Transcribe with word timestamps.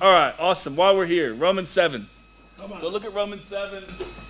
All 0.00 0.12
right, 0.12 0.32
awesome. 0.38 0.76
While 0.76 0.96
we're 0.96 1.06
here, 1.06 1.34
Romans 1.34 1.68
7. 1.68 2.06
So 2.78 2.88
look 2.88 3.04
at 3.04 3.12
Romans 3.14 3.42
7. 3.42 3.82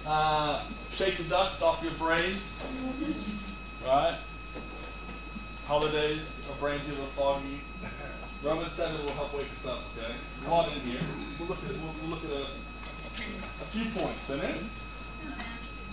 Uh, 0.06 0.62
shake 0.92 1.18
the 1.18 1.24
dust 1.24 1.62
off 1.62 1.82
your 1.82 1.92
brains. 1.92 2.64
Right? 3.84 4.16
Holidays, 5.66 6.48
our 6.50 6.56
brains 6.56 6.86
get 6.86 6.96
a 6.96 7.02
little 7.02 7.12
foggy. 7.12 7.60
Romans 8.42 8.72
7 8.72 9.04
will 9.04 9.12
help 9.12 9.36
wake 9.36 9.50
us 9.50 9.66
up, 9.68 9.80
okay? 9.98 10.10
Come 10.44 10.54
on 10.54 10.72
in 10.72 10.80
here. 10.88 11.00
We'll 11.38 11.48
look 11.48 11.58
at, 11.58 11.70
we'll, 11.72 11.92
we'll 12.00 12.10
look 12.16 12.24
at 12.24 12.30
a, 12.30 12.44
a 12.44 13.66
few 13.68 13.84
points. 14.00 14.30
Amen? 14.30 14.56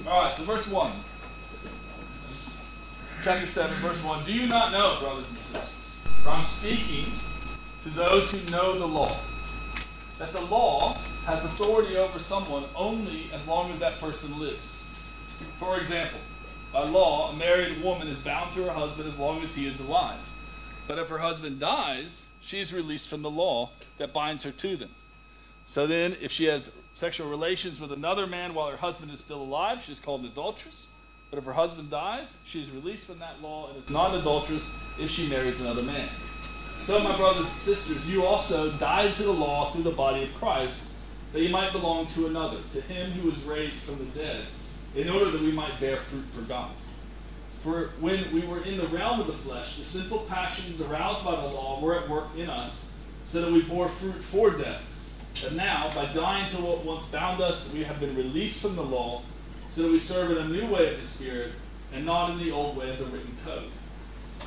All 0.07 0.23
right, 0.23 0.31
so 0.31 0.43
verse 0.43 0.71
1. 0.71 0.91
Chapter 3.25 3.45
7, 3.45 3.71
verse 3.75 4.01
1. 4.05 4.23
Do 4.23 4.33
you 4.33 4.47
not 4.47 4.71
know, 4.71 4.99
brothers 5.01 5.27
and 5.27 5.37
sisters, 5.37 6.23
for 6.23 6.29
I'm 6.29 6.43
speaking 6.43 7.11
to 7.83 7.89
those 7.89 8.31
who 8.31 8.51
know 8.51 8.79
the 8.79 8.87
law, 8.87 9.11
that 10.19 10.31
the 10.31 10.41
law 10.41 10.93
has 11.25 11.43
authority 11.45 11.97
over 11.97 12.19
someone 12.19 12.63
only 12.75 13.29
as 13.33 13.47
long 13.47 13.71
as 13.71 13.79
that 13.79 13.99
person 13.99 14.39
lives. 14.39 14.83
For 15.59 15.77
example, 15.77 16.19
by 16.71 16.83
law, 16.83 17.31
a 17.31 17.35
married 17.35 17.81
woman 17.83 18.07
is 18.07 18.17
bound 18.17 18.53
to 18.53 18.63
her 18.63 18.71
husband 18.71 19.07
as 19.07 19.19
long 19.19 19.41
as 19.41 19.55
he 19.55 19.67
is 19.67 19.79
alive. 19.79 20.19
But 20.87 20.99
if 20.99 21.09
her 21.09 21.17
husband 21.17 21.59
dies, 21.59 22.33
she 22.41 22.59
is 22.59 22.73
released 22.73 23.09
from 23.09 23.21
the 23.21 23.29
law 23.29 23.71
that 23.97 24.13
binds 24.13 24.43
her 24.43 24.51
to 24.51 24.75
them. 24.75 24.89
So 25.65 25.87
then, 25.87 26.15
if 26.21 26.31
she 26.31 26.45
has 26.45 26.75
sexual 26.93 27.29
relations 27.29 27.81
with 27.81 27.91
another 27.91 28.27
man 28.27 28.53
while 28.53 28.69
her 28.69 28.77
husband 28.77 29.11
is 29.11 29.19
still 29.19 29.41
alive, 29.41 29.81
she 29.81 29.91
is 29.91 29.99
called 29.99 30.21
an 30.21 30.27
adulteress. 30.27 30.93
But 31.31 31.39
if 31.39 31.45
her 31.45 31.53
husband 31.53 31.89
dies, 31.89 32.37
she 32.45 32.61
is 32.61 32.69
released 32.71 33.07
from 33.07 33.19
that 33.19 33.41
law 33.41 33.69
and 33.69 33.77
is 33.77 33.89
not 33.89 34.13
an 34.13 34.21
adulteress 34.21 34.77
if 34.99 35.09
she 35.09 35.27
marries 35.27 35.59
another 35.59 35.81
man. 35.81 36.07
So, 36.85 36.99
my 36.99 37.17
brothers 37.17 37.47
and 37.47 37.47
sisters, 37.47 38.07
you 38.07 38.23
also 38.23 38.69
died 38.73 39.15
to 39.15 39.23
the 39.23 39.31
law 39.31 39.71
through 39.71 39.81
the 39.81 39.89
body 39.89 40.21
of 40.21 40.35
Christ, 40.35 40.93
that 41.33 41.41
you 41.41 41.49
might 41.49 41.71
belong 41.71 42.05
to 42.05 42.27
another, 42.27 42.57
to 42.73 42.81
him 42.81 43.09
who 43.09 43.27
was 43.27 43.41
raised 43.41 43.81
from 43.81 43.97
the 43.97 44.19
dead, 44.19 44.45
in 44.95 45.09
order 45.09 45.31
that 45.31 45.41
we 45.41 45.51
might 45.51 45.79
bear 45.79 45.97
fruit 45.97 46.25
for 46.25 46.41
God. 46.41 46.69
For 47.61 47.85
when 47.99 48.31
we 48.31 48.41
were 48.41 48.61
in 48.61 48.77
the 48.77 48.85
realm 48.85 49.19
of 49.19 49.25
the 49.25 49.33
flesh, 49.33 49.77
the 49.77 49.83
sinful 49.83 50.27
passions 50.29 50.79
aroused 50.79 51.25
by 51.25 51.31
the 51.31 51.47
law 51.47 51.81
were 51.81 51.99
at 51.99 52.07
work 52.07 52.27
in 52.37 52.51
us, 52.51 53.03
so 53.23 53.41
that 53.41 53.51
we 53.51 53.63
bore 53.63 53.87
fruit 53.87 54.13
for 54.13 54.51
death. 54.51 54.85
But 55.41 55.55
now, 55.55 55.89
by 55.95 56.05
dying 56.13 56.51
to 56.51 56.57
what 56.57 56.85
once 56.85 57.07
bound 57.07 57.41
us, 57.41 57.73
we 57.73 57.81
have 57.85 57.99
been 57.99 58.15
released 58.15 58.61
from 58.61 58.75
the 58.75 58.83
law, 58.83 59.23
so 59.69 59.81
that 59.81 59.91
we 59.91 59.97
serve 59.97 60.29
in 60.29 60.37
a 60.37 60.47
new 60.49 60.67
way 60.71 60.91
of 60.91 60.97
the 60.97 61.03
Spirit, 61.03 61.53
and 61.95 62.05
not 62.05 62.29
in 62.29 62.37
the 62.37 62.51
old 62.51 62.77
way 62.77 62.91
of 62.91 62.99
the 62.99 63.05
written 63.05 63.35
code. 63.43 63.71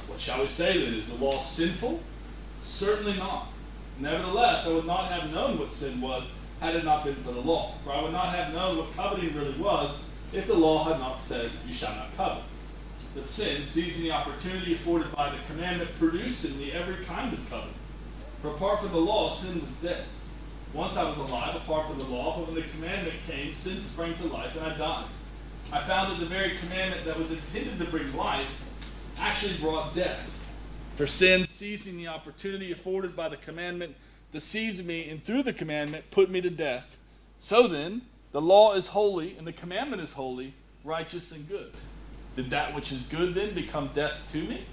What 0.06 0.20
shall 0.20 0.41
we 0.41 0.47
say 0.47 0.84
then? 0.84 0.95
Is 0.95 1.08
the 1.08 1.17
law 1.17 1.36
sinful? 1.41 2.00
Certainly 2.62 3.17
not. 3.17 3.48
Nevertheless, 3.98 4.67
I 4.67 4.75
would 4.75 4.87
not 4.87 5.06
have 5.06 5.33
known 5.33 5.59
what 5.59 5.73
sin 5.73 6.01
was 6.01 6.37
had 6.61 6.75
it 6.77 6.84
not 6.84 7.05
been 7.05 7.14
for 7.17 7.33
the 7.33 7.41
law. 7.41 7.73
For 7.84 7.92
I 7.92 8.03
would 8.03 8.12
not 8.12 8.34
have 8.34 8.53
known 8.53 8.78
what 8.78 8.95
coveting 8.97 9.34
really 9.34 9.59
was 9.59 10.05
if 10.33 10.47
the 10.47 10.55
law 10.55 10.84
had 10.84 10.98
not 10.98 11.20
said, 11.20 11.51
You 11.67 11.73
shall 11.73 11.95
not 11.95 12.17
covet. 12.17 12.42
But 13.14 13.25
sin, 13.25 13.64
seizing 13.64 14.05
the 14.05 14.12
opportunity 14.12 14.75
afforded 14.75 15.14
by 15.14 15.31
the 15.31 15.36
commandment, 15.53 15.98
produced 15.98 16.45
in 16.45 16.59
me 16.59 16.73
every 16.73 17.05
kind 17.05 17.33
of 17.33 17.51
coveting. 17.51 17.75
For 18.42 18.48
apart 18.48 18.81
from 18.81 18.92
the 18.92 18.98
law, 18.98 19.29
sin 19.29 19.61
was 19.61 19.75
dead. 19.81 20.05
Once 20.73 20.97
I 20.97 21.09
was 21.09 21.17
alive 21.17 21.56
apart 21.56 21.89
from 21.89 21.98
the 21.98 22.05
law, 22.05 22.36
but 22.36 22.47
when 22.47 22.55
the 22.55 22.69
commandment 22.70 23.17
came, 23.27 23.53
sin 23.55 23.81
sprang 23.83 24.14
to 24.14 24.27
life, 24.27 24.55
and 24.55 24.67
I 24.67 24.77
died. 24.77 25.06
I 25.73 25.81
found 25.81 26.12
that 26.12 26.20
the 26.20 26.27
very 26.27 26.53
commandment 26.61 27.05
that 27.06 27.19
was 27.19 27.33
intended 27.33 27.79
to 27.79 27.91
bring 27.91 28.14
life 28.17 28.64
actually 29.19 29.55
brought 29.61 29.95
death. 29.95 30.38
For 30.98 31.06
sin, 31.06 31.46
seizing 31.46 31.96
the 31.96 32.08
opportunity 32.08 32.72
afforded 32.72 33.14
by 33.14 33.28
the 33.28 33.36
commandment, 33.36 33.94
deceived 34.32 34.84
me, 34.84 35.08
and 35.08 35.22
through 35.22 35.44
the 35.44 35.52
commandment 35.52 36.10
put 36.10 36.28
me 36.28 36.40
to 36.40 36.50
death. 36.50 36.98
So 37.38 37.68
then, 37.68 38.02
the 38.32 38.40
law 38.40 38.74
is 38.74 38.88
holy, 38.88 39.36
and 39.38 39.46
the 39.46 39.52
commandment 39.52 40.02
is 40.02 40.14
holy, 40.14 40.55
righteous, 40.82 41.30
and 41.30 41.48
good. 41.48 41.70
Did 42.34 42.50
that 42.50 42.74
which 42.74 42.90
is 42.90 43.06
good 43.06 43.34
then 43.34 43.55
become 43.55 43.90
death 43.95 44.28
to 44.33 44.39
me? 44.42 44.64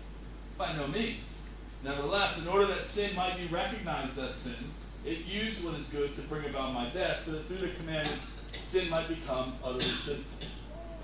By 0.58 0.74
no 0.74 0.88
means. 0.88 1.48
Nevertheless, 1.84 2.44
in 2.44 2.52
order 2.52 2.66
that 2.74 2.82
sin 2.82 3.16
might 3.16 3.38
be 3.38 3.46
recognized 3.46 4.18
as 4.18 4.34
sin, 4.34 4.72
it 5.06 5.26
used 5.26 5.64
what 5.64 5.76
is 5.76 5.90
good 5.90 6.16
to 6.16 6.24
bring 6.24 6.46
about 6.46 6.74
my 6.74 6.90
death, 6.90 7.20
so 7.20 7.34
that 7.34 7.46
through 7.46 7.68
the 7.68 7.74
commandment 7.76 8.20
sin 8.52 8.90
might 8.90 9.08
become 9.08 9.54
utterly 9.64 9.82
sinful. 9.82 10.48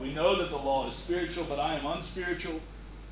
We 0.01 0.13
know 0.13 0.35
that 0.37 0.49
the 0.49 0.57
law 0.57 0.87
is 0.87 0.95
spiritual, 0.95 1.45
but 1.47 1.59
I 1.59 1.75
am 1.75 1.85
unspiritual, 1.85 2.59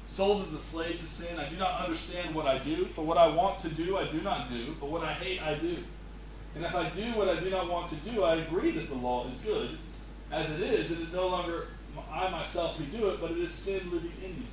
sold 0.10 0.42
as 0.42 0.54
a 0.54 0.58
slave 0.58 0.98
to 0.98 1.06
sin. 1.06 1.38
I 1.40 1.48
do 1.48 1.56
not 1.58 1.82
understand 1.82 2.34
what 2.34 2.48
I 2.48 2.58
do, 2.58 2.86
for 2.96 3.06
what 3.06 3.20
I 3.20 3.28
want 3.28 3.60
to 3.60 3.70
do, 3.70 3.96
I 3.96 4.08
do 4.08 4.20
not 4.22 4.50
do, 4.50 4.76
but 4.80 4.90
what 4.90 5.04
I 5.04 5.14
hate, 5.14 5.40
I 5.40 5.54
do. 5.54 5.78
And 6.56 6.66
if 6.66 6.74
I 6.74 6.90
do 6.90 7.04
what 7.12 7.30
I 7.30 7.40
do 7.40 7.48
not 7.52 7.70
want 7.70 7.92
to 7.92 7.96
do, 7.98 8.24
I 8.24 8.38
agree 8.38 8.72
that 8.72 8.90
the 8.90 8.96
law 8.96 9.28
is 9.28 9.40
good. 9.42 9.78
As 10.32 10.60
it 10.60 10.64
is, 10.64 10.90
it 10.90 11.00
is 11.00 11.14
no 11.14 11.28
longer 11.28 11.68
I 12.12 12.28
myself 12.32 12.80
who 12.80 12.86
do 12.86 13.10
it, 13.10 13.22
but 13.22 13.32
it 13.32 13.38
is 13.38 13.52
sin 13.52 13.92
living 13.92 14.12
in 14.24 14.32
me. 14.32 14.46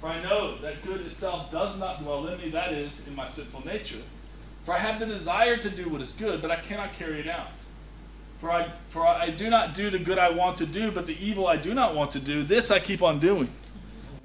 For 0.00 0.08
I 0.08 0.22
know 0.22 0.56
that 0.58 0.82
good 0.82 1.02
itself 1.02 1.52
does 1.52 1.78
not 1.78 2.02
dwell 2.02 2.26
in 2.28 2.38
me, 2.38 2.48
that 2.50 2.72
is, 2.72 3.06
in 3.06 3.14
my 3.14 3.26
sinful 3.26 3.66
nature. 3.66 4.02
For 4.64 4.72
I 4.72 4.78
have 4.78 4.98
the 4.98 5.06
desire 5.06 5.58
to 5.58 5.68
do 5.68 5.90
what 5.90 6.00
is 6.00 6.14
good, 6.14 6.40
but 6.40 6.50
I 6.50 6.56
cannot 6.56 6.94
carry 6.94 7.20
it 7.20 7.28
out. 7.28 7.48
For 8.40 8.50
I, 8.50 8.68
for 8.88 9.06
I 9.06 9.28
do 9.28 9.50
not 9.50 9.74
do 9.74 9.90
the 9.90 9.98
good 9.98 10.18
I 10.18 10.30
want 10.30 10.56
to 10.56 10.66
do, 10.66 10.90
but 10.90 11.04
the 11.04 11.16
evil 11.22 11.46
I 11.46 11.58
do 11.58 11.74
not 11.74 11.94
want 11.94 12.12
to 12.12 12.18
do, 12.18 12.42
this 12.42 12.70
I 12.70 12.78
keep 12.78 13.02
on 13.02 13.18
doing. 13.18 13.50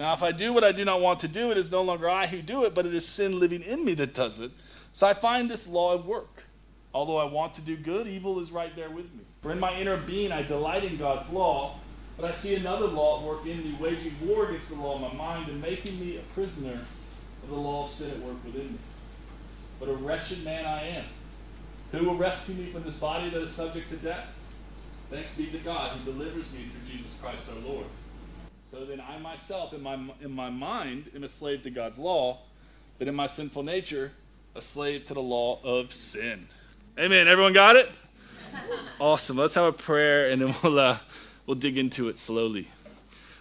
Now, 0.01 0.13
if 0.13 0.23
I 0.23 0.31
do 0.31 0.51
what 0.51 0.63
I 0.63 0.72
do 0.72 0.84
not 0.84 1.00
want 1.00 1.19
to 1.19 1.28
do, 1.28 1.51
it 1.51 1.59
is 1.59 1.72
no 1.72 1.84
longer 1.84 2.09
I 2.09 2.25
who 2.25 2.41
do 2.41 2.63
it, 2.63 2.73
but 2.73 2.88
it 2.88 2.94
is 2.95 3.07
sin 3.07 3.39
living 3.39 3.62
in 3.62 3.85
me 3.85 3.94
that 3.94 4.16
does 4.16 4.39
it. 4.39 4.50
So 4.94 5.06
I 5.06 5.13
find 5.13 5.47
this 5.47 5.67
law 5.67 5.94
at 5.94 6.03
work. 6.03 6.45
Although 6.91 7.17
I 7.17 7.25
want 7.25 7.53
to 7.53 7.62
do 7.62 7.78
good, 7.78 8.07
evil 8.07 8.40
is 8.40 8.51
right 8.51 8.75
there 8.75 8.90
with 8.90 9.13
me. 9.13 9.22
For 9.44 9.51
in 9.51 9.59
my 9.59 9.79
inner 9.79 9.97
being 9.97 10.31
I 10.31 10.41
delight 10.41 10.84
in 10.84 10.97
God's 10.97 11.31
law, 11.31 11.75
but 12.17 12.25
I 12.25 12.31
see 12.31 12.56
another 12.56 12.88
law 12.88 13.19
at 13.19 13.28
work 13.28 13.45
in 13.45 13.59
me, 13.59 13.78
waging 13.79 14.16
war 14.25 14.47
against 14.47 14.69
the 14.69 14.81
law 14.81 14.95
of 14.95 15.01
my 15.01 15.13
mind 15.13 15.50
and 15.50 15.61
making 15.61 16.00
me 16.00 16.17
a 16.17 16.22
prisoner 16.34 16.79
of 17.44 17.50
the 17.50 17.56
law 17.56 17.84
of 17.84 17.90
sin 17.90 18.09
at 18.09 18.25
work 18.25 18.44
within 18.44 18.72
me. 18.72 18.79
But 19.79 19.90
a 19.90 19.94
wretched 19.94 20.44
man 20.44 20.66
I 20.66 20.81
am. 20.81 21.06
Who 21.91 22.06
will 22.06 22.17
rescue 22.17 22.56
me 22.56 22.72
from 22.72 22.81
this 22.81 22.97
body 22.97 23.29
that 23.29 23.41
is 23.44 23.51
subject 23.51 23.91
to 23.91 23.97
death? 23.97 24.35
Thanks 25.11 25.38
be 25.38 25.45
to 25.45 25.59
God 25.59 25.91
who 25.91 26.11
delivers 26.11 26.51
me 26.53 26.61
through 26.63 26.91
Jesus 26.91 27.22
Christ 27.22 27.51
our 27.51 27.59
Lord. 27.59 27.85
So 28.72 28.86
then 28.86 29.02
I 29.02 29.18
myself, 29.18 29.74
in 29.74 29.84
my, 29.84 30.00
in 30.22 30.32
my 30.32 30.50
mind, 30.50 31.12
am 31.14 31.26
a 31.26 31.28
slave 31.28 31.62
to 31.64 31.70
God's 31.70 32.00
law, 32.00 32.38
but 33.00 33.09
in 33.09 33.14
my 33.14 33.28
sinful 33.28 33.64
nature, 33.64 34.14
a 34.56 34.62
slave 34.62 35.04
to 35.06 35.14
the 35.14 35.22
law 35.22 35.59
of 35.62 35.92
sin. 35.92 36.48
Amen. 36.98 37.28
Everyone 37.28 37.52
got 37.52 37.76
it? 37.76 37.92
Awesome. 39.02 39.36
Let's 39.36 39.56
have 39.56 39.66
a 39.66 39.74
prayer 39.74 40.30
and 40.30 40.42
then 40.42 40.56
we'll, 40.64 40.80
uh, 40.80 40.98
we'll 41.46 41.58
dig 41.58 41.78
into 41.78 42.08
it 42.08 42.18
slowly. 42.18 42.70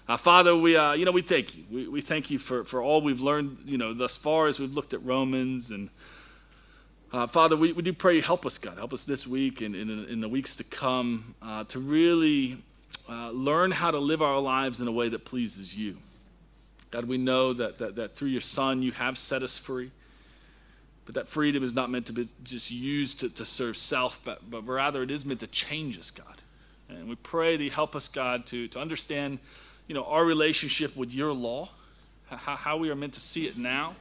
Uh, 0.09 0.17
Father, 0.17 0.57
we, 0.57 0.77
uh, 0.77 0.95
you 0.95 1.05
know, 1.05 1.13
we 1.13 1.23
thank 1.23 1.57
you. 1.57 1.65
We, 1.71 1.87
we 1.87 2.01
thank 2.01 2.33
you 2.33 2.39
for, 2.39 2.65
for 2.65 2.83
all 2.83 3.01
we've 3.01 3.21
learned, 3.21 3.59
you 3.67 3.79
know, 3.79 3.95
thus 3.95 4.17
far 4.17 4.49
as 4.49 4.59
we've 4.59 4.75
looked 4.75 4.95
at 4.95 5.05
Romans. 5.05 5.71
And 5.71 5.91
uh, 7.13 7.29
Father, 7.29 7.57
we, 7.57 7.73
we 7.73 7.83
do 7.83 7.93
pray 7.93 8.17
you 8.17 8.23
help 8.23 8.45
us, 8.47 8.59
God. 8.59 8.79
Help 8.79 8.93
us 8.93 9.05
this 9.05 9.29
week 9.29 9.61
and 9.61 9.77
in, 9.77 9.91
in 10.07 10.21
the 10.21 10.29
weeks 10.29 10.57
to 10.57 10.65
come 10.65 11.37
uh, 11.41 11.63
to 11.65 11.79
really 11.79 12.59
uh, 13.11 13.31
learn 13.31 13.73
how 13.73 13.91
to 13.91 13.99
live 13.99 14.23
our 14.23 14.39
lives 14.39 14.81
in 14.81 14.87
a 14.87 14.93
way 14.93 15.09
that 15.09 15.25
pleases 15.25 15.77
you. 15.77 15.97
God, 16.91 17.07
we 17.07 17.19
know 17.19 17.53
that, 17.53 17.79
that, 17.79 17.97
that 17.97 18.15
through 18.15 18.29
your 18.29 18.41
Son 18.41 18.83
you 18.83 18.93
have 18.93 19.19
set 19.19 19.43
us 19.43 19.59
free. 19.59 19.91
But 21.07 21.15
that 21.17 21.27
freedom 21.27 21.65
is 21.65 21.75
not 21.75 21.91
meant 21.91 22.07
to 22.07 22.13
be 22.13 22.29
just 22.45 22.71
used 22.71 23.19
to, 23.21 23.35
to 23.35 23.45
serve 23.45 23.77
self, 23.77 24.21
but, 24.25 24.49
but 24.49 24.63
rather 24.63 25.03
it 25.03 25.11
is 25.11 25.27
meant 25.27 25.41
to 25.41 25.49
change 25.49 25.99
us, 25.99 26.11
God. 26.11 26.37
And 26.89 27.09
we 27.09 27.17
pray 27.17 27.57
that 27.57 27.65
you 27.65 27.71
help 27.71 27.97
us, 27.97 28.07
God, 28.07 28.47
to, 28.47 28.69
to 28.69 28.79
understand 28.81 29.41
you 29.89 29.95
know, 29.95 30.05
our 30.05 30.25
relationship 30.25 30.97
with 30.97 31.13
your 31.13 31.33
law, 31.33 31.71
how, 32.29 32.55
how 32.55 32.77
we 32.77 32.91
are 32.91 32.95
meant 32.95 33.15
to 33.15 33.21
see 33.21 33.47
it 33.47 33.59
now, 33.59 33.97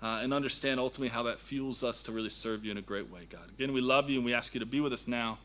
uh, 0.00 0.20
and 0.22 0.32
understand 0.32 0.78
ultimately 0.78 1.08
how 1.08 1.24
that 1.24 1.40
fuels 1.40 1.82
us 1.82 2.02
to 2.02 2.12
really 2.12 2.28
serve 2.28 2.64
you 2.64 2.70
in 2.70 2.76
a 2.76 2.82
great 2.82 3.10
way, 3.10 3.26
God. 3.28 3.48
Again, 3.58 3.72
we 3.72 3.80
love 3.80 4.08
you 4.08 4.18
and 4.18 4.24
we 4.24 4.32
ask 4.32 4.54
you 4.54 4.60
to 4.60 4.66
be 4.66 4.80
with 4.80 4.92
us 4.92 5.08
now. 5.08 5.38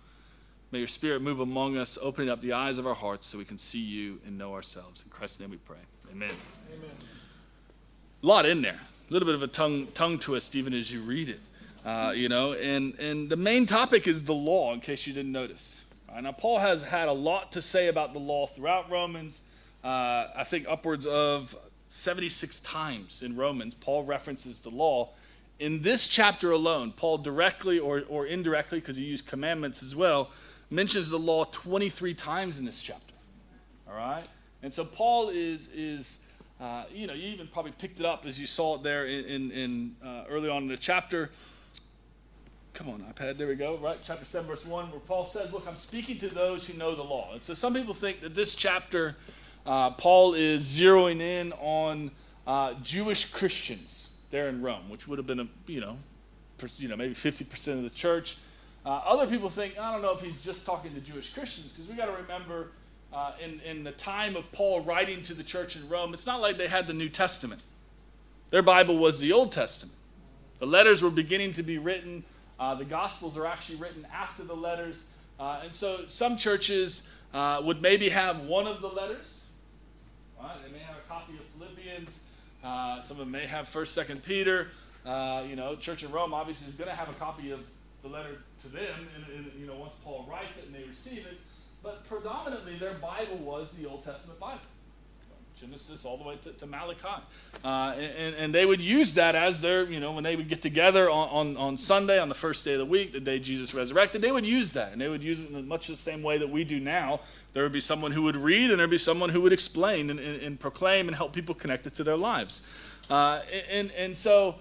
May 0.72 0.80
your 0.80 0.88
spirit 0.88 1.24
move 1.24 1.40
among 1.40 1.78
us, 1.78 1.98
opening 2.00 2.30
up 2.30 2.42
the 2.42 2.54
eyes 2.54 2.78
of 2.78 2.86
our 2.86 2.94
hearts 2.94 3.26
so 3.26 3.40
we 3.40 3.46
can 3.46 3.58
see 3.58 3.80
you 3.80 4.20
and 4.26 4.38
know 4.38 4.54
ourselves. 4.54 5.04
In 5.04 5.10
Christ's 5.10 5.40
name 5.40 5.50
we 5.50 5.58
pray. 5.58 5.78
Amen. 6.12 6.30
Amen. 6.72 6.90
A 8.22 8.28
lot 8.28 8.46
in 8.46 8.62
there. 8.62 8.80
A 9.10 9.14
little 9.14 9.26
bit 9.26 9.34
of 9.34 9.42
a 9.42 9.48
tongue, 9.48 9.88
tongue 9.96 10.20
twist 10.20 10.56
even 10.56 10.74
as 10.74 10.94
you 10.94 11.02
read 11.02 11.30
it. 11.30 11.40
Uh, 11.84 12.12
you 12.16 12.30
know, 12.30 12.54
and, 12.54 12.94
and 13.00 13.30
the 13.30 13.36
main 13.36 13.66
topic 13.66 14.08
is 14.08 14.26
the 14.26 14.34
law, 14.34 14.74
in 14.74 14.80
case 14.80 15.08
you 15.08 15.14
didn't 15.14 15.32
notice. 15.32 15.86
Right, 16.08 16.22
now, 16.22 16.34
Paul 16.34 16.60
has 16.60 16.84
had 16.84 17.08
a 17.08 17.14
lot 17.14 17.52
to 17.54 17.62
say 17.62 17.88
about 17.88 18.14
the 18.14 18.20
law 18.20 18.46
throughout 18.46 18.92
Romans. 18.92 19.42
Uh, 19.84 20.28
I 20.36 20.44
think 20.44 20.68
upwards 20.70 21.08
of 21.08 21.56
76 21.88 22.60
times 22.60 23.24
in 23.24 23.36
Romans, 23.36 23.74
Paul 23.74 24.04
references 24.04 24.60
the 24.60 24.70
law. 24.70 25.10
In 25.58 25.82
this 25.82 26.08
chapter 26.08 26.52
alone, 26.52 26.92
Paul 26.92 27.18
directly 27.18 27.80
or, 27.80 28.04
or 28.08 28.28
indirectly, 28.28 28.80
because 28.80 28.98
he 28.98 29.06
used 29.06 29.26
commandments 29.26 29.82
as 29.82 29.96
well, 29.96 30.30
mentions 30.70 31.10
the 31.10 31.18
law 31.18 31.46
23 31.46 32.14
times 32.14 32.60
in 32.60 32.66
this 32.66 32.82
chapter. 32.82 33.14
All 33.88 33.96
right? 33.96 34.24
And 34.62 34.72
so 34.72 34.84
Paul 34.86 35.30
is, 35.30 35.70
is 35.74 36.26
uh, 36.60 36.84
you 36.94 37.08
know, 37.08 37.14
you 37.14 37.30
even 37.30 37.48
probably 37.48 37.72
picked 37.72 38.00
it 38.00 38.06
up 38.06 38.26
as 38.26 38.40
you 38.40 38.46
saw 38.46 38.76
it 38.76 38.84
there 38.84 39.06
in, 39.06 39.26
in, 39.26 39.52
in 39.52 39.96
uh, 40.06 40.26
early 40.30 40.50
on 40.50 40.64
in 40.64 40.68
the 40.68 40.78
chapter. 40.78 41.30
come 42.74 42.90
on, 42.90 43.00
iPad, 43.00 43.38
there 43.38 43.48
we 43.48 43.56
go, 43.56 43.78
right? 43.78 43.98
Chapter 44.04 44.26
7, 44.26 44.48
verse 44.48 44.66
1, 44.66 44.92
where 44.92 45.00
Paul 45.00 45.26
says, 45.26 45.54
Look, 45.54 45.66
I'm 45.68 45.78
speaking 45.78 46.18
to 46.18 46.28
those 46.28 46.68
who 46.68 46.78
know 46.78 46.96
the 46.96 47.04
law. 47.04 47.30
And 47.34 47.42
so 47.42 47.54
some 47.54 47.74
people 47.74 47.94
think 47.94 48.20
that 48.22 48.36
this 48.36 48.56
chapter, 48.56 49.16
uh, 49.66 49.92
Paul 49.92 50.34
is 50.34 50.64
zeroing 50.66 51.22
in 51.22 51.54
on 51.54 52.12
uh, 52.46 52.74
Jewish 52.84 53.32
Christians 53.32 54.14
there 54.30 54.50
in 54.50 54.62
Rome, 54.62 54.90
which 54.90 55.08
would 55.08 55.18
have 55.18 55.28
been, 55.28 55.40
a, 55.40 55.48
you 55.66 55.80
know, 55.80 55.98
you 56.78 56.90
know, 56.90 56.98
maybe 56.98 57.14
50% 57.14 57.68
of 57.74 57.84
the 57.84 57.90
church. 57.90 58.38
Uh, 58.90 59.04
other 59.06 59.28
people 59.28 59.50
think, 59.50 59.78
I 59.80 59.92
don't 59.92 60.02
know 60.02 60.16
if 60.16 60.22
he's 60.22 60.42
just 60.42 60.66
talking 60.66 60.96
to 60.96 61.00
Jewish 61.00 61.32
Christians, 61.32 61.72
because 61.72 61.88
we 61.88 61.96
got 61.96 62.08
to 62.08 62.24
remember 62.24 62.72
uh, 63.14 63.34
in, 63.40 63.60
in 63.60 63.84
the 63.84 63.92
time 63.92 64.36
of 64.36 64.52
Paul 64.52 64.82
writing 64.82 65.22
to 65.22 65.36
the 65.36 65.44
church 65.44 65.76
in 65.76 65.88
Rome, 65.88 66.12
it's 66.12 66.26
not 66.26 66.42
like 66.42 66.58
they 66.58 66.68
had 66.68 66.88
the 66.88 66.94
New 66.94 67.08
Testament. 67.08 67.62
Their 68.50 68.64
Bible 68.64 68.98
was 68.98 69.20
the 69.20 69.32
Old 69.32 69.52
Testament. 69.52 69.96
The 70.58 70.66
letters 70.66 71.04
were 71.04 71.12
beginning 71.12 71.54
to 71.54 71.62
be 71.62 71.78
written. 71.78 72.24
Uh, 72.60 72.74
the 72.74 72.84
Gospels 72.84 73.38
are 73.38 73.46
actually 73.46 73.76
written 73.76 74.08
after 74.12 74.44
the 74.44 74.56
letters. 74.56 75.12
Uh, 75.40 75.60
and 75.62 75.72
so 75.72 76.08
some 76.08 76.36
churches 76.36 77.14
uh, 77.32 77.62
would 77.64 77.84
maybe 77.84 78.10
have 78.10 78.40
one 78.40 78.66
of 78.66 78.82
the 78.82 78.90
letters. 78.90 79.52
Right? 80.42 80.56
They 80.66 80.72
may 80.72 80.84
have 80.84 80.96
a 80.96 81.08
copy 81.08 81.34
of 81.34 81.46
Philippians. 81.60 82.26
Uh, 82.64 83.02
some 83.02 83.18
of 83.18 83.20
them 83.20 83.32
may 83.32 83.46
have 83.46 83.68
1st, 83.68 84.04
2nd 84.08 84.24
Peter. 84.24 84.70
You 85.48 85.56
know, 85.56 85.76
Church 85.76 86.04
in 86.04 86.12
Rome 86.12 86.34
obviously 86.34 86.70
is 86.70 86.74
going 86.74 86.90
to 86.90 86.96
have 86.96 87.08
a 87.08 87.14
copy 87.14 87.52
of 87.52 87.60
the 88.02 88.08
letter 88.08 88.38
to 88.62 88.68
them, 88.68 89.08
and, 89.16 89.52
you 89.60 89.68
know, 89.68 89.76
once 89.76 89.96
Paul 90.04 90.26
writes 90.30 90.60
it 90.60 90.68
and 90.68 90.76
they 90.76 90.88
receive 90.88 91.26
it. 91.26 91.38
But 91.82 92.04
predominantly, 92.06 92.78
their 92.78 92.96
Bible 92.96 93.38
was 93.38 93.74
the 93.74 93.88
Old 93.88 94.04
Testament 94.04 94.40
Bible. 94.40 94.60
Genesis 95.60 96.06
all 96.06 96.16
the 96.16 96.24
way 96.24 96.38
to, 96.42 96.52
to 96.54 96.66
Malachi. 96.66 97.22
Uh, 97.66 97.94
and, 98.18 98.36
and 98.36 98.56
they 98.56 98.66
would 98.66 98.82
use 98.82 99.14
that 99.16 99.36
as 99.36 99.62
their, 99.62 99.84
you 99.84 100.00
know, 100.00 100.14
when 100.14 100.24
they 100.24 100.38
would 100.38 100.48
get 100.48 100.62
together 100.62 101.10
on, 101.10 101.28
on, 101.30 101.58
on 101.58 101.78
Sunday, 101.78 102.18
on 102.18 102.30
the 102.30 102.36
first 102.36 102.64
day 102.64 102.74
of 102.74 102.80
the 102.80 102.86
week, 102.86 103.12
the 103.12 103.20
day 103.20 103.40
Jesus 103.40 103.74
resurrected, 103.74 104.22
they 104.22 104.32
would 104.32 104.48
use 104.48 104.72
that. 104.74 104.94
And 104.94 105.02
they 105.02 105.10
would 105.10 105.24
use 105.24 105.44
it 105.44 105.52
in 105.52 105.68
much 105.68 105.88
the 105.88 105.98
same 105.98 106.24
way 106.24 106.38
that 106.38 106.50
we 106.50 106.64
do 106.64 106.80
now. 106.80 107.20
There 107.52 107.64
would 107.64 107.74
be 107.74 107.82
someone 107.82 108.14
who 108.14 108.22
would 108.24 108.38
read, 108.38 108.70
and 108.70 108.80
there 108.80 108.88
would 108.88 108.92
be 108.92 108.98
someone 108.98 109.32
who 109.32 109.42
would 109.42 109.52
explain 109.52 110.10
and, 110.10 110.20
and, 110.20 110.42
and 110.42 110.60
proclaim 110.60 111.10
and 111.10 111.18
help 111.18 111.34
people 111.34 111.56
connect 111.56 111.86
it 111.88 111.94
to 111.96 112.06
their 112.06 112.18
lives. 112.18 112.66
Uh, 113.10 113.42
and, 113.70 113.92
and 113.98 114.16
so, 114.16 114.56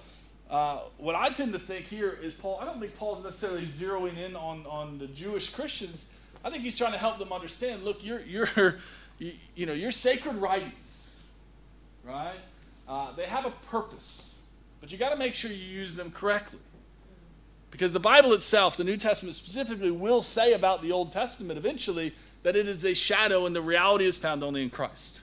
uh, 0.50 0.80
what 0.96 1.14
I 1.14 1.30
tend 1.30 1.52
to 1.52 1.58
think 1.58 1.86
here 1.86 2.18
is 2.22 2.32
Paul, 2.32 2.58
I 2.60 2.64
don't 2.64 2.80
think 2.80 2.94
Paul's 2.94 3.22
necessarily 3.22 3.66
zeroing 3.66 4.16
in 4.16 4.34
on, 4.34 4.64
on 4.66 4.98
the 4.98 5.06
Jewish 5.06 5.50
Christians. 5.50 6.14
I 6.44 6.50
think 6.50 6.62
he's 6.62 6.76
trying 6.76 6.92
to 6.92 6.98
help 6.98 7.18
them 7.18 7.32
understand 7.32 7.84
look, 7.84 8.04
you're, 8.04 8.20
you're, 8.20 8.48
you, 9.18 9.32
you 9.54 9.66
know, 9.66 9.74
your 9.74 9.90
sacred 9.90 10.36
writings, 10.36 11.20
right? 12.04 12.38
Uh, 12.88 13.12
they 13.14 13.26
have 13.26 13.44
a 13.44 13.50
purpose, 13.70 14.38
but 14.80 14.90
you 14.90 14.96
got 14.96 15.10
to 15.10 15.16
make 15.16 15.34
sure 15.34 15.50
you 15.50 15.56
use 15.56 15.96
them 15.96 16.10
correctly. 16.10 16.60
Because 17.70 17.92
the 17.92 18.00
Bible 18.00 18.32
itself, 18.32 18.78
the 18.78 18.84
New 18.84 18.96
Testament 18.96 19.36
specifically, 19.36 19.90
will 19.90 20.22
say 20.22 20.54
about 20.54 20.80
the 20.80 20.90
Old 20.90 21.12
Testament 21.12 21.58
eventually 21.58 22.14
that 22.42 22.56
it 22.56 22.66
is 22.66 22.84
a 22.86 22.94
shadow 22.94 23.44
and 23.44 23.54
the 23.54 23.60
reality 23.60 24.06
is 24.06 24.16
found 24.16 24.42
only 24.42 24.62
in 24.62 24.70
Christ. 24.70 25.22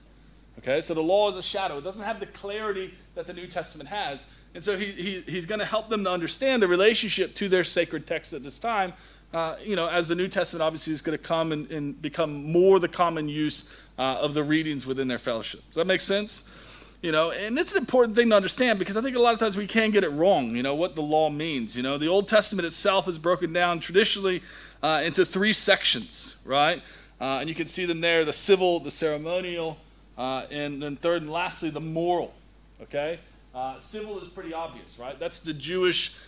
Okay, 0.60 0.80
so 0.81 0.94
the 0.94 1.01
law 1.01 1.27
is 1.30 1.36
a 1.36 1.42
shadow. 1.42 1.80
It 1.80 1.83
doesn't 1.83 2.04
have 2.04 2.19
the 2.19 2.27
clarity 2.27 2.94
that 3.16 3.25
the 3.25 3.33
New 3.33 3.48
Testament 3.48 3.89
has. 3.89 4.31
And 4.55 4.63
so 4.63 4.77
he, 4.77 4.85
he, 4.85 5.21
he's 5.27 5.45
going 5.45 5.59
to 5.59 5.65
help 5.65 5.89
them 5.89 6.03
to 6.05 6.11
understand 6.11 6.63
the 6.63 6.67
relationship 6.67 7.35
to 7.35 7.47
their 7.47 7.63
sacred 7.63 8.07
text 8.07 8.33
at 8.33 8.41
this 8.41 8.57
time 8.57 8.93
uh, 9.35 9.57
you 9.63 9.75
know, 9.75 9.87
as 9.87 10.07
the 10.07 10.15
New 10.15 10.29
Testament 10.29 10.63
obviously 10.63 10.93
is 10.93 11.01
going 11.01 11.17
to 11.17 11.23
come 11.23 11.51
and, 11.51 11.69
and, 11.69 12.01
become 12.01 12.49
more 12.51 12.79
the 12.79 12.87
common 12.87 13.27
use 13.27 13.77
uh, 13.99 14.17
of 14.21 14.33
the 14.33 14.41
readings 14.41 14.87
within 14.87 15.09
their 15.09 15.17
fellowship. 15.17 15.59
Does 15.67 15.75
that 15.75 15.87
make 15.87 15.99
sense? 15.99 16.57
You 17.01 17.11
know, 17.11 17.31
and 17.31 17.59
it's 17.59 17.73
an 17.73 17.77
important 17.77 18.15
thing 18.15 18.29
to 18.29 18.35
understand 18.35 18.79
because 18.79 18.95
I 18.95 19.01
think 19.01 19.17
a 19.17 19.19
lot 19.19 19.33
of 19.33 19.39
times 19.39 19.57
we 19.57 19.67
can 19.67 19.91
get 19.91 20.05
it 20.05 20.09
wrong, 20.09 20.55
you 20.55 20.63
know, 20.63 20.73
what 20.73 20.95
the 20.95 21.01
law 21.01 21.29
means. 21.29 21.75
You 21.75 21.83
know, 21.83 21.97
the 21.97 22.07
Old 22.07 22.29
Testament 22.29 22.65
itself 22.65 23.09
is 23.09 23.19
broken 23.19 23.51
down 23.51 23.81
traditionally 23.81 24.41
uh, 24.81 25.01
into 25.03 25.25
three 25.25 25.51
sections, 25.51 26.41
right? 26.45 26.81
Uh, 27.19 27.39
and 27.39 27.49
you 27.49 27.55
can 27.55 27.67
see 27.67 27.85
them 27.85 27.99
there 27.99 28.23
the 28.23 28.33
civil, 28.33 28.79
the 28.79 28.91
ceremonial, 28.91 29.77
uh, 30.17 30.45
and 30.49 30.81
then 30.81 30.95
third 30.95 31.23
and 31.23 31.31
lastly, 31.31 31.69
the 31.69 31.81
moral, 31.81 32.33
okay? 32.81 33.19
Uh, 33.55 33.79
civil 33.79 34.19
is 34.19 34.27
pretty 34.27 34.53
obvious, 34.53 34.99
right? 34.99 35.17
That's 35.17 35.39
the 35.39 35.53
Jewish 35.53 36.19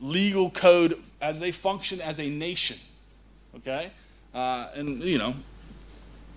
legal 0.00 0.50
code 0.50 0.98
as 1.20 1.40
they 1.40 1.52
function 1.52 2.00
as 2.00 2.18
a 2.18 2.28
nation. 2.28 2.78
Okay? 3.56 3.90
Uh, 4.34 4.68
and, 4.74 5.02
you 5.02 5.18
know, 5.18 5.34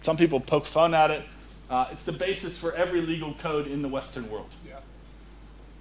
some 0.01 0.17
people 0.17 0.39
poke 0.39 0.65
fun 0.65 0.93
at 0.93 1.11
it. 1.11 1.23
Uh, 1.69 1.87
it's 1.91 2.05
the 2.05 2.11
basis 2.11 2.57
for 2.57 2.73
every 2.75 3.01
legal 3.01 3.33
code 3.35 3.67
in 3.67 3.81
the 3.81 3.87
Western 3.87 4.29
world. 4.29 4.53
Yeah. 4.67 4.79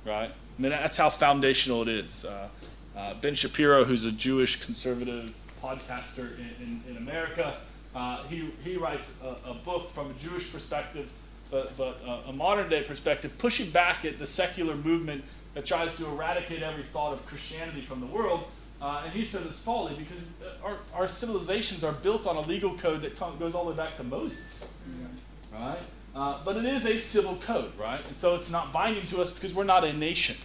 Right? 0.04 0.30
I 0.30 0.62
mean, 0.62 0.70
that's 0.70 0.96
how 0.96 1.10
foundational 1.10 1.82
it 1.82 1.88
is. 1.88 2.24
Uh, 2.24 2.48
uh 2.96 3.14
ben 3.14 3.34
Shapiro, 3.34 3.84
who's 3.84 4.04
a 4.04 4.12
Jewish 4.12 4.64
conservative 4.64 5.34
podcaster 5.62 6.38
in, 6.38 6.50
in, 6.60 6.82
in 6.90 6.96
America, 6.96 7.54
uh, 7.94 8.22
he, 8.24 8.48
he 8.64 8.76
writes 8.76 9.20
a, 9.22 9.50
a, 9.50 9.54
book 9.54 9.90
from 9.90 10.10
a 10.10 10.14
Jewish 10.14 10.50
perspective, 10.52 11.12
but, 11.52 11.76
but 11.76 12.00
a 12.26 12.32
modern 12.32 12.68
day 12.68 12.82
perspective, 12.82 13.36
pushing 13.38 13.70
back 13.70 14.04
at 14.04 14.18
the 14.18 14.26
secular 14.26 14.74
movement 14.74 15.22
that 15.54 15.66
tries 15.66 15.94
to 15.98 16.06
eradicate 16.06 16.62
every 16.62 16.82
thought 16.82 17.12
of 17.12 17.24
Christianity 17.26 17.82
from 17.82 18.00
the 18.00 18.06
world. 18.06 18.44
Uh, 18.80 19.02
and 19.04 19.12
he 19.12 19.24
says 19.24 19.46
it's 19.46 19.62
folly 19.62 19.94
because 19.94 20.28
uh, 20.42 20.66
our, 20.66 20.76
our 20.94 21.06
civilizations 21.06 21.84
are 21.84 21.92
built 21.92 22.26
on 22.26 22.36
a 22.36 22.40
legal 22.40 22.76
code 22.76 23.02
that 23.02 23.16
goes 23.38 23.54
all 23.54 23.66
the 23.66 23.70
way 23.70 23.76
back 23.76 23.94
to 23.94 24.02
Moses. 24.02 24.74
Yeah. 25.00 25.68
Right? 25.68 25.78
Uh, 26.16 26.38
but 26.44 26.56
it 26.56 26.64
is 26.64 26.84
a 26.86 26.98
civil 26.98 27.36
code, 27.36 27.70
right? 27.78 28.04
And 28.08 28.16
so 28.16 28.34
it's 28.34 28.50
not 28.50 28.72
binding 28.72 29.06
to 29.06 29.20
us 29.20 29.30
because 29.30 29.54
we're 29.54 29.64
not 29.64 29.84
a 29.84 29.92
nation. 29.92 30.36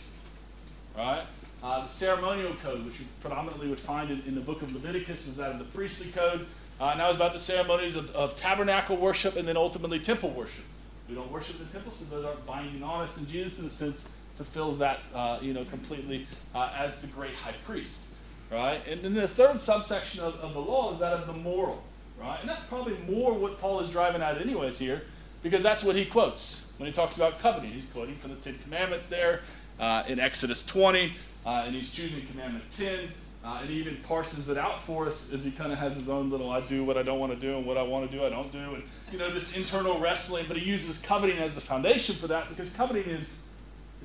Right? 0.95 1.24
Uh, 1.63 1.81
the 1.81 1.88
ceremonial 1.88 2.53
code, 2.56 2.86
which 2.86 3.00
you 3.00 3.06
predominantly 3.21 3.68
would 3.69 3.80
find 3.80 4.12
in, 4.12 4.21
in, 4.27 4.36
the 4.36 4.42
book 4.42 4.62
of 4.62 4.74
Leviticus, 4.74 5.25
was 5.25 5.38
that 5.38 5.53
of 5.53 5.60
the 5.60 5.65
priestly 5.65 6.12
code. 6.12 6.45
Uh, 6.80 6.89
and 6.89 7.00
that 7.00 7.07
was 7.07 7.15
about 7.15 7.33
the 7.33 7.39
ceremonies 7.39 7.95
of, 7.95 8.12
of 8.12 8.36
tabernacle 8.36 8.98
worship 8.98 9.36
and 9.36 9.48
then 9.48 9.57
ultimately 9.57 10.00
temple 10.00 10.30
worship. 10.30 10.63
We 11.07 11.15
don't 11.15 11.31
worship 11.31 11.57
the 11.59 11.65
temple, 11.65 11.92
so 11.92 12.06
those 12.13 12.25
aren't 12.25 12.45
binding 12.45 12.83
on 12.83 13.04
us. 13.04 13.18
And 13.18 13.27
Jesus, 13.27 13.59
in 13.59 13.68
a 13.68 13.69
sense, 13.69 14.09
fulfills 14.36 14.80
that, 14.80 15.00
uh, 15.13 15.39
you 15.42 15.54
know, 15.54 15.65
completely 15.65 16.27
uh, 16.54 16.71
as 16.77 17.01
the 17.01 17.07
great 17.07 17.33
high 17.33 17.56
priest, 17.65 18.13
right? 18.51 18.80
And 18.88 19.01
then 19.01 19.13
the 19.13 19.27
third 19.27 19.59
subsection 19.59 20.21
of, 20.21 20.36
of 20.36 20.54
the 20.54 20.62
law 20.62 20.94
is 20.94 21.00
that 21.00 21.13
of 21.13 21.27
the 21.27 21.33
moral, 21.33 21.83
right? 22.19 22.39
And 22.39 22.50
that's 22.50 22.63
probably 22.65 22.95
more 23.09 23.33
what 23.33 23.59
Paul 23.59 23.80
is 23.80 23.89
driving 23.89 24.21
at 24.21 24.39
anyways 24.39 24.80
here, 24.80 25.04
because 25.42 25.63
that's 25.63 25.83
what 25.83 25.95
he 25.95 26.06
quotes 26.06 26.71
when 26.77 26.88
he 26.88 26.94
talks 26.94 27.15
about 27.15 27.39
covenant. 27.39 27.74
He's 27.74 27.86
quoting 27.86 28.15
from 28.15 28.31
the 28.31 28.38
Ten 28.38 28.57
Commandments 28.63 29.10
there 29.10 29.42
uh, 29.80 30.03
in 30.07 30.19
Exodus 30.19 30.65
20, 30.65 31.13
uh, 31.45 31.63
and 31.65 31.74
he's 31.74 31.92
choosing 31.92 32.25
Commandment 32.27 32.65
10. 32.71 33.10
Uh, 33.48 33.60
and 33.62 33.70
he 33.70 33.78
even 33.78 33.96
parses 33.98 34.50
it 34.50 34.58
out 34.58 34.82
for 34.82 35.08
us 35.08 35.32
as 35.32 35.46
he 35.46 35.52
kind 35.52 35.72
of 35.72 35.78
has 35.78 35.96
his 35.96 36.10
own 36.10 36.30
little 36.30 36.51
I 36.51 36.60
do 36.60 36.84
what 36.84 36.98
I 36.98 37.04
don't 37.04 37.18
want 37.18 37.32
to 37.32 37.39
do 37.39 37.56
and 37.56 37.66
what 37.66 37.77
I 37.77 37.82
want 37.82 38.10
to 38.12 38.18
do 38.18 38.25
I 38.25 38.30
don't 38.30 38.51
do 38.51 38.74
and 38.74 38.84
you 39.10 39.18
know 39.18 39.32
this 39.32 39.56
internal 39.56 40.00
wrestling 40.00 40.44
but 40.50 40.58
he 40.58 40.70
uses 40.70 40.98
coveting 40.98 41.38
as 41.38 41.56
the 41.56 41.62
foundation 41.62 42.13
for 42.16 42.27
that 42.27 42.50
because 42.50 42.74
coveting 42.74 43.06
is 43.06 43.48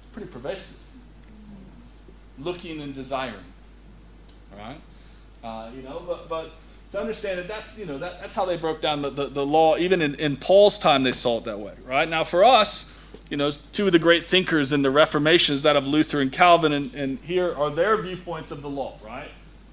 it's 0.02 0.10
pretty 0.10 0.28
pervasive. 0.28 0.82
Looking 2.38 2.80
and 2.80 2.92
desiring. 2.92 3.34
All 4.52 4.58
right? 4.58 4.80
Uh, 5.44 5.70
you 5.74 5.82
know, 5.82 6.02
but, 6.04 6.28
but 6.28 6.50
to 6.90 7.00
understand 7.00 7.38
that 7.38 7.46
that's, 7.46 7.78
you 7.78 7.86
know, 7.86 7.98
that, 7.98 8.20
that's 8.20 8.34
how 8.34 8.44
they 8.44 8.56
broke 8.56 8.80
down 8.80 9.02
the, 9.02 9.10
the, 9.10 9.26
the 9.26 9.46
law. 9.46 9.76
Even 9.76 10.02
in, 10.02 10.16
in 10.16 10.36
Paul's 10.36 10.76
time, 10.76 11.04
they 11.04 11.12
saw 11.12 11.38
it 11.38 11.44
that 11.44 11.60
way, 11.60 11.74
right? 11.86 12.08
Now, 12.08 12.24
for 12.24 12.44
us, 12.44 12.91
you 13.32 13.38
know, 13.38 13.50
two 13.50 13.86
of 13.86 13.92
the 13.92 13.98
great 13.98 14.26
thinkers 14.26 14.74
in 14.74 14.82
the 14.82 14.90
Reformation 14.90 15.54
is 15.54 15.62
that 15.62 15.74
of 15.74 15.86
Luther 15.86 16.20
and 16.20 16.30
Calvin, 16.30 16.74
and, 16.74 16.94
and 16.94 17.18
here 17.20 17.54
are 17.54 17.70
their 17.70 17.96
viewpoints 17.96 18.50
of 18.50 18.60
the 18.60 18.68
law, 18.68 18.98
right? 19.02 19.30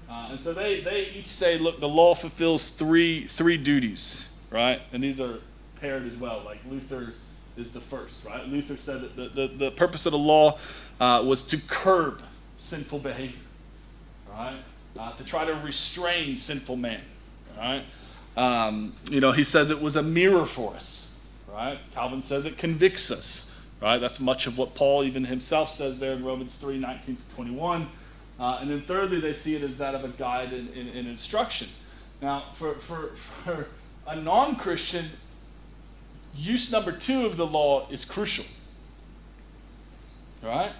Uh, 0.08 0.28
and 0.30 0.40
so 0.40 0.54
they, 0.54 0.80
they 0.80 1.08
each 1.08 1.26
say, 1.26 1.58
look, 1.58 1.78
the 1.78 1.86
law 1.86 2.14
fulfills 2.14 2.70
three, 2.70 3.26
three 3.26 3.58
duties, 3.58 4.40
right? 4.50 4.80
And 4.94 5.02
these 5.02 5.20
are 5.20 5.40
paired 5.78 6.06
as 6.06 6.16
well, 6.16 6.40
like 6.42 6.56
Luther's 6.70 7.30
is 7.58 7.74
the 7.74 7.80
first, 7.80 8.24
right? 8.24 8.48
Luther 8.48 8.78
said 8.78 9.02
that 9.02 9.14
the, 9.14 9.28
the, 9.28 9.48
the 9.48 9.70
purpose 9.72 10.06
of 10.06 10.12
the 10.12 10.18
law 10.18 10.58
uh, 10.98 11.22
was 11.22 11.42
to 11.48 11.58
curb 11.58 12.22
sinful 12.56 13.00
behavior, 13.00 13.36
right? 14.30 14.56
Uh, 14.98 15.12
to 15.12 15.24
try 15.24 15.44
to 15.44 15.54
restrain 15.56 16.34
sinful 16.34 16.76
man, 16.76 17.02
right? 17.58 17.84
Um, 18.38 18.94
you 19.10 19.20
know, 19.20 19.32
he 19.32 19.44
says 19.44 19.70
it 19.70 19.82
was 19.82 19.96
a 19.96 20.02
mirror 20.02 20.46
for 20.46 20.72
us, 20.72 21.09
right? 21.52 21.78
Calvin 21.92 22.20
says 22.20 22.46
it 22.46 22.58
convicts 22.58 23.10
us, 23.10 23.70
right? 23.80 23.98
That's 23.98 24.20
much 24.20 24.46
of 24.46 24.58
what 24.58 24.74
Paul 24.74 25.04
even 25.04 25.24
himself 25.24 25.70
says 25.70 26.00
there 26.00 26.12
in 26.12 26.24
Romans 26.24 26.56
3 26.58 26.78
19 26.78 27.16
to 27.16 27.34
21. 27.34 27.86
Uh, 28.38 28.58
and 28.60 28.70
then 28.70 28.80
thirdly, 28.82 29.20
they 29.20 29.34
see 29.34 29.54
it 29.54 29.62
as 29.62 29.78
that 29.78 29.94
of 29.94 30.04
a 30.04 30.08
guide 30.08 30.52
and, 30.52 30.70
and, 30.70 30.88
and 30.88 31.06
instruction. 31.06 31.68
Now, 32.22 32.44
for, 32.52 32.74
for, 32.74 33.08
for 33.08 33.68
a 34.06 34.16
non 34.16 34.56
Christian, 34.56 35.04
use 36.34 36.72
number 36.72 36.92
two 36.92 37.26
of 37.26 37.36
the 37.36 37.46
law 37.46 37.86
is 37.90 38.04
crucial. 38.04 38.44
Right? 40.42 40.72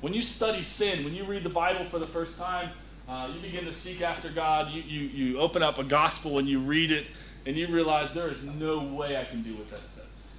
When 0.00 0.12
you 0.12 0.22
study 0.22 0.62
sin, 0.62 1.04
when 1.04 1.14
you 1.14 1.24
read 1.24 1.42
the 1.42 1.48
Bible 1.48 1.84
for 1.84 1.98
the 1.98 2.06
first 2.06 2.38
time, 2.38 2.70
uh, 3.08 3.28
you 3.34 3.40
begin 3.40 3.64
to 3.64 3.72
seek 3.72 4.00
after 4.00 4.28
God. 4.30 4.72
You, 4.72 4.82
you, 4.82 5.00
you 5.08 5.38
open 5.38 5.62
up 5.62 5.78
a 5.78 5.84
gospel 5.84 6.38
and 6.38 6.48
you 6.48 6.60
read 6.60 6.90
it, 6.92 7.06
and 7.46 7.56
you 7.56 7.66
realize 7.68 8.14
there 8.14 8.28
is 8.28 8.44
no 8.44 8.82
way 8.82 9.16
I 9.16 9.24
can 9.24 9.42
do 9.42 9.54
what 9.54 9.70
that 9.70 9.86
says. 9.86 10.38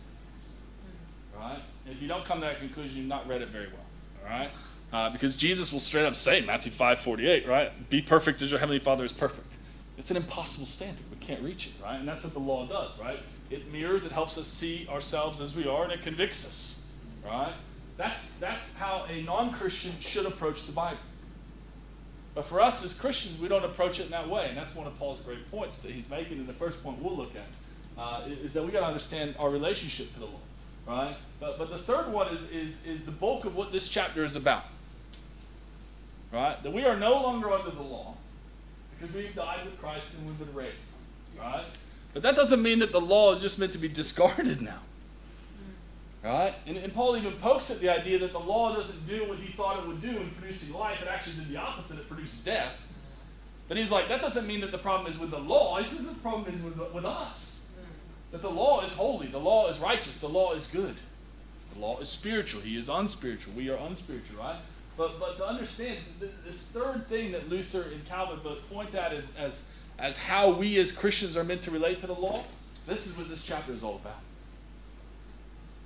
Right? 1.38 1.60
if 1.90 2.02
you 2.02 2.08
don't 2.08 2.24
come 2.24 2.40
to 2.40 2.46
that 2.46 2.60
conclusion, 2.60 2.98
you've 2.98 3.08
not 3.08 3.28
read 3.28 3.42
it 3.42 3.50
very 3.50 3.68
well. 3.68 4.24
All 4.24 4.40
right? 4.40 4.50
Uh, 4.92 5.10
because 5.10 5.36
Jesus 5.36 5.74
will 5.74 5.80
straight 5.80 6.06
up 6.06 6.16
say, 6.16 6.42
Matthew 6.42 6.72
5 6.72 7.00
48, 7.00 7.48
right? 7.48 7.90
Be 7.90 8.02
perfect 8.02 8.42
as 8.42 8.52
your 8.52 8.60
heavenly 8.60 8.80
Father 8.80 9.04
is 9.04 9.12
perfect. 9.12 9.58
It's 9.98 10.12
an 10.12 10.18
impossible 10.18 10.66
standard. 10.66 11.04
We 11.12 11.18
can't 11.18 11.42
reach 11.42 11.68
it, 11.68 11.74
right? 11.84 11.96
And 11.96 12.08
that's 12.08 12.24
what 12.24 12.34
the 12.34 12.40
law 12.40 12.66
does, 12.66 12.98
right? 13.00 13.20
It 13.50 13.72
mirrors, 13.72 14.06
it 14.06 14.12
helps 14.12 14.38
us 14.38 14.48
see 14.48 14.88
ourselves 14.90 15.42
as 15.42 15.56
we 15.56 15.68
are, 15.68 15.84
and 15.84 15.92
it 15.92 16.02
convicts 16.02 16.46
us, 16.46 16.92
right? 17.26 17.54
That's, 17.98 18.30
that's 18.40 18.76
how 18.76 19.06
a 19.10 19.22
non 19.24 19.52
Christian 19.52 19.92
should 20.00 20.26
approach 20.26 20.66
the 20.66 20.72
Bible. 20.72 21.00
But 22.36 22.46
for 22.46 22.62
us 22.62 22.84
as 22.84 23.00
Christians, 23.00 23.40
we 23.40 23.48
don't 23.48 23.64
approach 23.64 24.00
it 24.00 24.06
in 24.06 24.12
that 24.12 24.28
way. 24.28 24.48
And 24.50 24.58
that's 24.58 24.76
one 24.76 24.88
of 24.88 24.98
Paul's 24.98 25.20
great 25.20 25.50
points 25.52 25.80
that 25.80 25.92
he's 25.92 26.10
making. 26.10 26.40
And 26.40 26.48
the 26.48 26.54
first 26.54 26.84
point 26.84 27.00
we'll 27.02 27.16
look 27.16 27.34
at 27.36 28.02
uh, 28.02 28.22
is 28.28 28.54
that 28.54 28.64
we 28.64 28.72
got 28.72 28.82
to 28.82 28.88
understand 28.88 29.36
our 29.40 29.50
relationship 29.50 30.12
to 30.14 30.20
the 30.20 30.26
law, 30.26 30.40
right? 30.88 31.16
But, 31.40 31.60
but 31.60 31.70
the 31.70 31.78
third 31.78 32.12
one 32.12 32.34
is, 32.34 32.50
is, 32.50 32.88
is 32.88 33.06
the 33.06 33.12
bulk 33.12 33.46
of 33.46 33.56
what 33.56 33.72
this 33.72 33.88
chapter 33.88 34.24
is 34.24 34.36
about, 34.36 34.64
right? 36.32 36.62
That 36.64 36.74
we 36.74 36.86
are 36.86 36.98
no 36.98 37.22
longer 37.22 37.52
under 37.52 37.70
the 37.70 37.84
law 37.84 38.16
because 38.98 39.14
we've 39.16 39.36
died 39.36 39.66
with 39.66 39.80
Christ 39.80 40.16
and 40.18 40.26
we've 40.26 40.40
been 40.40 40.54
raised, 40.56 41.02
right? 41.40 41.66
But 42.14 42.24
that 42.24 42.36
doesn't 42.36 42.62
mean 42.62 42.80
that 42.80 42.92
the 42.92 43.02
law 43.02 43.32
is 43.32 43.42
just 43.42 43.60
meant 43.60 43.74
to 43.74 43.78
be 43.78 43.90
discarded 43.90 44.62
now. 44.64 44.80
Right? 46.24 46.54
And, 46.66 46.78
and 46.78 46.94
Paul 46.94 47.18
even 47.18 47.34
pokes 47.34 47.70
at 47.70 47.80
the 47.80 47.90
idea 47.90 48.18
that 48.20 48.32
the 48.32 48.40
law 48.40 48.74
doesn't 48.74 49.06
do 49.06 49.28
what 49.28 49.38
he 49.38 49.52
thought 49.52 49.80
it 49.80 49.88
would 49.88 50.00
do 50.00 50.10
in 50.10 50.30
producing 50.32 50.74
life. 50.74 51.02
It 51.02 51.08
actually 51.10 51.36
did 51.36 51.50
the 51.50 51.58
opposite, 51.58 52.00
it 52.00 52.08
produced 52.08 52.46
death. 52.46 52.86
But 53.68 53.78
he's 53.78 53.92
like, 53.92 54.08
that 54.08 54.22
doesn't 54.22 54.48
mean 54.48 54.62
that 54.62 54.72
the 54.72 54.78
problem 54.78 55.10
is 55.10 55.20
with 55.20 55.32
the 55.32 55.40
law. 55.40 55.78
He 55.78 55.84
says 55.84 56.08
the 56.08 56.20
problem 56.22 56.54
is 56.54 56.64
with, 56.64 56.78
with 56.94 57.06
us. 57.06 57.76
That 58.32 58.42
the 58.42 58.50
law 58.50 58.82
is 58.84 58.96
holy, 58.96 59.28
the 59.28 59.40
law 59.40 59.68
is 59.68 59.80
righteous, 59.80 60.20
the 60.20 60.30
law 60.30 60.54
is 60.54 60.68
good. 60.68 60.96
The 61.74 61.80
law 61.80 62.00
is 62.00 62.08
spiritual, 62.08 62.62
he 62.62 62.78
is 62.78 62.88
unspiritual. 62.88 63.54
We 63.56 63.70
are 63.70 63.78
unspiritual, 63.78 64.40
right? 64.40 64.58
But, 64.96 65.20
but 65.20 65.38
to 65.38 65.48
understand, 65.48 65.98
this 66.46 66.70
third 66.70 67.08
thing 67.08 67.32
that 67.32 67.50
Luther 67.50 67.82
and 67.92 68.06
Calvin 68.06 68.40
both 68.44 68.70
point 68.72 68.96
at 68.96 69.12
as, 69.12 69.36
as, 69.38 69.70
as 70.00 70.18
how 70.18 70.52
we 70.52 70.78
as 70.78 70.92
Christians 70.92 71.36
are 71.36 71.44
meant 71.44 71.62
to 71.64 71.72
relate 71.72 72.00
to 72.00 72.08
the 72.08 72.14
law, 72.14 72.44
this 72.86 73.08
is 73.08 73.18
what 73.18 73.28
this 73.28 73.46
chapter 73.46 73.74
is 73.74 73.84
all 73.84 73.96
about. 73.96 74.20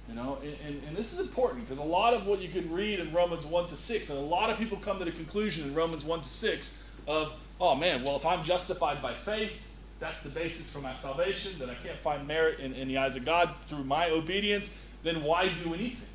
You 0.10 0.16
know, 0.16 0.38
and, 0.66 0.82
and 0.88 0.96
this 0.96 1.12
is 1.12 1.20
important 1.20 1.68
because 1.68 1.80
a 1.80 1.88
lot 1.88 2.14
of 2.14 2.28
what 2.28 2.42
you 2.42 2.48
can 2.48 2.72
read 2.72 3.00
in 3.00 3.12
Romans 3.12 3.46
1 3.46 3.68
to 3.68 3.76
6, 3.76 4.10
and 4.10 4.18
a 4.18 4.22
lot 4.22 4.50
of 4.50 4.58
people 4.58 4.78
come 4.78 5.00
to 5.00 5.06
the 5.06 5.12
conclusion 5.12 5.68
in 5.68 5.76
Romans 5.76 6.06
1 6.06 6.22
to 6.22 6.30
6 6.30 6.90
of, 7.08 7.34
oh 7.60 7.76
man, 7.76 8.04
well, 8.04 8.16
if 8.16 8.26
I'm 8.26 8.42
justified 8.42 9.02
by 9.02 9.14
faith, 9.14 9.76
that's 10.00 10.24
the 10.24 10.30
basis 10.30 10.72
for 10.72 10.80
my 10.80 10.94
salvation, 10.94 11.60
that 11.60 11.70
I 11.70 11.76
can't 11.76 11.98
find 11.98 12.26
merit 12.26 12.60
in, 12.60 12.74
in 12.74 12.88
the 12.88 12.98
eyes 12.98 13.16
of 13.18 13.26
God 13.26 13.54
through 13.66 13.84
my 13.84 14.10
obedience, 14.10 14.76
then 15.04 15.24
why 15.24 15.50
do 15.50 15.74
anything? 15.74 16.08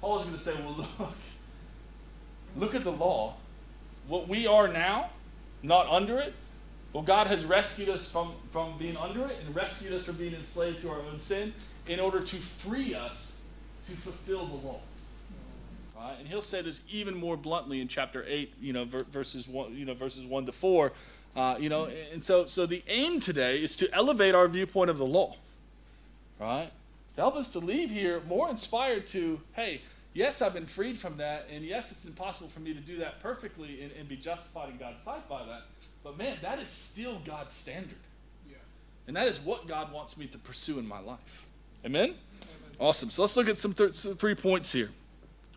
Paul 0.00 0.18
is 0.18 0.24
going 0.24 0.36
to 0.36 0.42
say, 0.42 0.54
well, 0.62 0.86
look, 0.98 1.14
look 2.56 2.74
at 2.74 2.84
the 2.84 2.92
law. 2.92 3.34
What 4.08 4.28
we 4.28 4.46
are 4.46 4.68
now, 4.68 5.10
not 5.62 5.86
under 5.86 6.18
it, 6.18 6.34
well, 6.92 7.02
God 7.02 7.28
has 7.28 7.46
rescued 7.46 7.88
us 7.88 8.10
from, 8.10 8.32
from 8.50 8.76
being 8.76 8.96
under 8.98 9.24
it 9.26 9.38
and 9.46 9.54
rescued 9.54 9.94
us 9.94 10.04
from 10.04 10.16
being 10.16 10.34
enslaved 10.34 10.82
to 10.82 10.90
our 10.90 10.98
own 10.98 11.18
sin 11.18 11.54
in 11.86 12.00
order 12.00 12.20
to 12.20 12.36
free 12.36 12.94
us 12.94 13.44
to 13.86 13.92
fulfill 13.92 14.46
the 14.46 14.66
law. 14.66 14.80
Right? 15.96 16.16
And 16.18 16.28
he'll 16.28 16.40
say 16.40 16.62
this 16.62 16.82
even 16.90 17.16
more 17.16 17.36
bluntly 17.36 17.80
in 17.80 17.88
chapter 17.88 18.24
8, 18.26 18.54
you 18.60 18.72
know, 18.72 18.84
verses 18.84 19.46
1, 19.48 19.74
you 19.74 19.84
know, 19.84 19.94
verses 19.94 20.24
1 20.26 20.46
to 20.46 20.52
4. 20.52 20.92
Uh, 21.34 21.56
you 21.58 21.68
know, 21.68 21.88
and 22.12 22.22
so, 22.22 22.46
so 22.46 22.66
the 22.66 22.82
aim 22.88 23.18
today 23.18 23.62
is 23.62 23.74
to 23.76 23.92
elevate 23.94 24.34
our 24.34 24.48
viewpoint 24.48 24.90
of 24.90 24.98
the 24.98 25.06
law, 25.06 25.36
right? 26.38 26.70
To 27.14 27.20
help 27.20 27.36
us 27.36 27.48
to 27.50 27.58
leave 27.58 27.90
here 27.90 28.20
more 28.28 28.50
inspired 28.50 29.06
to, 29.08 29.40
hey, 29.54 29.80
yes, 30.12 30.42
I've 30.42 30.52
been 30.52 30.66
freed 30.66 30.98
from 30.98 31.16
that, 31.16 31.48
and 31.50 31.64
yes, 31.64 31.90
it's 31.90 32.04
impossible 32.04 32.48
for 32.48 32.60
me 32.60 32.74
to 32.74 32.80
do 32.80 32.98
that 32.98 33.20
perfectly 33.20 33.82
and, 33.82 33.92
and 33.92 34.08
be 34.08 34.16
justified 34.16 34.68
in 34.68 34.76
God's 34.76 35.00
sight 35.00 35.26
by 35.26 35.42
that. 35.46 35.62
But 36.04 36.18
man, 36.18 36.36
that 36.42 36.58
is 36.58 36.68
still 36.68 37.18
God's 37.24 37.52
standard. 37.52 37.96
Yeah. 38.50 38.56
And 39.06 39.16
that 39.16 39.26
is 39.26 39.40
what 39.40 39.66
God 39.66 39.90
wants 39.90 40.18
me 40.18 40.26
to 40.26 40.38
pursue 40.38 40.78
in 40.78 40.86
my 40.86 41.00
life. 41.00 41.46
Amen? 41.84 42.14
Awesome. 42.78 43.10
So 43.10 43.22
let's 43.22 43.36
look 43.36 43.48
at 43.48 43.58
some, 43.58 43.74
th- 43.74 43.92
three 43.92 44.34
points 44.34 44.72
here. 44.72 44.90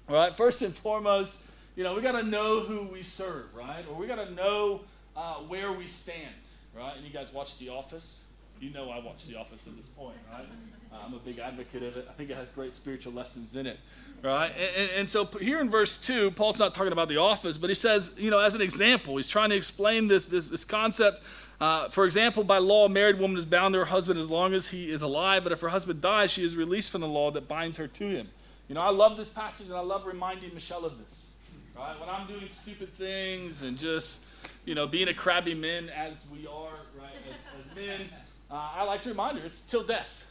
All 0.10 0.16
right. 0.16 0.34
First 0.34 0.62
and 0.62 0.74
foremost, 0.74 1.44
you 1.76 1.84
know, 1.84 1.94
we 1.94 2.02
got 2.02 2.14
to 2.14 2.24
know 2.24 2.62
who 2.62 2.84
we 2.84 3.04
serve, 3.04 3.54
right? 3.54 3.84
Or 3.90 3.96
we 3.96 4.08
got 4.08 4.24
to 4.26 4.32
know 4.34 4.82
uh, 5.16 5.36
where 5.36 5.72
we 5.72 5.88
stand, 5.88 6.34
right? 6.76 6.96
And 6.96 7.06
you 7.06 7.12
guys 7.12 7.34
watch 7.34 7.58
The 7.58 7.70
Office. 7.70 8.26
You 8.60 8.72
know 8.72 8.90
I 8.90 9.00
watch 9.00 9.28
The 9.28 9.38
Office 9.38 9.68
at 9.68 9.76
this 9.76 9.88
point, 9.88 10.18
right? 10.32 10.46
Uh, 10.92 10.98
I'm 11.06 11.14
a 11.14 11.20
big 11.20 11.40
advocate 11.40 11.84
of 11.84 11.98
it. 11.98 12.08
I 12.10 12.14
think 12.14 12.30
it 12.30 12.38
has 12.38 12.50
great 12.50 12.74
spiritual 12.74 13.14
lessons 13.14 13.56
in 13.56 13.68
it, 13.68 13.78
right? 14.22 14.52
And, 14.52 14.76
and, 14.78 14.92
and, 15.00 15.10
so 15.10 15.26
here 15.26 15.60
in 15.60 15.70
verse 15.70 15.98
2, 15.98 16.32
Paul's 16.32 16.58
not 16.58 16.74
talking 16.74 16.94
about 16.94 17.10
The 17.10 17.18
Office, 17.18 17.58
but 17.58 17.70
he 17.70 17.74
says, 17.76 18.16
you 18.18 18.32
know, 18.32 18.40
as 18.40 18.56
an 18.56 18.62
example, 18.62 19.18
he's 19.18 19.28
trying 19.28 19.50
to 19.50 19.56
explain 19.56 20.08
this, 20.08 20.28
this, 20.28 20.50
this 20.50 20.64
concept 20.64 21.22
uh, 21.60 21.88
for 21.90 22.06
example, 22.06 22.44
by 22.44 22.58
law, 22.58 22.86
a 22.86 22.90
married 22.90 23.20
woman 23.20 23.38
is 23.38 23.46
bound 23.46 23.74
to 23.74 23.80
her 23.80 23.86
husband 23.86 24.20
as 24.20 24.30
long 24.30 24.54
as 24.54 24.68
he 24.68 24.92
is 24.92 25.02
alive, 25.02 25.44
but 25.44 25.52
if 25.52 25.62
her 25.62 25.70
husband 25.70 26.02
dies, 26.02 26.32
she 26.32 26.44
is 26.44 26.58
released 26.58 26.92
from 26.92 27.02
the 27.02 27.08
law 27.08 27.32
that 27.32 27.48
binds 27.48 27.78
her 27.78 27.88
to 27.88 28.08
him. 28.08 28.28
You 28.68 28.76
know, 28.76 28.82
I 28.82 28.90
love 28.90 29.16
this 29.16 29.30
passage 29.30 29.68
and 29.68 29.78
I 29.78 29.82
love 29.82 30.06
reminding 30.06 30.54
Michelle 30.54 30.86
of 30.86 30.98
this. 30.98 31.38
Right? 31.78 31.98
When 32.00 32.10
I'm 32.10 32.26
doing 32.26 32.48
stupid 32.48 32.94
things 32.94 33.62
and 33.62 33.78
just, 33.78 34.28
you 34.66 34.76
know, 34.76 34.88
being 34.88 35.10
a 35.10 35.14
crabby 35.14 35.54
man 35.54 35.90
as 35.90 36.26
we 36.32 36.48
are, 36.48 36.72
right, 36.98 37.12
as, 37.30 37.46
as 37.60 37.76
men, 37.76 38.08
uh, 38.50 38.72
I 38.76 38.84
like 38.84 39.02
to 39.04 39.10
remind 39.10 39.38
her 39.40 39.46
it's 39.46 39.62
till 39.62 39.84
death. 39.84 40.26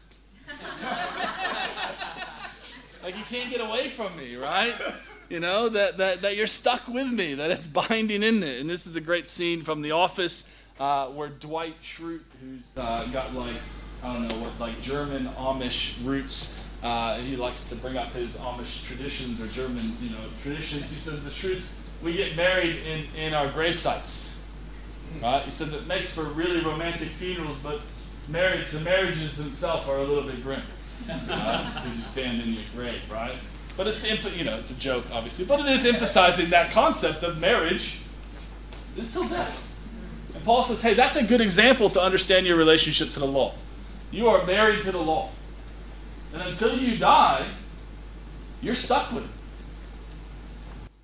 like 3.03 3.17
you 3.17 3.25
can't 3.25 3.51
get 3.51 3.61
away 3.61 3.89
from 3.89 4.17
me, 4.17 4.37
right? 4.37 4.75
You 5.29 5.41
know, 5.41 5.69
that, 5.71 5.97
that, 5.99 6.23
that 6.23 6.37
you're 6.37 6.47
stuck 6.47 6.87
with 6.89 7.11
me, 7.11 7.35
that 7.35 7.51
it's 7.51 7.67
binding 7.67 8.23
in 8.23 8.43
it. 8.43 8.61
And 8.61 8.69
this 8.69 8.87
is 8.87 8.97
a 8.97 9.01
great 9.01 9.27
scene 9.27 9.63
from 9.63 9.83
The 9.83 9.93
Office 9.93 10.55
uh, 10.79 11.07
where 11.09 11.29
Dwight 11.29 11.81
Schrute, 11.83 12.21
who's 12.41 12.77
uh, 12.77 13.07
got 13.13 13.35
like, 13.35 13.55
I 14.03 14.13
don't 14.13 14.29
know 14.29 14.37
what, 14.37 14.59
like 14.59 14.81
German 14.81 15.27
Amish 15.39 16.05
roots, 16.05 16.67
uh, 16.83 17.17
he 17.19 17.37
likes 17.37 17.69
to 17.71 17.77
bring 17.77 17.97
up 17.97 18.13
his 18.13 18.37
Amish 18.39 18.87
traditions 18.87 19.43
or 19.43 19.47
German, 19.49 19.97
you 20.01 20.11
know, 20.11 20.19
traditions. 20.43 20.93
He 20.93 20.99
says 20.99 21.25
the 21.25 21.31
Schrutes, 21.31 21.81
we 22.03 22.15
get 22.15 22.37
married 22.37 22.77
in, 22.87 23.05
in 23.19 23.35
our 23.35 23.49
grave 23.49 23.75
sites, 23.75 24.45
right? 25.23 25.43
He 25.43 25.51
says 25.51 25.73
it 25.73 25.87
makes 25.87 26.15
for 26.15 26.25
really 26.25 26.61
romantic 26.61 27.09
funerals, 27.09 27.59
but 27.63 27.81
marriage, 28.29 28.71
the 28.71 28.81
marriages 28.81 29.39
themselves 29.39 29.89
are 29.89 29.99
a 29.99 30.05
little 30.05 30.25
bit 30.25 30.43
grim. 30.43 30.61
Uh, 31.11 31.85
you 31.89 31.95
just 31.95 32.13
stand 32.13 32.43
in 32.43 32.53
your 32.53 32.63
grave, 32.75 33.01
right? 33.11 33.35
But 33.77 33.87
it's, 33.87 34.05
you 34.37 34.45
know, 34.45 34.57
it's 34.57 34.71
a 34.71 34.79
joke, 34.79 35.05
obviously, 35.13 35.47
but 35.47 35.61
it 35.61 35.67
is 35.67 35.87
emphasizing 35.87 36.51
that 36.51 36.71
concept 36.71 37.23
of 37.23 37.41
marriage 37.41 38.01
is 38.97 39.13
till 39.13 39.29
death. 39.29 39.74
Paul 40.45 40.63
says, 40.63 40.83
hey, 40.83 40.95
that's 40.95 41.17
a 41.17 41.25
good 41.25 41.41
example 41.41 41.89
to 41.91 42.01
understand 42.01 42.47
your 42.47 42.57
relationship 42.57 43.11
to 43.11 43.19
the 43.19 43.27
law. 43.27 43.55
You 44.11 44.29
are 44.29 44.45
married 44.47 44.83
to 44.83 44.93
the 44.93 45.01
law. 45.01 45.31
And 46.33 46.43
until 46.43 46.79
you 46.79 46.99
die, 46.99 47.47
you're 48.61 48.75
stuck 48.75 49.13
with 49.13 49.25
it. 49.25 49.31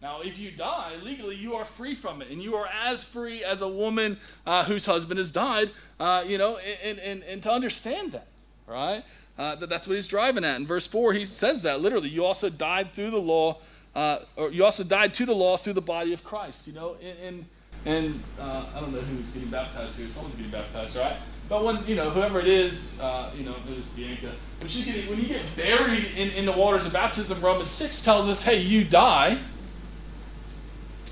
Now, 0.02 0.20
if 0.20 0.38
you 0.38 0.50
die 0.50 0.96
legally, 1.02 1.36
you 1.36 1.54
are 1.54 1.64
free 1.64 1.94
from 1.94 2.22
it, 2.22 2.30
and 2.30 2.42
you 2.42 2.54
are 2.54 2.68
as 2.86 3.04
free 3.04 3.44
as 3.44 3.60
a 3.60 3.68
woman 3.68 4.18
uh, 4.46 4.64
whose 4.64 4.86
husband 4.86 5.18
has 5.18 5.30
died. 5.30 5.70
Uh, 5.98 6.24
you 6.26 6.38
know, 6.38 6.58
and, 6.82 6.98
and, 6.98 7.22
and 7.24 7.42
to 7.42 7.52
understand 7.52 8.12
that, 8.12 8.26
right? 8.66 9.04
Uh, 9.38 9.56
that 9.56 9.68
that's 9.68 9.86
what 9.86 9.94
he's 9.94 10.08
driving 10.08 10.44
at. 10.44 10.56
In 10.56 10.66
verse 10.66 10.86
four, 10.86 11.12
he 11.12 11.26
says 11.26 11.62
that 11.64 11.80
literally. 11.80 12.08
You 12.08 12.24
also 12.24 12.48
died 12.48 12.92
through 12.92 13.10
the 13.10 13.20
law, 13.20 13.58
uh, 13.94 14.18
or 14.36 14.50
you 14.50 14.64
also 14.64 14.84
died 14.84 15.12
to 15.14 15.26
the 15.26 15.34
law 15.34 15.58
through 15.58 15.74
the 15.74 15.82
body 15.82 16.14
of 16.14 16.24
Christ. 16.24 16.66
You 16.66 16.72
know, 16.72 16.96
in 17.00 17.16
and 17.26 17.44
uh, 17.86 18.64
I 18.74 18.80
don't 18.80 18.92
know 18.92 19.00
who's 19.00 19.30
getting 19.30 19.48
baptized 19.48 19.98
here. 19.98 20.08
Someone's 20.08 20.36
getting 20.36 20.52
baptized, 20.52 20.96
right? 20.96 21.16
But 21.48 21.64
when 21.64 21.84
you 21.86 21.96
know 21.96 22.10
whoever 22.10 22.38
it 22.38 22.46
is, 22.46 22.96
uh, 23.00 23.30
you 23.36 23.44
know, 23.44 23.54
it 23.68 23.76
was 23.76 23.86
Bianca. 23.88 24.30
When 24.60 24.68
she's 24.68 24.84
getting, 24.84 25.08
when 25.10 25.20
you 25.20 25.26
get 25.26 25.52
buried 25.56 26.04
in, 26.16 26.30
in 26.30 26.46
the 26.46 26.52
waters 26.52 26.86
of 26.86 26.92
baptism, 26.92 27.40
Romans 27.40 27.70
six 27.70 28.04
tells 28.04 28.28
us, 28.28 28.44
hey, 28.44 28.60
you 28.60 28.84
die. 28.84 29.36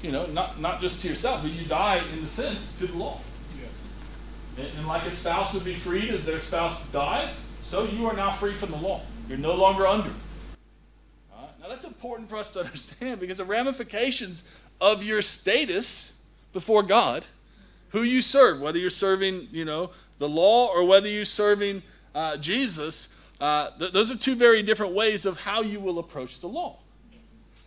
You 0.02 0.12
know, 0.12 0.26
not 0.26 0.60
not 0.60 0.80
just 0.80 1.02
to 1.02 1.08
yourself, 1.08 1.42
but 1.42 1.50
you 1.50 1.66
die 1.66 2.02
in 2.12 2.20
the 2.20 2.28
sense 2.28 2.78
to 2.78 2.86
the 2.86 2.96
law. 2.96 3.18
Yeah. 3.58 4.64
And, 4.64 4.78
and 4.78 4.86
like 4.86 5.02
a 5.02 5.10
spouse 5.10 5.54
would 5.54 5.64
be 5.64 5.74
freed 5.74 6.10
as 6.10 6.24
their 6.24 6.38
spouse 6.38 6.86
dies, 6.92 7.50
so 7.62 7.84
you 7.84 8.06
are 8.06 8.14
now 8.14 8.30
free 8.30 8.52
from 8.52 8.70
the 8.70 8.76
law. 8.76 9.00
You're 9.28 9.38
no 9.38 9.54
longer 9.54 9.88
under. 9.88 10.10
Right? 10.10 11.48
Now 11.60 11.68
that's 11.68 11.82
important 11.82 12.28
for 12.28 12.36
us 12.36 12.52
to 12.52 12.60
understand 12.64 13.18
because 13.18 13.38
the 13.38 13.44
ramifications 13.44 14.44
of 14.80 15.02
your 15.02 15.20
status 15.20 16.17
before 16.52 16.82
God, 16.82 17.24
who 17.90 18.02
you 18.02 18.20
serve, 18.20 18.60
whether 18.60 18.78
you're 18.78 18.90
serving, 18.90 19.48
you 19.50 19.64
know, 19.64 19.90
the 20.18 20.28
law 20.28 20.68
or 20.68 20.84
whether 20.84 21.08
you're 21.08 21.24
serving 21.24 21.82
uh, 22.14 22.36
Jesus, 22.36 23.14
uh, 23.40 23.70
th- 23.78 23.92
those 23.92 24.12
are 24.12 24.18
two 24.18 24.34
very 24.34 24.62
different 24.62 24.92
ways 24.92 25.24
of 25.24 25.40
how 25.40 25.62
you 25.62 25.80
will 25.80 25.98
approach 25.98 26.40
the 26.40 26.48
law. 26.48 26.78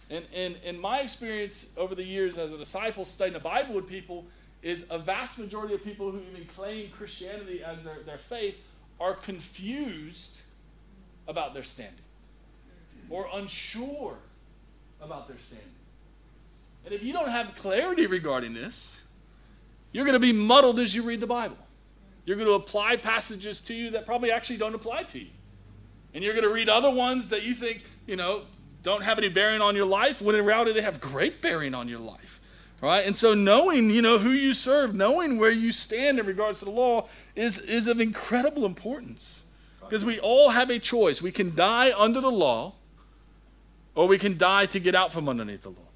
And, 0.10 0.58
in 0.66 0.78
my 0.80 1.00
experience 1.00 1.74
over 1.78 1.96
the 1.96 2.04
years 2.04 2.38
as 2.38 2.52
a 2.52 2.58
disciple 2.58 3.06
studying 3.06 3.34
the 3.34 3.40
Bible 3.40 3.74
with 3.74 3.88
people, 3.88 4.26
is 4.62 4.86
a 4.90 5.00
vast 5.00 5.40
majority 5.40 5.74
of 5.74 5.84
people 5.84 6.12
who 6.12 6.20
even 6.32 6.46
claim 6.46 6.90
Christianity 6.92 7.64
as 7.64 7.84
their, 7.84 8.00
their 8.06 8.18
faith 8.18 8.62
are 9.00 9.14
confused 9.14 10.42
about 11.28 11.54
their 11.54 11.64
standing 11.64 11.96
or 13.10 13.28
unsure 13.34 14.18
about 15.02 15.28
their 15.28 15.40
standing. 15.40 15.68
And 16.86 16.94
if 16.94 17.04
you 17.04 17.14
don't 17.14 17.30
have 17.30 17.56
clarity 17.56 18.08
regarding 18.08 18.54
this, 18.54 19.04
you're 19.92 20.06
going 20.06 20.14
to 20.14 20.20
be 20.20 20.34
muddled 20.34 20.80
as 20.80 20.96
you 20.96 21.04
read 21.04 21.20
the 21.20 21.28
Bible. 21.28 21.58
You're 22.26 22.38
going 22.38 22.48
to 22.48 22.56
apply 22.56 22.98
passages 22.98 23.62
to 23.62 23.74
you 23.74 23.92
that 23.92 24.06
probably 24.06 24.32
actually 24.32 24.58
don't 24.58 24.76
apply 24.76 25.04
to 25.04 25.20
you. 25.20 25.30
And 26.14 26.24
you're 26.24 26.34
going 26.34 26.48
to 26.48 26.54
read 26.54 26.70
other 26.70 26.90
ones 26.90 27.30
that 27.30 27.44
you 27.44 27.54
think, 27.54 27.84
you 28.06 28.16
know, 28.16 28.44
don't 28.84 29.04
have 29.04 29.18
any 29.18 29.30
bearing 29.30 29.62
on 29.62 29.76
your 29.76 29.86
life, 29.86 30.22
when 30.22 30.36
in 30.36 30.44
reality 30.46 30.74
they 30.74 30.82
have 30.82 31.00
great 31.00 31.42
bearing 31.42 31.74
on 31.74 31.88
your 31.88 32.00
life. 32.00 32.40
Right? 32.82 33.06
And 33.06 33.16
so 33.16 33.36
knowing, 33.36 33.92
you 33.92 34.02
know, 34.02 34.18
who 34.18 34.32
you 34.32 34.54
serve, 34.54 34.96
knowing 34.96 35.38
where 35.38 35.52
you 35.52 35.72
stand 35.72 36.20
in 36.20 36.26
regards 36.26 36.60
to 36.60 36.66
the 36.66 36.72
law 36.72 37.08
is, 37.36 37.60
is 37.60 37.88
of 37.88 38.00
incredible 38.00 38.66
importance. 38.66 39.54
Because 39.82 40.04
we 40.04 40.20
all 40.20 40.50
have 40.50 40.70
a 40.70 40.80
choice. 40.80 41.22
We 41.22 41.32
can 41.32 41.54
die 41.54 41.92
under 41.96 42.22
the 42.22 42.32
law, 42.32 42.74
or 43.94 44.08
we 44.08 44.18
can 44.18 44.38
die 44.38 44.66
to 44.68 44.80
get 44.80 44.96
out 44.96 45.14
from 45.14 45.30
underneath 45.30 45.64
the 45.64 45.70
law. 45.70 45.91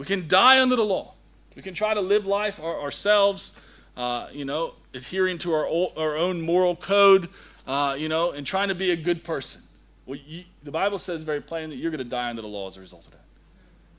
We 0.00 0.06
can 0.06 0.26
die 0.28 0.62
under 0.62 0.76
the 0.76 0.82
law. 0.82 1.12
We 1.54 1.60
can 1.60 1.74
try 1.74 1.92
to 1.92 2.00
live 2.00 2.24
life 2.24 2.58
our, 2.58 2.80
ourselves, 2.80 3.62
uh, 3.98 4.28
you 4.32 4.46
know, 4.46 4.72
adhering 4.94 5.36
to 5.40 5.52
our, 5.52 5.66
our 5.94 6.16
own 6.16 6.40
moral 6.40 6.74
code, 6.74 7.28
uh, 7.66 7.96
you 7.98 8.08
know, 8.08 8.30
and 8.30 8.46
trying 8.46 8.68
to 8.68 8.74
be 8.74 8.92
a 8.92 8.96
good 8.96 9.22
person. 9.24 9.60
Well, 10.06 10.18
you, 10.26 10.44
the 10.62 10.70
Bible 10.70 10.98
says 10.98 11.22
very 11.22 11.42
plainly 11.42 11.76
that 11.76 11.82
you're 11.82 11.90
going 11.90 11.98
to 11.98 12.04
die 12.04 12.30
under 12.30 12.40
the 12.40 12.48
law 12.48 12.66
as 12.66 12.78
a 12.78 12.80
result 12.80 13.08
of 13.08 13.12
that. 13.12 13.24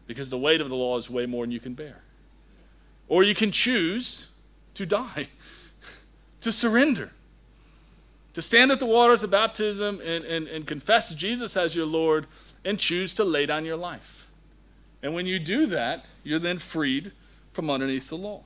Because 0.08 0.32
the 0.32 0.40
weight 0.40 0.60
of 0.60 0.70
the 0.70 0.76
law 0.76 0.98
is 0.98 1.08
way 1.08 1.28
more 1.28 1.44
than 1.44 1.52
you 1.52 1.60
can 1.60 1.76
bear. 1.76 2.02
Or 3.08 3.22
you 3.22 3.36
can 3.36 3.52
choose 3.52 4.36
to 4.74 4.88
die, 4.88 5.28
to 6.42 6.52
surrender, 6.52 7.12
to 8.34 8.42
stand 8.42 8.72
at 8.72 8.80
the 8.80 8.88
waters 8.88 9.22
of 9.22 9.30
baptism 9.30 10.02
and, 10.04 10.26
and, 10.26 10.48
and 10.48 10.66
confess 10.66 11.14
Jesus 11.14 11.56
as 11.56 11.76
your 11.76 11.86
Lord 11.86 12.26
and 12.66 12.80
choose 12.80 13.14
to 13.14 13.24
lay 13.24 13.46
down 13.46 13.66
your 13.66 13.78
life. 13.78 14.21
And 15.04 15.14
when 15.14 15.26
you 15.26 15.40
do 15.40 15.66
that, 15.68 16.06
you're 16.24 16.40
then 16.40 16.58
freed 16.58 17.12
from 17.54 17.70
underneath 17.70 18.10
the 18.10 18.18
law. 18.18 18.44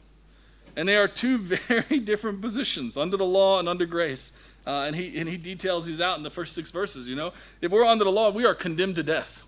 And 0.75 0.87
they 0.87 0.97
are 0.97 1.07
two 1.07 1.37
very 1.67 1.99
different 1.99 2.41
positions 2.41 2.97
under 2.97 3.17
the 3.17 3.25
law 3.25 3.59
and 3.59 3.69
under 3.69 3.85
grace. 3.85 4.39
Uh, 4.65 4.85
and, 4.87 4.95
he, 4.95 5.19
and 5.19 5.29
he 5.29 5.37
details 5.37 5.85
these 5.85 6.01
out 6.01 6.17
in 6.17 6.23
the 6.23 6.29
first 6.29 6.53
six 6.53 6.71
verses. 6.71 7.07
You 7.07 7.15
know, 7.15 7.33
if 7.61 7.71
we're 7.71 7.85
under 7.85 8.03
the 8.03 8.11
law, 8.11 8.31
we 8.31 8.45
are 8.45 8.55
condemned 8.55 8.95
to 8.95 9.03
death. 9.03 9.43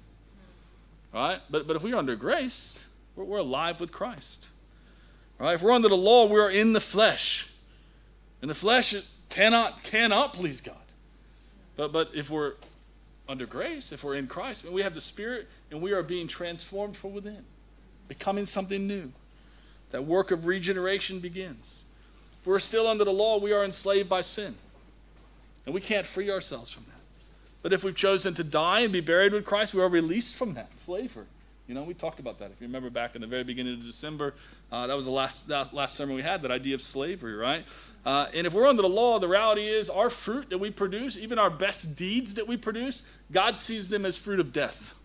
Right? 1.13 1.39
But, 1.49 1.65
but 1.65 1.75
if 1.75 1.83
we're 1.83 1.95
under 1.95 2.15
grace, 2.15 2.87
we're, 3.15 3.23
we're 3.23 3.39
alive 3.39 3.79
with 3.79 3.91
Christ. 3.91 4.49
Right? 5.39 5.53
If 5.53 5.63
we're 5.63 5.71
under 5.71 5.89
the 5.89 5.97
law, 5.97 6.25
we 6.25 6.39
are 6.39 6.51
in 6.51 6.73
the 6.73 6.79
flesh. 6.79 7.51
And 8.41 8.51
the 8.51 8.55
flesh 8.55 8.95
cannot, 9.29 9.83
cannot 9.83 10.33
please 10.33 10.61
God. 10.61 10.75
But, 11.75 11.91
but 11.91 12.11
if 12.13 12.29
we're 12.29 12.53
under 13.27 13.45
grace, 13.45 13.91
if 13.91 14.03
we're 14.03 14.15
in 14.15 14.27
Christ, 14.27 14.69
we 14.69 14.83
have 14.83 14.93
the 14.93 15.01
Spirit 15.01 15.47
and 15.71 15.81
we 15.81 15.91
are 15.93 16.03
being 16.03 16.27
transformed 16.27 16.95
from 16.95 17.13
within, 17.13 17.43
becoming 18.07 18.45
something 18.45 18.87
new. 18.87 19.11
That 19.91 20.05
work 20.05 20.31
of 20.31 20.47
regeneration 20.47 21.19
begins. 21.19 21.85
If 22.41 22.47
we're 22.47 22.59
still 22.59 22.87
under 22.87 23.05
the 23.05 23.13
law, 23.13 23.39
we 23.39 23.53
are 23.53 23.63
enslaved 23.63 24.09
by 24.09 24.21
sin. 24.21 24.55
And 25.65 25.73
we 25.73 25.81
can't 25.81 26.05
free 26.05 26.29
ourselves 26.29 26.71
from 26.71 26.85
that. 26.85 27.01
But 27.61 27.73
if 27.73 27.83
we've 27.83 27.95
chosen 27.95 28.33
to 28.35 28.43
die 28.43 28.81
and 28.81 28.93
be 28.93 29.01
buried 29.01 29.33
with 29.33 29.45
Christ, 29.45 29.73
we 29.73 29.81
are 29.81 29.89
released 29.89 30.35
from 30.35 30.53
that 30.53 30.79
slavery. 30.79 31.25
You 31.67 31.75
know, 31.75 31.83
we 31.83 31.93
talked 31.93 32.19
about 32.21 32.39
that. 32.39 32.51
If 32.51 32.61
you 32.61 32.67
remember 32.67 32.89
back 32.89 33.15
in 33.15 33.21
the 33.21 33.27
very 33.27 33.43
beginning 33.43 33.73
of 33.73 33.83
December, 33.83 34.33
uh, 34.71 34.87
that 34.87 34.95
was 34.95 35.05
the 35.05 35.11
last, 35.11 35.49
last 35.49 35.95
sermon 35.95 36.15
we 36.15 36.21
had, 36.21 36.41
that 36.43 36.51
idea 36.51 36.75
of 36.75 36.81
slavery, 36.81 37.35
right? 37.35 37.65
Uh, 38.05 38.27
and 38.33 38.47
if 38.47 38.53
we're 38.53 38.67
under 38.67 38.81
the 38.81 38.87
law, 38.87 39.19
the 39.19 39.27
reality 39.27 39.67
is 39.67 39.89
our 39.89 40.09
fruit 40.09 40.49
that 40.49 40.59
we 40.59 40.71
produce, 40.71 41.17
even 41.17 41.37
our 41.37 41.49
best 41.49 41.97
deeds 41.97 42.35
that 42.35 42.47
we 42.47 42.55
produce, 42.55 43.05
God 43.33 43.57
sees 43.57 43.89
them 43.89 44.05
as 44.05 44.17
fruit 44.17 44.39
of 44.39 44.53
death. 44.53 44.96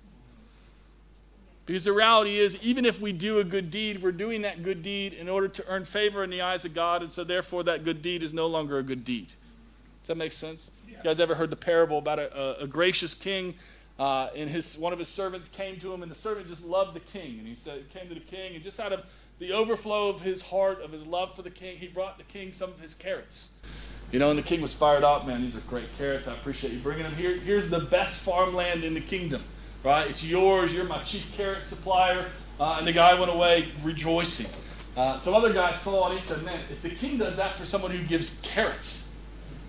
Because 1.65 1.85
the 1.85 1.93
reality 1.93 2.39
is, 2.39 2.63
even 2.65 2.85
if 2.85 3.01
we 3.01 3.13
do 3.13 3.39
a 3.39 3.45
good 3.45 3.71
deed, 3.71 4.03
we're 4.03 4.13
doing 4.13 4.43
that 4.43 4.63
good 4.63 4.83
deed 4.83 5.13
in 5.13 5.29
order 5.29 5.47
to 5.49 5.65
earn 5.69 5.85
favor 5.85 6.25
in 6.25 6.31
the 6.31 6.43
eyes 6.43 6.65
of 6.65 6.75
God, 6.75 7.03
and 7.03 7.11
so 7.11 7.23
therefore 7.23 7.63
that 7.65 7.85
good 7.85 8.03
deed 8.03 8.23
is 8.23 8.35
no 8.35 8.49
longer 8.49 8.79
a 8.79 8.83
good 8.83 9.05
deed. 9.05 9.29
Does 9.29 10.09
that 10.09 10.17
make 10.17 10.33
sense? 10.33 10.73
Yeah. 10.89 10.97
You 10.99 11.05
guys 11.05 11.21
ever 11.21 11.37
heard 11.37 11.51
the 11.51 11.57
parable 11.57 11.99
about 11.99 12.19
a, 12.19 12.37
a, 12.37 12.65
a 12.65 12.67
gracious 12.67 13.15
king? 13.15 13.55
Uh, 13.99 14.31
and 14.35 14.51
his 14.51 14.77
one 14.77 14.93
of 14.93 14.99
his 14.99 15.07
servants 15.07 15.49
came 15.49 15.79
to 15.79 15.93
him, 15.93 16.03
and 16.03 16.11
the 16.11 16.17
servant 16.17 16.49
just 16.49 16.67
loved 16.67 16.95
the 16.95 17.01
king. 17.01 17.39
And 17.39 17.47
he 17.47 17.55
said, 17.55 17.89
came 17.91 18.09
to 18.09 18.15
the 18.15 18.21
king, 18.21 18.55
and 18.55 18.63
just 18.63 18.81
out 18.81 18.93
of 18.93 19.05
the 19.39 19.53
overflow 19.53 20.09
of 20.09 20.23
his 20.23 20.43
heart, 20.43 20.83
of 20.83 20.91
his 20.91 21.07
love 21.07 21.35
for 21.35 21.43
the 21.43 21.51
king, 21.51 21.77
he 21.77 21.87
brought 21.87 22.19
the 22.19 22.25
king 22.25 22.51
some 22.51 22.71
of 22.71 22.81
his 22.81 22.95
carrots. 22.95 23.61
You 24.11 24.19
know, 24.19 24.31
and 24.31 24.39
the 24.39 24.43
king 24.43 24.61
was 24.61 24.75
fired 24.75 25.05
up. 25.05 25.27
Man, 25.27 25.41
these 25.43 25.57
are 25.57 25.61
great 25.61 25.87
carrots. 25.97 26.27
I 26.27 26.33
appreciate 26.33 26.73
you 26.73 26.81
bringing 26.81 27.05
them 27.05 27.15
here. 27.15 27.37
Here's 27.37 27.71
the 27.71 27.81
best 27.81 28.25
farmland 28.25 28.83
in 28.83 28.95
the 28.95 29.01
kingdom 29.01 29.43
right? 29.85 30.09
It's 30.09 30.25
yours. 30.25 30.75
You're 30.75 30.85
my 30.85 31.03
chief 31.03 31.37
carrot 31.37 31.65
supplier. 31.65 32.27
Uh, 32.61 32.77
and 32.79 32.87
the 32.87 32.93
guy 32.93 33.19
went 33.19 33.31
away 33.31 33.69
rejoicing. 33.83 34.51
Uh, 34.97 35.17
some 35.17 35.35
other 35.35 35.53
guy 35.53 35.71
saw 35.71 36.07
it 36.07 36.11
and 36.11 36.19
he 36.19 36.25
said, 36.25 36.45
Man, 36.45 36.61
if 36.71 36.83
the 36.83 36.91
king 36.91 37.19
does 37.19 37.37
that 37.37 37.55
for 37.55 37.65
someone 37.65 37.91
who 37.91 38.03
gives 38.05 38.41
carrots, 38.43 39.21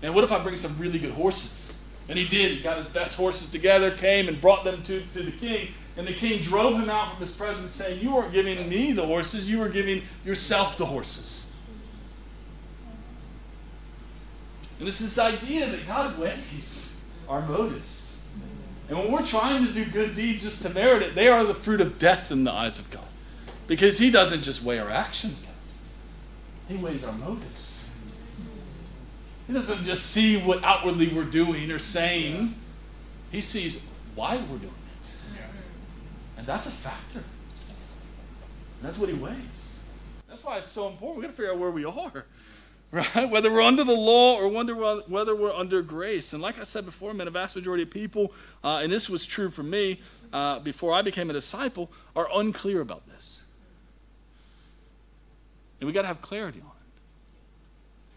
man, 0.02 0.14
what 0.14 0.24
if 0.24 0.32
I 0.32 0.42
bring 0.42 0.56
some 0.56 0.76
really 0.78 0.98
good 0.98 1.12
horses? 1.12 1.86
And 2.08 2.18
he 2.18 2.26
did. 2.26 2.52
He 2.52 2.62
got 2.62 2.76
his 2.76 2.88
best 2.88 3.16
horses 3.16 3.50
together, 3.50 3.90
came 3.90 4.28
and 4.28 4.38
brought 4.40 4.64
them 4.64 4.82
to, 4.82 5.02
to 5.12 5.22
the 5.22 5.32
king. 5.32 5.68
And 5.96 6.06
the 6.06 6.12
king 6.12 6.42
drove 6.42 6.74
him 6.74 6.90
out 6.90 7.12
from 7.12 7.20
his 7.20 7.34
presence, 7.34 7.70
saying, 7.70 8.02
You 8.02 8.14
weren't 8.14 8.32
giving 8.32 8.68
me 8.68 8.92
the 8.92 9.06
horses, 9.06 9.48
you 9.48 9.60
were 9.60 9.68
giving 9.68 10.02
yourself 10.24 10.76
the 10.76 10.86
horses. 10.86 11.56
And 14.78 14.88
it's 14.88 14.98
this 14.98 15.18
idea 15.18 15.66
that 15.66 15.86
God 15.86 16.18
weighs 16.18 17.02
our 17.28 17.40
motives. 17.42 18.03
And 18.88 18.98
when 18.98 19.10
we're 19.10 19.24
trying 19.24 19.66
to 19.66 19.72
do 19.72 19.84
good 19.84 20.14
deeds 20.14 20.42
just 20.42 20.62
to 20.62 20.70
merit 20.70 21.02
it, 21.02 21.14
they 21.14 21.28
are 21.28 21.44
the 21.44 21.54
fruit 21.54 21.80
of 21.80 21.98
death 21.98 22.30
in 22.30 22.44
the 22.44 22.52
eyes 22.52 22.78
of 22.78 22.90
God. 22.90 23.06
Because 23.66 23.98
He 23.98 24.10
doesn't 24.10 24.42
just 24.42 24.62
weigh 24.62 24.78
our 24.78 24.90
actions, 24.90 25.46
He 26.68 26.76
weighs 26.76 27.04
our 27.04 27.14
motives. 27.14 27.90
He 29.46 29.52
doesn't 29.52 29.82
just 29.82 30.10
see 30.10 30.38
what 30.38 30.64
outwardly 30.64 31.08
we're 31.08 31.24
doing 31.24 31.70
or 31.70 31.78
saying, 31.78 32.54
He 33.30 33.40
sees 33.40 33.86
why 34.14 34.36
we're 34.36 34.58
doing 34.58 34.72
it. 35.00 35.16
And 36.38 36.46
that's 36.46 36.66
a 36.66 36.70
factor. 36.70 37.22
That's 38.82 38.98
what 38.98 39.08
He 39.08 39.14
weighs. 39.14 39.84
That's 40.28 40.44
why 40.44 40.58
it's 40.58 40.68
so 40.68 40.88
important. 40.88 41.18
We've 41.18 41.26
got 41.28 41.30
to 41.30 41.36
figure 41.36 41.52
out 41.52 41.58
where 41.58 41.70
we 41.70 41.84
are 41.84 42.24
right? 42.94 43.28
Whether 43.28 43.50
we're 43.52 43.62
under 43.62 43.84
the 43.84 43.92
law 43.92 44.36
or 44.36 44.48
whether 44.48 45.34
we're 45.34 45.52
under 45.52 45.82
grace. 45.82 46.32
And 46.32 46.40
like 46.40 46.58
I 46.58 46.62
said 46.62 46.84
before, 46.84 47.12
man, 47.12 47.26
a 47.26 47.30
vast 47.30 47.56
majority 47.56 47.82
of 47.82 47.90
people, 47.90 48.32
uh, 48.62 48.80
and 48.82 48.92
this 48.92 49.10
was 49.10 49.26
true 49.26 49.50
for 49.50 49.62
me 49.62 50.00
uh, 50.32 50.60
before 50.60 50.92
I 50.92 51.02
became 51.02 51.28
a 51.28 51.32
disciple, 51.32 51.90
are 52.14 52.28
unclear 52.32 52.80
about 52.80 53.06
this. 53.06 53.44
And 55.80 55.86
we 55.86 55.92
got 55.92 56.02
to 56.02 56.08
have 56.08 56.22
clarity 56.22 56.60
on 56.60 56.66
it. 56.66 56.72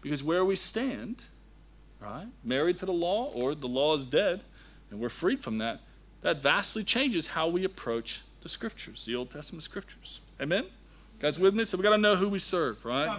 Because 0.00 0.22
where 0.22 0.44
we 0.44 0.54
stand, 0.54 1.24
right, 2.00 2.28
married 2.44 2.78
to 2.78 2.86
the 2.86 2.92
law 2.92 3.32
or 3.34 3.54
the 3.54 3.66
law 3.66 3.96
is 3.96 4.06
dead, 4.06 4.42
and 4.90 5.00
we're 5.00 5.08
freed 5.08 5.40
from 5.40 5.58
that, 5.58 5.80
that 6.22 6.40
vastly 6.40 6.84
changes 6.84 7.28
how 7.28 7.48
we 7.48 7.64
approach 7.64 8.22
the 8.42 8.48
scriptures, 8.48 9.04
the 9.04 9.16
Old 9.16 9.30
Testament 9.30 9.64
scriptures. 9.64 10.20
Amen? 10.40 10.66
guys 11.18 11.36
with 11.36 11.52
me? 11.52 11.64
So 11.64 11.76
we 11.76 11.82
got 11.82 11.90
to 11.90 11.98
know 11.98 12.14
who 12.14 12.28
we 12.28 12.38
serve, 12.38 12.84
right? 12.84 13.10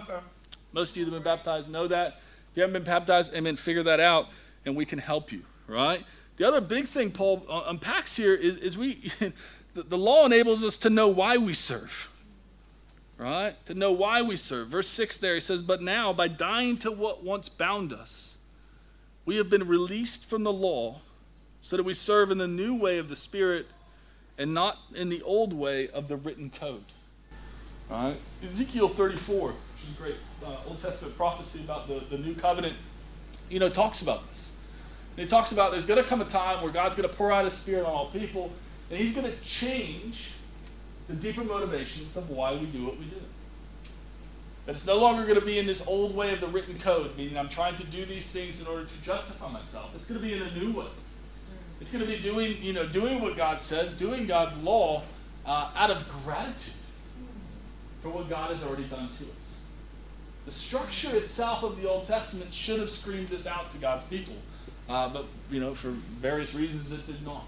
Most 0.72 0.92
of 0.92 0.96
you 0.98 1.04
that 1.04 1.12
have 1.12 1.22
been 1.22 1.32
baptized 1.36 1.70
know 1.70 1.86
that. 1.88 2.20
If 2.50 2.56
you 2.56 2.62
haven't 2.62 2.74
been 2.74 2.84
baptized, 2.84 3.34
amen, 3.34 3.56
figure 3.56 3.82
that 3.84 4.00
out 4.00 4.28
and 4.64 4.76
we 4.76 4.84
can 4.84 4.98
help 4.98 5.32
you, 5.32 5.42
right? 5.66 6.02
The 6.36 6.46
other 6.46 6.60
big 6.60 6.86
thing 6.86 7.10
Paul 7.10 7.44
uh, 7.48 7.64
unpacks 7.66 8.16
here 8.16 8.34
is, 8.34 8.56
is 8.56 8.76
we, 8.76 9.10
the 9.74 9.98
law 9.98 10.26
enables 10.26 10.64
us 10.64 10.76
to 10.78 10.90
know 10.90 11.08
why 11.08 11.36
we 11.36 11.52
serve, 11.52 12.10
right? 13.18 13.54
To 13.66 13.74
know 13.74 13.92
why 13.92 14.22
we 14.22 14.36
serve. 14.36 14.68
Verse 14.68 14.88
6 14.88 15.20
there, 15.20 15.34
he 15.34 15.40
says, 15.40 15.62
But 15.62 15.82
now, 15.82 16.12
by 16.12 16.28
dying 16.28 16.76
to 16.78 16.90
what 16.90 17.22
once 17.22 17.48
bound 17.48 17.92
us, 17.92 18.42
we 19.24 19.36
have 19.36 19.50
been 19.50 19.68
released 19.68 20.24
from 20.24 20.42
the 20.42 20.52
law 20.52 21.00
so 21.60 21.76
that 21.76 21.84
we 21.84 21.94
serve 21.94 22.30
in 22.30 22.38
the 22.38 22.48
new 22.48 22.74
way 22.74 22.98
of 22.98 23.08
the 23.08 23.16
Spirit 23.16 23.66
and 24.38 24.54
not 24.54 24.78
in 24.94 25.10
the 25.10 25.22
old 25.22 25.52
way 25.52 25.88
of 25.88 26.08
the 26.08 26.16
written 26.16 26.50
code. 26.50 26.84
All 27.90 28.08
right? 28.08 28.16
Ezekiel 28.42 28.88
34, 28.88 29.48
which 29.48 29.56
is 29.66 29.69
great 29.96 30.16
uh, 30.44 30.56
Old 30.68 30.80
Testament 30.80 31.16
prophecy 31.16 31.60
about 31.64 31.88
the, 31.88 32.00
the 32.14 32.22
new 32.22 32.34
covenant, 32.34 32.74
you 33.48 33.58
know, 33.58 33.68
talks 33.68 34.02
about 34.02 34.28
this. 34.28 34.60
And 35.16 35.26
it 35.26 35.28
talks 35.28 35.52
about 35.52 35.72
there's 35.72 35.84
going 35.84 36.02
to 36.02 36.08
come 36.08 36.20
a 36.20 36.24
time 36.24 36.62
where 36.62 36.72
God's 36.72 36.94
going 36.94 37.08
to 37.08 37.14
pour 37.14 37.32
out 37.32 37.44
his 37.44 37.54
spirit 37.54 37.84
on 37.84 37.92
all 37.92 38.06
people, 38.06 38.52
and 38.90 38.98
he's 38.98 39.14
going 39.14 39.30
to 39.30 39.36
change 39.40 40.34
the 41.08 41.14
deeper 41.14 41.44
motivations 41.44 42.16
of 42.16 42.30
why 42.30 42.54
we 42.54 42.66
do 42.66 42.84
what 42.84 42.98
we 42.98 43.04
do. 43.06 43.20
That 44.66 44.76
it's 44.76 44.86
no 44.86 44.98
longer 44.98 45.24
going 45.24 45.40
to 45.40 45.44
be 45.44 45.58
in 45.58 45.66
this 45.66 45.86
old 45.86 46.14
way 46.14 46.32
of 46.32 46.40
the 46.40 46.46
written 46.46 46.78
code, 46.78 47.16
meaning 47.16 47.36
I'm 47.36 47.48
trying 47.48 47.76
to 47.76 47.84
do 47.84 48.04
these 48.04 48.32
things 48.32 48.60
in 48.60 48.66
order 48.66 48.84
to 48.84 49.02
justify 49.02 49.50
myself. 49.50 49.94
It's 49.96 50.06
going 50.06 50.20
to 50.20 50.26
be 50.26 50.34
in 50.34 50.42
a 50.42 50.52
new 50.54 50.78
way. 50.78 50.86
It's 51.80 51.92
going 51.92 52.04
to 52.04 52.10
be 52.10 52.18
doing, 52.18 52.56
you 52.62 52.72
know, 52.72 52.86
doing 52.86 53.20
what 53.20 53.36
God 53.36 53.58
says, 53.58 53.96
doing 53.96 54.26
God's 54.26 54.62
law 54.62 55.02
uh, 55.46 55.70
out 55.74 55.90
of 55.90 56.06
gratitude 56.24 56.74
for 58.02 58.10
what 58.10 58.28
God 58.28 58.50
has 58.50 58.64
already 58.64 58.84
done 58.84 59.08
to 59.08 59.24
us. 59.36 59.49
The 60.50 60.56
structure 60.56 61.16
itself 61.16 61.62
of 61.62 61.80
the 61.80 61.88
Old 61.88 62.06
Testament 62.06 62.52
should 62.52 62.80
have 62.80 62.90
screamed 62.90 63.28
this 63.28 63.46
out 63.46 63.70
to 63.70 63.78
God's 63.78 64.02
people, 64.06 64.34
uh, 64.88 65.08
but 65.08 65.26
you 65.48 65.60
know, 65.60 65.74
for 65.74 65.90
various 65.90 66.56
reasons, 66.56 66.90
it 66.90 67.06
did 67.06 67.24
not. 67.24 67.44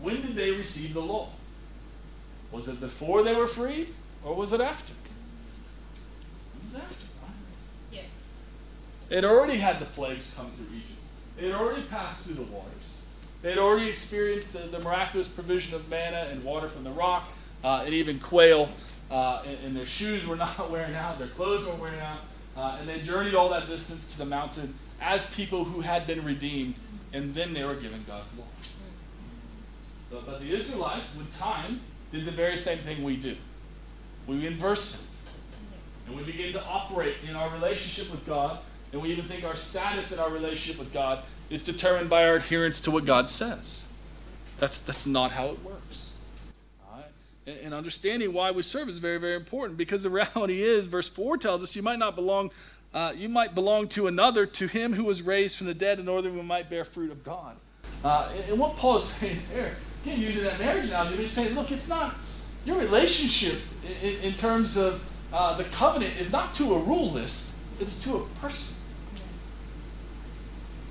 when 0.00 0.16
did 0.16 0.34
they 0.34 0.50
receive 0.50 0.92
the 0.92 1.02
law? 1.02 1.28
Was 2.50 2.66
it 2.66 2.80
before 2.80 3.22
they 3.22 3.32
were 3.32 3.46
free, 3.46 3.86
or 4.24 4.34
was 4.34 4.52
it 4.52 4.60
after? 4.60 4.92
It 4.92 6.64
was 6.64 6.74
after. 6.74 7.06
Yeah. 7.92 8.00
It 9.08 9.24
already 9.24 9.58
had 9.58 9.78
the 9.78 9.84
plagues 9.84 10.34
come 10.36 10.50
through 10.50 10.74
Egypt. 10.76 10.98
It 11.38 11.44
had 11.44 11.54
already 11.54 11.82
passed 11.82 12.26
through 12.26 12.44
the 12.44 12.50
waters. 12.50 13.02
They 13.42 13.50
had 13.50 13.58
already 13.60 13.88
experienced 13.88 14.54
the, 14.54 14.66
the 14.66 14.80
miraculous 14.80 15.28
provision 15.28 15.76
of 15.76 15.88
manna 15.88 16.26
and 16.32 16.42
water 16.42 16.66
from 16.66 16.82
the 16.82 16.90
rock, 16.90 17.28
uh, 17.62 17.84
and 17.86 17.94
even 17.94 18.18
quail. 18.18 18.68
Uh, 19.12 19.42
and, 19.46 19.58
and, 19.66 19.76
their 19.76 19.84
shoes 19.84 20.26
were 20.26 20.36
not 20.36 20.70
wearing 20.72 20.94
out, 20.94 21.18
their 21.18 21.28
clothes 21.28 21.66
weren't 21.66 21.80
wearing 21.80 22.00
out, 22.00 22.20
uh, 22.56 22.76
and 22.80 22.88
they 22.88 23.00
journeyed 23.00 23.34
all 23.34 23.48
that 23.50 23.66
distance 23.66 24.12
to 24.12 24.18
the 24.18 24.24
mountain 24.24 24.74
as 25.00 25.26
people 25.34 25.64
who 25.64 25.80
had 25.80 26.06
been 26.06 26.24
redeemed, 26.24 26.78
and 27.12 27.34
then 27.34 27.54
they 27.54 27.64
were 27.64 27.74
given 27.74 28.04
God's 28.06 28.38
law. 28.38 28.44
But, 30.10 30.26
but 30.26 30.40
the 30.40 30.54
Israelites, 30.54 31.16
with 31.16 31.36
time, 31.36 31.80
did 32.10 32.24
the 32.24 32.30
very 32.30 32.56
same 32.56 32.78
thing 32.78 33.02
we 33.02 33.16
do. 33.16 33.36
We 34.26 34.46
inverse 34.46 35.04
it. 35.04 35.08
And 36.06 36.16
we 36.16 36.24
begin 36.24 36.52
to 36.52 36.64
operate 36.64 37.16
in 37.28 37.34
our 37.36 37.50
relationship 37.50 38.10
with 38.10 38.26
God, 38.26 38.58
and 38.92 39.00
we 39.00 39.10
even 39.10 39.24
think 39.24 39.44
our 39.44 39.54
status 39.54 40.12
in 40.12 40.18
our 40.18 40.30
relationship 40.30 40.78
with 40.78 40.92
God 40.92 41.20
is 41.48 41.62
determined 41.62 42.10
by 42.10 42.26
our 42.26 42.36
adherence 42.36 42.80
to 42.82 42.90
what 42.90 43.04
God 43.04 43.28
says. 43.28 43.90
That's, 44.58 44.80
that's 44.80 45.06
not 45.06 45.32
how 45.32 45.46
it 45.46 45.64
works. 45.64 46.11
And, 47.46 47.58
and 47.58 47.74
understanding 47.74 48.32
why 48.32 48.50
we 48.50 48.62
serve 48.62 48.88
is 48.88 48.98
very, 48.98 49.18
very 49.18 49.34
important 49.34 49.78
because 49.78 50.02
the 50.02 50.10
reality 50.22 50.62
is, 50.62 50.86
verse 50.86 51.08
4 51.08 51.38
tells 51.38 51.62
us 51.62 51.74
you 51.76 51.82
might 51.82 51.98
not 51.98 52.14
belong, 52.14 52.50
uh, 52.94 53.12
you 53.16 53.28
might 53.28 53.54
belong 53.54 53.88
to 53.88 54.06
another, 54.06 54.46
to 54.46 54.66
him 54.66 54.92
who 54.92 55.04
was 55.04 55.22
raised 55.22 55.56
from 55.56 55.66
the 55.66 55.74
dead, 55.74 55.98
in 55.98 56.08
order 56.08 56.28
that 56.28 56.36
we 56.36 56.42
might 56.42 56.70
bear 56.70 56.84
fruit 56.84 57.10
of 57.10 57.24
God. 57.24 57.56
Uh, 58.04 58.30
and, 58.34 58.50
and 58.50 58.58
what 58.58 58.76
Paul 58.76 58.96
is 58.96 59.04
saying 59.04 59.38
there 59.54 59.76
again, 60.02 60.20
using 60.20 60.44
that 60.44 60.58
marriage 60.58 60.86
analogy, 60.86 61.16
he's 61.16 61.30
saying, 61.30 61.54
look, 61.54 61.70
it's 61.70 61.88
not 61.88 62.14
your 62.64 62.78
relationship 62.78 63.60
in, 64.02 64.14
in 64.20 64.34
terms 64.34 64.76
of 64.76 65.02
uh, 65.32 65.56
the 65.56 65.64
covenant 65.64 66.16
is 66.18 66.32
not 66.32 66.54
to 66.54 66.74
a 66.74 66.78
rule 66.78 67.10
list, 67.10 67.58
it's 67.80 68.02
to 68.04 68.16
a 68.16 68.24
person. 68.40 68.76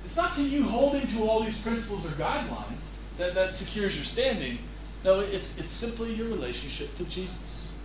It's 0.04 0.16
not 0.16 0.34
to 0.34 0.42
you 0.42 0.64
holding 0.64 1.06
to 1.06 1.22
all 1.22 1.42
these 1.42 1.60
principles 1.60 2.06
or 2.06 2.14
guidelines 2.16 2.98
that, 3.18 3.34
that 3.34 3.54
secures 3.54 3.96
your 3.96 4.04
standing. 4.04 4.58
No, 5.04 5.20
it's, 5.20 5.58
it's 5.58 5.70
simply 5.70 6.14
your 6.14 6.28
relationship 6.28 6.94
to 6.96 7.04
Jesus. 7.04 7.76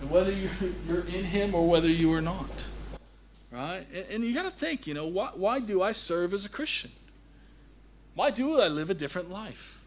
And 0.00 0.10
whether 0.10 0.30
you're, 0.30 0.50
you're 0.86 1.06
in 1.06 1.24
Him 1.24 1.54
or 1.54 1.68
whether 1.68 1.88
you 1.88 2.12
are 2.12 2.20
not. 2.20 2.68
Right? 3.50 3.86
And, 3.94 4.06
and 4.10 4.24
you 4.24 4.34
got 4.34 4.44
to 4.44 4.50
think, 4.50 4.86
you 4.86 4.94
know, 4.94 5.06
why, 5.06 5.30
why 5.34 5.60
do 5.60 5.82
I 5.82 5.92
serve 5.92 6.34
as 6.34 6.44
a 6.44 6.50
Christian? 6.50 6.90
Why 8.14 8.30
do 8.30 8.60
I 8.60 8.68
live 8.68 8.90
a 8.90 8.94
different 8.94 9.30
life? 9.30 9.80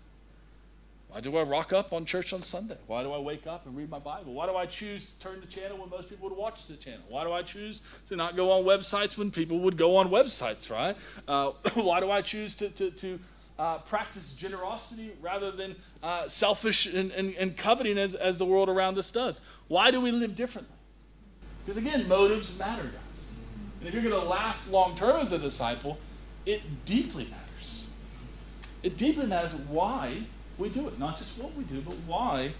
Why 1.10 1.22
do 1.22 1.36
I 1.38 1.42
rock 1.42 1.74
up 1.74 1.92
on 1.92 2.06
church 2.06 2.34
on 2.34 2.44
Sunday? 2.44 2.78
Why 2.86 3.02
do 3.02 3.12
I 3.12 3.18
wake 3.18 3.48
up 3.48 3.66
and 3.66 3.76
read 3.76 3.90
my 3.90 3.98
Bible? 3.98 4.34
Why 4.34 4.46
do 4.46 4.56
I 4.56 4.68
choose 4.68 5.12
to 5.12 5.20
turn 5.20 5.42
the 5.42 5.48
channel 5.48 5.78
when 5.78 5.90
most 5.90 6.08
people 6.08 6.30
would 6.30 6.38
watch 6.38 6.68
the 6.68 6.76
channel? 6.76 7.02
Why 7.10 7.24
do 7.24 7.32
I 7.32 7.42
choose 7.42 7.82
to 8.10 8.16
not 8.16 8.36
go 8.36 8.52
on 8.52 8.64
websites 8.64 9.18
when 9.18 9.32
people 9.32 9.60
would 9.60 9.76
go 9.76 9.98
on 9.98 10.10
websites, 10.10 10.70
right? 10.70 10.96
Uh, 11.28 11.52
why 11.74 12.00
do 12.00 12.12
I 12.12 12.22
choose 12.22 12.54
to, 12.56 12.70
to, 12.70 12.92
to 12.92 13.20
uh, 13.60 13.78
practice 13.80 14.36
generosity 14.36 15.12
rather 15.22 15.52
than 15.52 15.76
uh, 16.02 16.28
selfish 16.28 16.91
and, 16.91 17.12
and, 17.12 17.36
and 17.36 17.58
coveting 17.58 17.98
as, 17.98 18.15
as 18.15 18.39
the 18.39 18.45
world 18.45 18.69
around 18.69 18.98
us 18.98 19.12
does? 19.12 19.41
Why 19.67 19.91
do 19.91 20.00
we 20.00 20.12
live 20.12 20.34
differently? 20.34 20.76
Because 21.65 21.78
again, 21.78 22.08
motives 22.08 22.58
matter, 22.58 22.84
guys. 22.84 23.36
And 23.80 23.88
if 23.88 23.93
you're 23.93 24.02
going 24.02 24.19
to 24.19 24.28
last 24.28 24.72
long 24.72 24.95
term 24.95 25.19
as 25.19 25.34
a 25.34 25.38
disciple, 25.38 26.00
it 26.45 26.62
deeply 26.86 27.26
matters. 27.26 27.91
It 28.82 28.98
deeply 28.98 29.28
matters 29.28 29.54
why 29.54 30.24
we 30.58 30.69
do 30.69 30.88
it. 30.88 30.98
Not 30.98 31.17
just 31.17 31.38
what 31.38 31.54
we 31.56 31.65
do, 31.65 31.82
but 31.82 31.95
why 32.08 32.52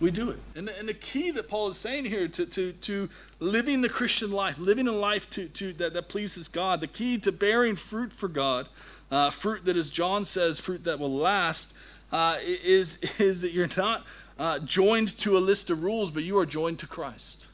we 0.00 0.10
do 0.10 0.30
it. 0.30 0.38
And 0.56 0.66
the, 0.68 0.78
and 0.78 0.88
the 0.88 0.94
key 0.94 1.30
that 1.30 1.48
Paul 1.48 1.68
is 1.68 1.76
saying 1.76 2.06
here 2.06 2.26
to, 2.28 2.46
to, 2.46 2.72
to 2.72 3.08
living 3.38 3.80
the 3.80 3.88
Christian 3.88 4.32
life, 4.32 4.58
living 4.58 4.88
a 4.88 4.92
life 4.92 5.30
to, 5.30 5.48
to, 5.48 5.72
that, 5.74 5.94
that 5.94 6.08
pleases 6.08 6.48
God, 6.48 6.80
the 6.80 6.86
key 6.86 7.18
to 7.18 7.32
bearing 7.32 7.76
fruit 7.76 8.12
for 8.12 8.28
God, 8.28 8.68
uh, 9.14 9.30
fruit 9.30 9.64
that, 9.64 9.76
as 9.76 9.90
John 9.90 10.24
says, 10.24 10.58
fruit 10.58 10.82
that 10.84 10.98
will 10.98 11.14
last, 11.14 11.78
uh, 12.10 12.36
is, 12.42 13.00
is 13.20 13.42
that 13.42 13.52
you're 13.52 13.68
not 13.76 14.04
uh, 14.38 14.58
joined 14.58 15.16
to 15.18 15.38
a 15.38 15.40
list 15.40 15.70
of 15.70 15.84
rules, 15.84 16.10
but 16.10 16.24
you 16.24 16.36
are 16.38 16.46
joined 16.46 16.80
to 16.80 16.88
Christ, 16.88 17.46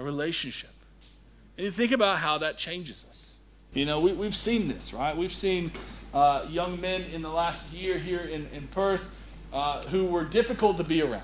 a 0.00 0.04
relationship. 0.04 0.70
And 1.56 1.64
you 1.64 1.70
think 1.70 1.92
about 1.92 2.18
how 2.18 2.38
that 2.38 2.58
changes 2.58 3.06
us. 3.08 3.38
You 3.72 3.86
know, 3.86 4.00
we, 4.00 4.12
we've 4.12 4.34
seen 4.34 4.66
this, 4.66 4.92
right? 4.92 5.16
We've 5.16 5.32
seen 5.32 5.70
uh, 6.12 6.46
young 6.48 6.80
men 6.80 7.02
in 7.12 7.22
the 7.22 7.30
last 7.30 7.72
year 7.72 7.96
here 7.96 8.20
in, 8.20 8.48
in 8.52 8.66
Perth 8.68 9.14
uh, 9.52 9.82
who 9.82 10.06
were 10.06 10.24
difficult 10.24 10.76
to 10.78 10.84
be 10.84 11.02
around. 11.02 11.22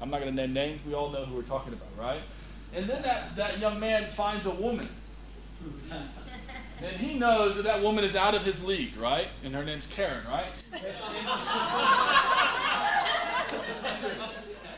I'm 0.00 0.08
not 0.08 0.20
going 0.22 0.34
to 0.34 0.36
name 0.46 0.54
names. 0.54 0.80
We 0.86 0.94
all 0.94 1.10
know 1.10 1.26
who 1.26 1.34
we're 1.34 1.42
talking 1.42 1.74
about, 1.74 1.88
right? 1.98 2.20
And 2.74 2.86
then 2.86 3.02
that, 3.02 3.36
that 3.36 3.58
young 3.58 3.78
man 3.78 4.10
finds 4.10 4.46
a 4.46 4.54
woman. 4.54 4.88
And 6.82 6.96
he 6.96 7.18
knows 7.18 7.56
that 7.56 7.64
that 7.64 7.82
woman 7.82 8.04
is 8.04 8.16
out 8.16 8.34
of 8.34 8.44
his 8.44 8.64
league, 8.64 8.96
right? 8.96 9.28
And 9.44 9.54
her 9.54 9.64
name's 9.64 9.86
Karen, 9.86 10.24
right? 10.28 10.46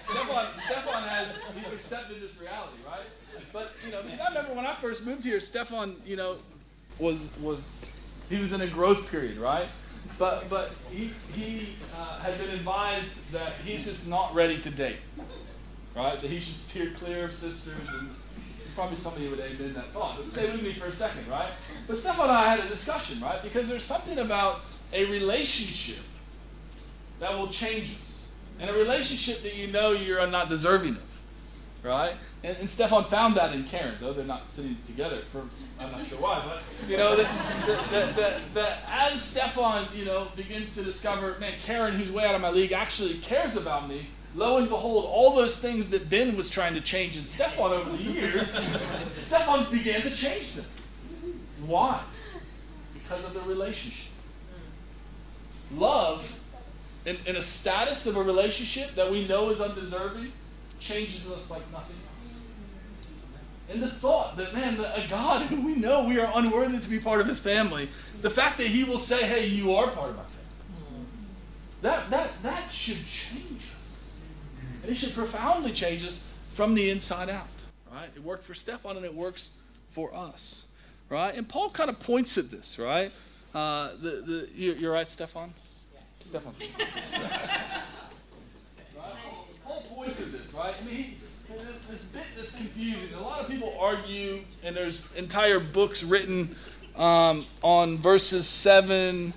Stefan, 0.02 0.46
Stefan 0.58 1.02
has, 1.04 1.42
he's 1.54 1.72
accepted 1.72 2.20
this 2.20 2.40
reality, 2.40 2.78
right? 2.86 3.06
But, 3.52 3.72
you 3.84 3.92
know, 3.92 4.02
because 4.02 4.20
I 4.20 4.28
remember 4.28 4.54
when 4.54 4.66
I 4.66 4.72
first 4.72 5.06
moved 5.06 5.24
here, 5.24 5.38
Stefan, 5.40 5.96
you 6.04 6.16
know, 6.16 6.36
was, 6.98 7.36
was 7.40 7.92
he 8.28 8.38
was 8.38 8.52
in 8.52 8.60
a 8.62 8.66
growth 8.66 9.10
period, 9.10 9.38
right? 9.38 9.66
But 10.18 10.48
but 10.50 10.72
he 10.90 11.10
he 11.32 11.74
uh, 11.96 12.18
had 12.20 12.36
been 12.38 12.50
advised 12.50 13.30
that 13.32 13.52
he's 13.64 13.84
just 13.84 14.08
not 14.08 14.34
ready 14.34 14.58
to 14.60 14.70
date, 14.70 14.96
right? 15.94 16.20
That 16.20 16.28
he 16.28 16.40
should 16.40 16.56
steer 16.56 16.90
clear 16.96 17.24
of 17.26 17.32
sisters, 17.32 17.88
and 17.88 18.10
probably 18.74 18.96
somebody 18.96 19.28
would 19.28 19.40
amen 19.40 19.74
that 19.74 19.92
thought. 19.92 20.16
But 20.16 20.26
stay 20.26 20.50
with 20.50 20.62
me 20.62 20.72
for 20.72 20.86
a 20.86 20.92
second, 20.92 21.28
right? 21.28 21.50
But 21.86 21.98
Stefan 21.98 22.28
and 22.28 22.36
I 22.36 22.54
had 22.54 22.64
a 22.64 22.68
discussion, 22.68 23.20
right? 23.20 23.42
Because 23.42 23.68
there's 23.68 23.84
something 23.84 24.18
about 24.18 24.60
a 24.92 25.04
relationship 25.06 26.02
that 27.20 27.36
will 27.38 27.48
change 27.48 27.96
us, 27.96 28.34
and 28.60 28.68
a 28.68 28.72
relationship 28.72 29.42
that 29.42 29.54
you 29.54 29.68
know 29.68 29.92
you're 29.92 30.26
not 30.26 30.48
deserving 30.48 30.92
of 30.92 31.12
right? 31.82 32.14
And, 32.44 32.56
and 32.58 32.70
Stefan 32.70 33.04
found 33.04 33.34
that 33.36 33.54
in 33.54 33.64
Karen, 33.64 33.94
though 34.00 34.12
they're 34.12 34.24
not 34.24 34.48
sitting 34.48 34.76
together 34.86 35.18
for 35.30 35.42
I'm 35.80 35.90
not 35.90 36.06
sure 36.06 36.18
why, 36.18 36.42
but 36.46 36.62
you 36.88 36.96
know 36.96 37.16
that, 37.16 38.54
that 38.54 38.78
as 38.88 39.20
Stefan 39.20 39.86
you 39.94 40.04
know 40.04 40.28
begins 40.36 40.74
to 40.76 40.82
discover, 40.82 41.36
man, 41.38 41.54
Karen, 41.58 41.94
who's 41.94 42.12
way 42.12 42.24
out 42.24 42.34
of 42.34 42.40
my 42.40 42.50
league, 42.50 42.72
actually 42.72 43.14
cares 43.14 43.56
about 43.56 43.88
me. 43.88 44.06
Lo 44.34 44.56
and 44.56 44.68
behold, 44.68 45.04
all 45.04 45.34
those 45.34 45.58
things 45.58 45.90
that 45.90 46.08
Ben 46.08 46.36
was 46.36 46.48
trying 46.48 46.74
to 46.74 46.80
change 46.80 47.18
in 47.18 47.24
Stefan 47.24 47.72
over 47.72 47.90
the 47.90 48.02
years, 48.02 48.58
Stefan 49.16 49.70
began 49.70 50.00
to 50.02 50.10
change 50.10 50.54
them. 50.54 50.64
Why? 51.66 52.02
Because 52.94 53.26
of 53.26 53.34
the 53.34 53.40
relationship. 53.40 54.10
Love, 55.74 56.38
in, 57.04 57.16
in 57.26 57.36
a 57.36 57.42
status 57.42 58.06
of 58.06 58.16
a 58.16 58.22
relationship 58.22 58.94
that 58.94 59.10
we 59.10 59.26
know 59.28 59.50
is 59.50 59.60
undeserving, 59.60 60.32
changes 60.80 61.30
us 61.30 61.50
like 61.50 61.62
nothing 61.70 61.96
else. 62.14 62.48
And 63.70 63.82
the 63.82 63.88
thought 63.88 64.36
that, 64.36 64.54
man, 64.54 64.78
a 64.80 65.06
God 65.08 65.46
who 65.46 65.60
we 65.60 65.74
know 65.76 66.04
we 66.06 66.18
are 66.18 66.30
unworthy 66.34 66.78
to 66.78 66.88
be 66.88 66.98
part 66.98 67.20
of 67.20 67.26
his 67.26 67.38
family, 67.38 67.88
the 68.20 68.30
fact 68.30 68.58
that 68.58 68.66
he 68.66 68.84
will 68.84 68.98
say, 68.98 69.26
hey, 69.26 69.46
you 69.46 69.74
are 69.74 69.88
part 69.88 70.10
of 70.10 70.16
my 70.16 70.22
family, 70.22 71.06
that, 71.82 72.10
that, 72.10 72.42
that 72.42 72.70
should 72.70 73.04
change. 73.06 73.61
And 74.82 74.90
it 74.90 74.94
should 74.94 75.14
profoundly 75.14 75.72
change 75.72 76.04
us 76.04 76.30
from 76.50 76.74
the 76.74 76.90
inside 76.90 77.30
out. 77.30 77.46
Right? 77.92 78.08
It 78.14 78.22
worked 78.22 78.44
for 78.44 78.54
Stefan 78.54 78.96
and 78.96 79.04
it 79.04 79.14
works 79.14 79.60
for 79.88 80.14
us. 80.14 80.72
Right? 81.08 81.34
And 81.34 81.48
Paul 81.48 81.70
kind 81.70 81.90
of 81.90 82.00
points 82.00 82.38
at 82.38 82.50
this, 82.50 82.78
right? 82.78 83.12
Uh, 83.54 83.90
the, 84.00 84.22
the, 84.22 84.48
you, 84.54 84.72
you're 84.72 84.92
right, 84.92 85.08
Stefan? 85.08 85.52
Yeah. 85.94 86.00
Stefan. 86.20 86.52
points 89.94 90.20
of 90.20 90.32
this, 90.32 90.54
right? 90.54 90.74
I 90.80 90.84
mean, 90.84 91.16
this 91.88 92.08
bit 92.08 92.24
that's 92.36 92.56
confusing. 92.56 93.14
A 93.14 93.22
lot 93.22 93.40
of 93.40 93.48
people 93.48 93.76
argue, 93.78 94.40
and 94.64 94.76
there's 94.76 95.12
entire 95.14 95.60
books 95.60 96.02
written 96.02 96.56
um, 96.96 97.46
on 97.62 97.98
verses 97.98 98.48
7 98.48 99.32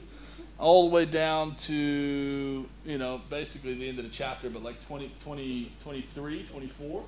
all 0.58 0.90
the 0.90 0.96
way 0.96 1.06
down 1.06 1.56
to, 1.56 2.66
you 2.86 2.98
know, 2.98 3.22
basically 3.30 3.74
the 3.74 3.90
end 3.90 4.00
of 4.00 4.06
the 4.06 4.12
chapter, 4.12 4.50
but 4.50 4.64
like 4.64 4.86
20, 4.86 5.12
20 5.22 5.72
23, 5.84 6.44
24. 6.44 7.04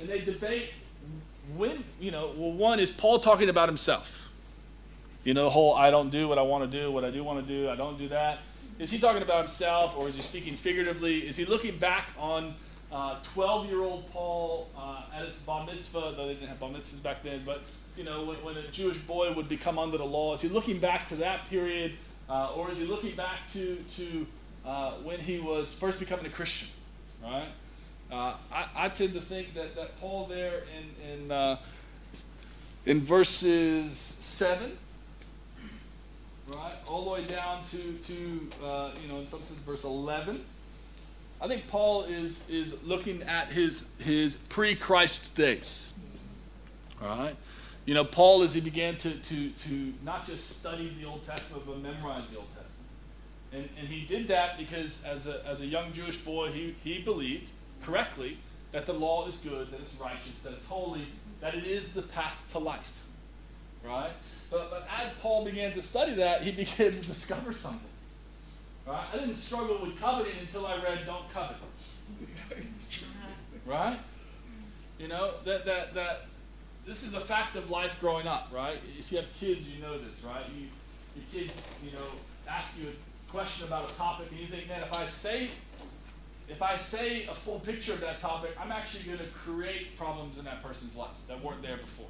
And 0.00 0.08
they 0.08 0.20
debate 0.20 0.70
when, 1.56 1.84
you 2.00 2.10
know, 2.10 2.32
well, 2.36 2.52
one 2.52 2.80
is 2.80 2.90
Paul 2.90 3.20
talking 3.20 3.48
about 3.48 3.68
himself. 3.68 4.28
You 5.24 5.34
know, 5.34 5.44
the 5.44 5.50
whole 5.50 5.74
I 5.74 5.90
don't 5.90 6.10
do 6.10 6.28
what 6.28 6.38
I 6.38 6.42
want 6.42 6.70
to 6.70 6.78
do, 6.78 6.90
what 6.90 7.04
I 7.04 7.10
do 7.10 7.22
want 7.22 7.46
to 7.46 7.52
do, 7.52 7.68
I 7.68 7.76
don't 7.76 7.98
do 7.98 8.08
that. 8.08 8.38
Is 8.78 8.90
he 8.90 8.98
talking 8.98 9.22
about 9.22 9.38
himself 9.38 9.94
or 9.96 10.08
is 10.08 10.14
he 10.14 10.22
speaking 10.22 10.56
figuratively? 10.56 11.26
Is 11.26 11.36
he 11.36 11.44
looking 11.44 11.76
back 11.76 12.08
on 12.18 12.54
12 12.90 13.66
uh, 13.66 13.68
year 13.68 13.82
old 13.82 14.10
Paul 14.10 14.68
uh, 14.76 15.02
at 15.14 15.24
his 15.24 15.38
bar 15.42 15.66
mitzvah, 15.66 16.14
though 16.16 16.26
they 16.26 16.34
didn't 16.34 16.48
have 16.48 16.58
bar 16.58 16.70
mitzvahs 16.70 17.02
back 17.02 17.22
then, 17.22 17.42
but 17.44 17.62
you 17.96 18.04
know, 18.04 18.24
when, 18.24 18.36
when, 18.42 18.56
a 18.56 18.66
Jewish 18.68 18.98
boy 18.98 19.32
would 19.32 19.48
become 19.48 19.78
under 19.78 19.98
the 19.98 20.04
law, 20.04 20.32
is 20.32 20.40
he 20.40 20.48
looking 20.48 20.78
back 20.78 21.08
to 21.08 21.16
that 21.16 21.46
period? 21.46 21.92
Uh, 22.30 22.52
or 22.54 22.70
is 22.70 22.78
he 22.78 22.86
looking 22.86 23.16
back 23.16 23.44
to, 23.52 23.76
to 23.96 24.26
uh, 24.64 24.92
when 25.02 25.18
he 25.18 25.40
was 25.40 25.74
first 25.74 25.98
becoming 25.98 26.24
a 26.26 26.28
Christian? 26.28 26.68
Right? 27.22 27.48
Uh, 28.10 28.34
I, 28.52 28.66
I, 28.76 28.88
tend 28.88 29.14
to 29.14 29.20
think 29.20 29.54
that, 29.54 29.74
that 29.74 30.00
Paul 30.00 30.26
there 30.26 30.62
in, 30.78 31.22
in, 31.22 31.30
uh, 31.32 31.56
in 32.86 33.00
verses 33.00 33.96
7, 33.96 34.76
right, 36.48 36.74
all 36.88 37.04
the 37.04 37.10
way 37.10 37.24
down 37.24 37.62
to, 37.70 37.78
to 37.78 38.48
uh, 38.64 38.90
you 39.02 39.08
know, 39.08 39.18
in 39.18 39.26
some 39.26 39.42
sense, 39.42 39.60
verse 39.60 39.84
11, 39.84 40.40
I 41.40 41.48
think 41.48 41.66
Paul 41.66 42.04
is, 42.04 42.48
is 42.50 42.82
looking 42.84 43.22
at 43.24 43.48
his, 43.48 43.92
his 43.98 44.36
pre 44.36 44.74
Christ 44.74 45.36
days. 45.36 45.94
All 47.02 47.16
right? 47.16 47.36
You 47.90 47.94
know, 47.94 48.04
Paul, 48.04 48.44
as 48.44 48.54
he 48.54 48.60
began 48.60 48.96
to, 48.98 49.10
to, 49.10 49.48
to 49.50 49.92
not 50.04 50.24
just 50.24 50.60
study 50.60 50.94
the 51.00 51.08
Old 51.08 51.24
Testament, 51.24 51.66
but 51.66 51.80
memorize 51.80 52.30
the 52.30 52.38
Old 52.38 52.46
Testament. 52.56 52.88
And, 53.52 53.68
and 53.76 53.88
he 53.88 54.06
did 54.06 54.28
that 54.28 54.58
because 54.58 55.02
as 55.02 55.26
a, 55.26 55.44
as 55.44 55.60
a 55.60 55.66
young 55.66 55.92
Jewish 55.92 56.18
boy, 56.18 56.52
he, 56.52 56.76
he 56.84 57.02
believed 57.02 57.50
correctly 57.82 58.38
that 58.70 58.86
the 58.86 58.92
law 58.92 59.26
is 59.26 59.38
good, 59.38 59.72
that 59.72 59.80
it's 59.80 59.96
righteous, 60.00 60.40
that 60.44 60.52
it's 60.52 60.68
holy, 60.68 61.04
that 61.40 61.56
it 61.56 61.64
is 61.64 61.92
the 61.92 62.02
path 62.02 62.40
to 62.50 62.60
life. 62.60 63.02
Right? 63.84 64.12
But, 64.52 64.70
but 64.70 64.86
as 65.02 65.12
Paul 65.14 65.44
began 65.44 65.72
to 65.72 65.82
study 65.82 66.14
that, 66.14 66.42
he 66.42 66.52
began 66.62 66.92
to 66.92 67.00
discover 67.00 67.52
something. 67.52 67.90
Right? 68.86 69.04
I 69.12 69.16
didn't 69.16 69.34
struggle 69.34 69.78
with 69.82 70.00
coveting 70.00 70.38
until 70.38 70.64
I 70.64 70.76
read 70.76 71.06
Don't 71.06 71.28
Covet. 71.30 71.56
Uh-huh. 72.22 73.58
right? 73.66 73.98
You 74.98 75.08
know, 75.08 75.32
that, 75.44 75.64
that, 75.64 75.94
that 75.94 76.20
this 76.90 77.04
is 77.04 77.14
a 77.14 77.20
fact 77.20 77.54
of 77.54 77.70
life 77.70 78.00
growing 78.00 78.26
up, 78.26 78.48
right? 78.52 78.80
If 78.98 79.12
you 79.12 79.18
have 79.18 79.32
kids, 79.38 79.72
you 79.72 79.80
know 79.80 79.96
this, 79.96 80.24
right? 80.24 80.42
You, 80.58 80.66
your 81.14 81.24
kids, 81.32 81.70
you 81.84 81.92
know, 81.92 82.04
ask 82.48 82.80
you 82.80 82.88
a 82.88 83.30
question 83.30 83.68
about 83.68 83.88
a 83.88 83.94
topic, 83.94 84.28
and 84.32 84.40
you 84.40 84.48
think, 84.48 84.66
man, 84.66 84.82
if 84.82 84.92
I 84.92 85.04
say, 85.04 85.50
if 86.48 86.60
I 86.60 86.74
say 86.74 87.26
a 87.26 87.32
full 87.32 87.60
picture 87.60 87.92
of 87.92 88.00
that 88.00 88.18
topic, 88.18 88.56
I'm 88.60 88.72
actually 88.72 89.04
going 89.04 89.20
to 89.20 89.32
create 89.32 89.96
problems 89.96 90.36
in 90.36 90.44
that 90.46 90.64
person's 90.64 90.96
life 90.96 91.10
that 91.28 91.40
weren't 91.44 91.62
there 91.62 91.76
before, 91.76 92.08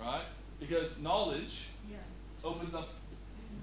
right? 0.00 0.22
Because 0.60 1.02
knowledge 1.02 1.70
yeah. 1.90 1.96
opens 2.44 2.76
up 2.76 2.90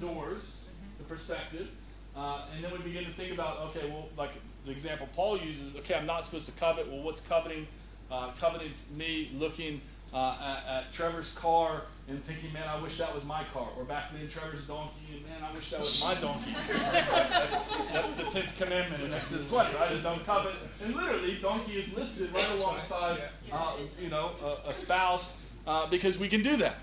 doors 0.01 0.67
mm-hmm. 0.67 1.03
to 1.03 1.03
perspective, 1.05 1.69
uh, 2.17 2.41
and 2.53 2.61
then 2.61 2.73
we 2.73 2.79
begin 2.79 3.05
to 3.05 3.13
think 3.13 3.31
about, 3.31 3.59
okay, 3.69 3.89
well, 3.89 4.09
like 4.17 4.33
the 4.65 4.71
example 4.71 5.07
Paul 5.15 5.39
uses, 5.39 5.77
okay, 5.77 5.95
I'm 5.95 6.05
not 6.05 6.25
supposed 6.25 6.51
to 6.51 6.59
covet. 6.59 6.89
Well, 6.89 7.01
what's 7.01 7.21
coveting? 7.21 7.65
Uh, 8.11 8.31
coveting's 8.37 8.89
me 8.97 9.31
looking 9.35 9.79
uh, 10.13 10.35
at, 10.41 10.77
at, 10.77 10.91
Trevor's 10.91 11.33
car 11.35 11.83
and 12.07 12.23
thinking, 12.23 12.51
man, 12.51 12.67
I 12.67 12.81
wish 12.81 12.97
that 12.97 13.13
was 13.13 13.23
my 13.23 13.43
car. 13.53 13.69
Or 13.77 13.85
back 13.85 14.11
then, 14.11 14.27
Trevor's 14.27 14.67
donkey, 14.67 14.93
and 15.13 15.23
man, 15.23 15.49
I 15.49 15.53
wish 15.53 15.71
that 15.71 15.79
was 15.79 16.05
my 16.05 16.21
donkey. 16.21 16.53
that's, 16.69 17.67
that's 17.93 18.11
the 18.13 18.23
10th 18.23 18.57
commandment 18.57 19.03
in 19.03 19.13
Exodus 19.13 19.49
20, 19.49 19.73
right? 19.75 19.91
Is 19.91 20.03
don't 20.03 20.25
covet. 20.25 20.53
And 20.83 20.95
literally, 20.95 21.37
donkey 21.41 21.77
is 21.77 21.95
listed 21.95 22.33
right 22.33 22.49
alongside, 22.57 23.21
uh, 23.51 23.75
you 24.01 24.09
know, 24.09 24.31
a, 24.43 24.69
a 24.69 24.73
spouse 24.73 25.49
uh, 25.65 25.87
because 25.87 26.17
we 26.17 26.27
can 26.27 26.41
do 26.41 26.57
that, 26.57 26.75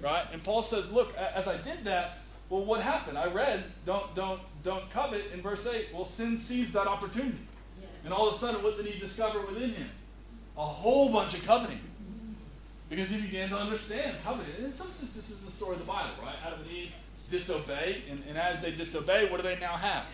right? 0.00 0.24
And 0.32 0.42
Paul 0.42 0.62
says, 0.62 0.92
look, 0.92 1.14
as 1.16 1.48
I 1.48 1.58
did 1.58 1.84
that, 1.84 2.18
well, 2.48 2.64
what 2.64 2.82
happened? 2.82 3.18
I 3.18 3.26
read, 3.26 3.64
don't, 3.84 4.14
don't, 4.14 4.40
don't 4.62 4.88
covet 4.90 5.24
in 5.34 5.42
verse 5.42 5.66
8. 5.66 5.88
Well, 5.92 6.04
sin 6.04 6.36
seized 6.36 6.74
that 6.74 6.86
opportunity. 6.86 7.38
And 8.04 8.12
all 8.12 8.28
of 8.28 8.34
a 8.34 8.36
sudden, 8.36 8.62
what 8.62 8.76
did 8.76 8.86
he 8.86 8.98
discover 8.98 9.40
within 9.40 9.70
him? 9.70 9.88
A 10.56 10.64
whole 10.64 11.10
bunch 11.10 11.34
of 11.34 11.44
coveting. 11.46 11.78
Because 12.92 13.08
he 13.08 13.22
began 13.22 13.48
to 13.48 13.56
understand 13.56 14.18
coveting. 14.22 14.54
And 14.58 14.66
in 14.66 14.72
some 14.72 14.88
sense, 14.88 15.14
this 15.14 15.30
is 15.30 15.46
the 15.46 15.50
story 15.50 15.72
of 15.72 15.78
the 15.78 15.86
Bible, 15.86 16.10
right? 16.22 16.34
Adam 16.46 16.60
and 16.60 16.70
Eve 16.70 16.92
disobey, 17.30 18.02
and, 18.10 18.22
and 18.28 18.36
as 18.36 18.60
they 18.60 18.70
disobey, 18.70 19.30
what 19.30 19.38
do 19.38 19.44
they 19.44 19.58
now 19.58 19.72
have? 19.72 20.04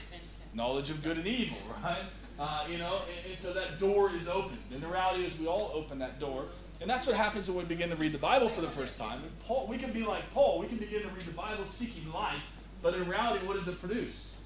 Knowledge 0.54 0.88
of 0.90 1.02
good 1.02 1.16
and 1.16 1.26
evil, 1.26 1.58
right? 1.82 2.04
Uh, 2.38 2.64
you 2.70 2.78
know, 2.78 3.00
and, 3.10 3.30
and 3.30 3.36
so 3.36 3.52
that 3.52 3.80
door 3.80 4.14
is 4.14 4.28
open. 4.28 4.56
And 4.72 4.80
the 4.80 4.86
reality 4.86 5.24
is, 5.24 5.36
we 5.40 5.48
all 5.48 5.72
open 5.74 5.98
that 5.98 6.20
door. 6.20 6.44
And 6.80 6.88
that's 6.88 7.04
what 7.04 7.16
happens 7.16 7.48
when 7.48 7.56
we 7.56 7.64
begin 7.64 7.90
to 7.90 7.96
read 7.96 8.12
the 8.12 8.18
Bible 8.18 8.48
for 8.48 8.60
the 8.60 8.70
first 8.70 8.96
time. 8.96 9.24
And 9.24 9.38
Paul, 9.40 9.66
we 9.66 9.76
can 9.76 9.90
be 9.90 10.04
like 10.04 10.30
Paul. 10.30 10.60
We 10.60 10.68
can 10.68 10.76
begin 10.76 11.02
to 11.02 11.08
read 11.08 11.22
the 11.22 11.32
Bible 11.32 11.64
seeking 11.64 12.12
life, 12.12 12.46
but 12.80 12.94
in 12.94 13.08
reality, 13.08 13.44
what 13.44 13.56
does 13.56 13.66
it 13.66 13.80
produce? 13.80 14.44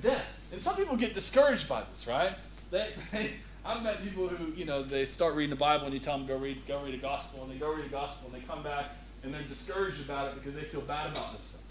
Death. 0.00 0.48
And 0.52 0.62
some 0.62 0.76
people 0.76 0.94
get 0.94 1.12
discouraged 1.12 1.68
by 1.68 1.82
this, 1.90 2.06
right? 2.06 2.36
They, 2.70 2.90
they, 3.10 3.32
I've 3.64 3.82
met 3.82 4.02
people 4.02 4.28
who, 4.28 4.52
you 4.54 4.64
know, 4.64 4.82
they 4.82 5.04
start 5.04 5.34
reading 5.34 5.50
the 5.50 5.56
Bible 5.56 5.84
and 5.84 5.94
you 5.94 6.00
tell 6.00 6.18
them 6.18 6.26
go 6.26 6.36
read, 6.36 6.66
go 6.66 6.82
read 6.82 6.94
the 6.94 6.98
gospel, 6.98 7.44
and 7.44 7.52
they 7.52 7.56
go 7.56 7.72
read 7.72 7.84
the 7.84 7.90
gospel 7.90 8.30
and 8.32 8.42
they 8.42 8.46
come 8.46 8.62
back 8.62 8.86
and 9.22 9.32
they're 9.32 9.42
discouraged 9.42 10.04
about 10.04 10.28
it 10.28 10.34
because 10.34 10.54
they 10.54 10.62
feel 10.62 10.80
bad 10.80 11.12
about 11.12 11.32
themselves. 11.34 11.62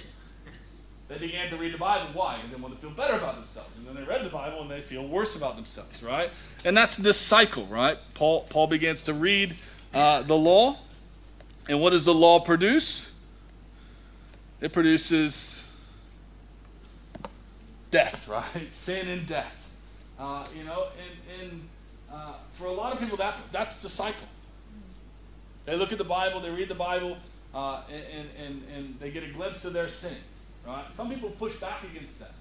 They 1.09 1.17
began 1.17 1.49
to 1.49 1.57
read 1.57 1.73
the 1.73 1.77
Bible. 1.77 2.05
Why? 2.13 2.37
Because 2.37 2.51
they 2.51 2.61
want 2.61 2.73
to 2.73 2.79
feel 2.79 2.95
better 2.95 3.15
about 3.15 3.35
themselves. 3.35 3.77
And 3.77 3.85
then 3.85 3.95
they 3.95 4.03
read 4.03 4.23
the 4.23 4.29
Bible 4.29 4.61
and 4.61 4.71
they 4.71 4.79
feel 4.79 5.05
worse 5.05 5.35
about 5.35 5.57
themselves, 5.57 6.01
right? 6.01 6.29
And 6.63 6.77
that's 6.77 6.95
this 6.95 7.19
cycle, 7.19 7.65
right? 7.65 7.97
Paul, 8.13 8.45
Paul 8.49 8.67
begins 8.67 9.03
to 9.03 9.13
read 9.13 9.55
uh, 9.93 10.21
the 10.21 10.37
law. 10.37 10.77
And 11.67 11.81
what 11.81 11.89
does 11.89 12.05
the 12.05 12.13
law 12.13 12.39
produce? 12.39 13.21
It 14.61 14.71
produces 14.71 15.69
death, 17.89 18.29
right? 18.29 18.45
Sin 18.71 19.09
and 19.09 19.27
death. 19.27 19.69
Uh, 20.17 20.45
you 20.57 20.63
know, 20.63 20.87
and, 20.97 21.41
and 21.41 21.61
uh, 22.11 22.33
for 22.51 22.65
a 22.65 22.71
lot 22.71 22.93
of 22.93 22.99
people, 22.99 23.17
that's, 23.17 23.45
that's 23.45 23.81
the 23.81 23.89
cycle. 23.89 24.27
They 25.65 25.75
look 25.75 25.91
at 25.91 25.97
the 25.97 26.03
Bible, 26.03 26.39
they 26.39 26.49
read 26.49 26.67
the 26.67 26.75
Bible, 26.75 27.17
uh, 27.53 27.81
and, 27.89 28.27
and, 28.45 28.63
and 28.75 28.99
they 28.99 29.11
get 29.11 29.23
a 29.23 29.27
glimpse 29.27 29.65
of 29.65 29.73
their 29.73 29.87
sin. 29.87 30.15
Right? 30.65 30.91
Some 30.91 31.09
people 31.09 31.29
push 31.29 31.55
back 31.57 31.83
against 31.83 32.19
that. 32.19 32.33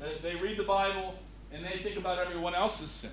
They, 0.00 0.30
they 0.30 0.36
read 0.36 0.56
the 0.56 0.64
Bible 0.64 1.14
and 1.52 1.64
they 1.64 1.78
think 1.78 1.96
about 1.96 2.18
everyone 2.18 2.54
else's 2.54 2.90
sin. 2.90 3.10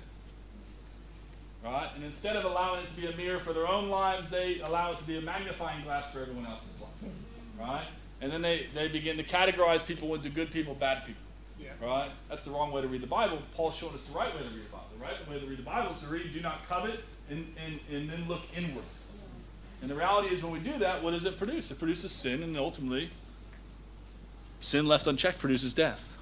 Right? 1.64 1.88
And 1.94 2.04
instead 2.04 2.34
of 2.34 2.44
allowing 2.44 2.82
it 2.82 2.88
to 2.88 2.96
be 2.96 3.06
a 3.06 3.16
mirror 3.16 3.38
for 3.38 3.52
their 3.52 3.68
own 3.68 3.88
lives, 3.88 4.30
they 4.30 4.60
allow 4.60 4.92
it 4.92 4.98
to 4.98 5.04
be 5.04 5.16
a 5.16 5.20
magnifying 5.20 5.84
glass 5.84 6.12
for 6.12 6.22
everyone 6.22 6.46
else's 6.46 6.82
life. 6.82 7.12
Right? 7.58 7.86
And 8.20 8.32
then 8.32 8.42
they, 8.42 8.66
they 8.74 8.88
begin 8.88 9.16
to 9.16 9.24
categorize 9.24 9.86
people 9.86 10.14
into 10.14 10.28
good 10.28 10.50
people, 10.50 10.74
bad 10.74 11.04
people. 11.06 11.22
Yeah. 11.62 11.86
Right? 11.86 12.10
That's 12.28 12.44
the 12.44 12.50
wrong 12.50 12.72
way 12.72 12.82
to 12.82 12.88
read 12.88 13.02
the 13.02 13.06
Bible. 13.06 13.38
Paul's 13.54 13.76
showing 13.76 13.94
us 13.94 14.04
the 14.06 14.18
right 14.18 14.34
way 14.34 14.42
to 14.42 14.48
read 14.48 14.66
the 14.66 14.72
Bible. 14.72 14.86
The 14.98 15.04
right 15.04 15.30
way 15.30 15.40
to 15.40 15.46
read 15.46 15.58
the 15.58 15.62
Bible 15.62 15.92
is 15.92 16.00
to 16.02 16.06
read, 16.06 16.30
do 16.32 16.40
not 16.40 16.66
covet, 16.68 17.00
and, 17.30 17.46
and, 17.64 17.78
and 17.90 18.10
then 18.10 18.26
look 18.28 18.42
inward. 18.56 18.84
And 19.80 19.90
the 19.90 19.94
reality 19.94 20.32
is, 20.32 20.42
when 20.42 20.52
we 20.52 20.60
do 20.60 20.78
that, 20.78 21.02
what 21.02 21.10
does 21.10 21.24
it 21.24 21.38
produce? 21.38 21.70
It 21.70 21.78
produces 21.78 22.12
sin 22.12 22.42
and 22.42 22.56
ultimately 22.56 23.10
sin 24.60 24.86
left 24.86 25.06
unchecked 25.06 25.38
produces 25.38 25.74
death. 25.74 26.16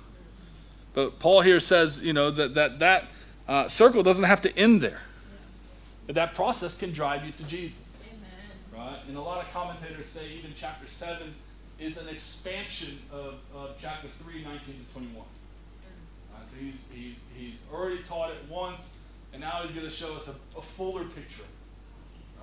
But 0.94 1.18
Paul 1.18 1.42
here 1.42 1.61
says, 1.61 2.05
you 2.05 2.12
know, 2.12 2.31
that 2.31 2.55
that, 2.55 2.79
that 2.79 3.05
uh, 3.46 3.68
circle 3.68 4.03
doesn't 4.03 4.24
have 4.24 4.40
to 4.42 4.59
end 4.59 4.81
there. 4.81 5.03
That 6.07 6.14
that 6.14 6.35
process 6.35 6.76
can 6.76 6.92
drive 6.92 7.24
you 7.24 7.33
to 7.33 7.44
Jesus. 7.44 8.09
Amen. 8.09 8.87
Right? 8.87 8.98
And 9.07 9.16
a 9.16 9.20
lot 9.20 9.44
of 9.44 9.53
commentators 9.53 10.07
say 10.07 10.33
even 10.38 10.53
chapter 10.57 10.87
7 10.87 11.33
is 11.81 11.97
an 11.97 12.09
expansion 12.09 12.99
of, 13.11 13.37
of 13.55 13.75
chapter 13.81 14.07
3, 14.07 14.45
19 14.45 14.61
to 14.61 14.93
21. 14.93 15.14
Mm-hmm. 15.14 16.35
Right, 16.35 16.47
so 16.47 16.57
he's, 16.61 16.90
he's, 16.95 17.25
he's 17.37 17.66
already 17.73 18.03
taught 18.03 18.31
it 18.31 18.37
once, 18.49 18.97
and 19.33 19.40
now 19.40 19.61
he's 19.62 19.73
going 19.73 19.87
to 19.87 19.93
show 19.93 20.14
us 20.14 20.29
a, 20.29 20.59
a 20.59 20.62
fuller 20.62 21.05
picture. 21.05 21.45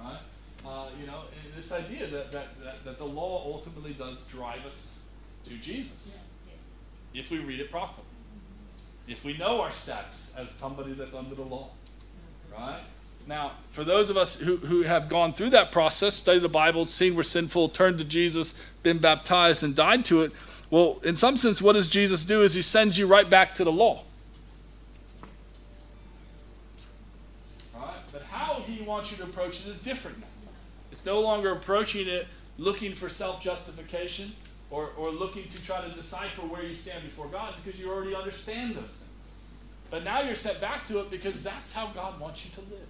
Right? 0.02 0.17
Uh, 0.65 0.88
you 1.00 1.06
know, 1.06 1.21
this 1.56 1.71
idea 1.71 2.08
that, 2.08 2.32
that, 2.32 2.60
that, 2.63 2.84
that 2.84 2.97
the 2.97 3.06
law 3.06 3.43
ultimately 3.45 3.93
does 3.93 4.26
drive 4.28 4.65
us 4.65 5.06
to 5.43 5.54
Jesus 5.56 6.26
if 7.13 7.32
we 7.32 7.38
read 7.39 7.60
it 7.60 7.69
properly. 7.69 8.06
Mm-hmm. 8.06 9.12
If 9.12 9.23
we 9.23 9.38
know 9.38 9.62
our 9.62 9.71
status 9.71 10.36
as 10.38 10.50
somebody 10.50 10.93
that's 10.93 11.13
under 11.13 11.36
the 11.36 11.43
law. 11.43 11.69
Mm-hmm. 12.54 12.62
Right? 12.62 12.82
Now, 13.27 13.51
for 13.69 13.83
those 13.83 14.09
of 14.09 14.15
us 14.15 14.39
who, 14.39 14.55
who 14.57 14.83
have 14.83 15.09
gone 15.09 15.33
through 15.33 15.49
that 15.49 15.71
process, 15.71 16.15
studied 16.15 16.43
the 16.43 16.49
Bible, 16.49 16.85
seen 16.85 17.13
we're 17.15 17.23
sinful, 17.23 17.69
turned 17.69 17.99
to 17.99 18.05
Jesus, 18.05 18.53
been 18.83 18.99
baptized, 18.99 19.63
and 19.63 19.75
died 19.75 20.05
to 20.05 20.21
it, 20.21 20.31
well, 20.69 20.99
in 21.03 21.15
some 21.15 21.35
sense, 21.35 21.61
what 21.61 21.73
does 21.73 21.87
Jesus 21.87 22.23
do 22.23 22.41
is 22.41 22.53
he 22.53 22.61
sends 22.61 22.97
you 22.97 23.05
right 23.05 23.29
back 23.29 23.53
to 23.55 23.65
the 23.65 23.71
law. 23.71 24.03
Right? 27.75 27.83
But 28.13 28.23
how 28.23 28.61
he 28.61 28.81
wants 28.83 29.11
you 29.11 29.17
to 29.17 29.23
approach 29.23 29.61
it 29.61 29.67
is 29.67 29.81
different 29.81 30.19
now. 30.19 30.25
It's 30.91 31.05
no 31.05 31.19
longer 31.19 31.51
approaching 31.51 32.07
it 32.07 32.27
looking 32.57 32.93
for 32.93 33.09
self 33.09 33.41
justification 33.41 34.31
or, 34.71 34.89
or 34.97 35.09
looking 35.09 35.47
to 35.47 35.63
try 35.63 35.81
to 35.81 35.89
decipher 35.93 36.41
where 36.41 36.63
you 36.63 36.73
stand 36.73 37.03
before 37.03 37.27
God 37.27 37.55
because 37.63 37.79
you 37.79 37.91
already 37.91 38.15
understand 38.15 38.75
those 38.75 39.05
things. 39.05 39.37
But 39.89 40.03
now 40.03 40.21
you're 40.21 40.35
set 40.35 40.59
back 40.59 40.85
to 40.85 40.99
it 40.99 41.11
because 41.11 41.43
that's 41.43 41.71
how 41.71 41.87
God 41.87 42.19
wants 42.19 42.45
you 42.45 42.51
to 42.55 42.61
live. 42.61 42.87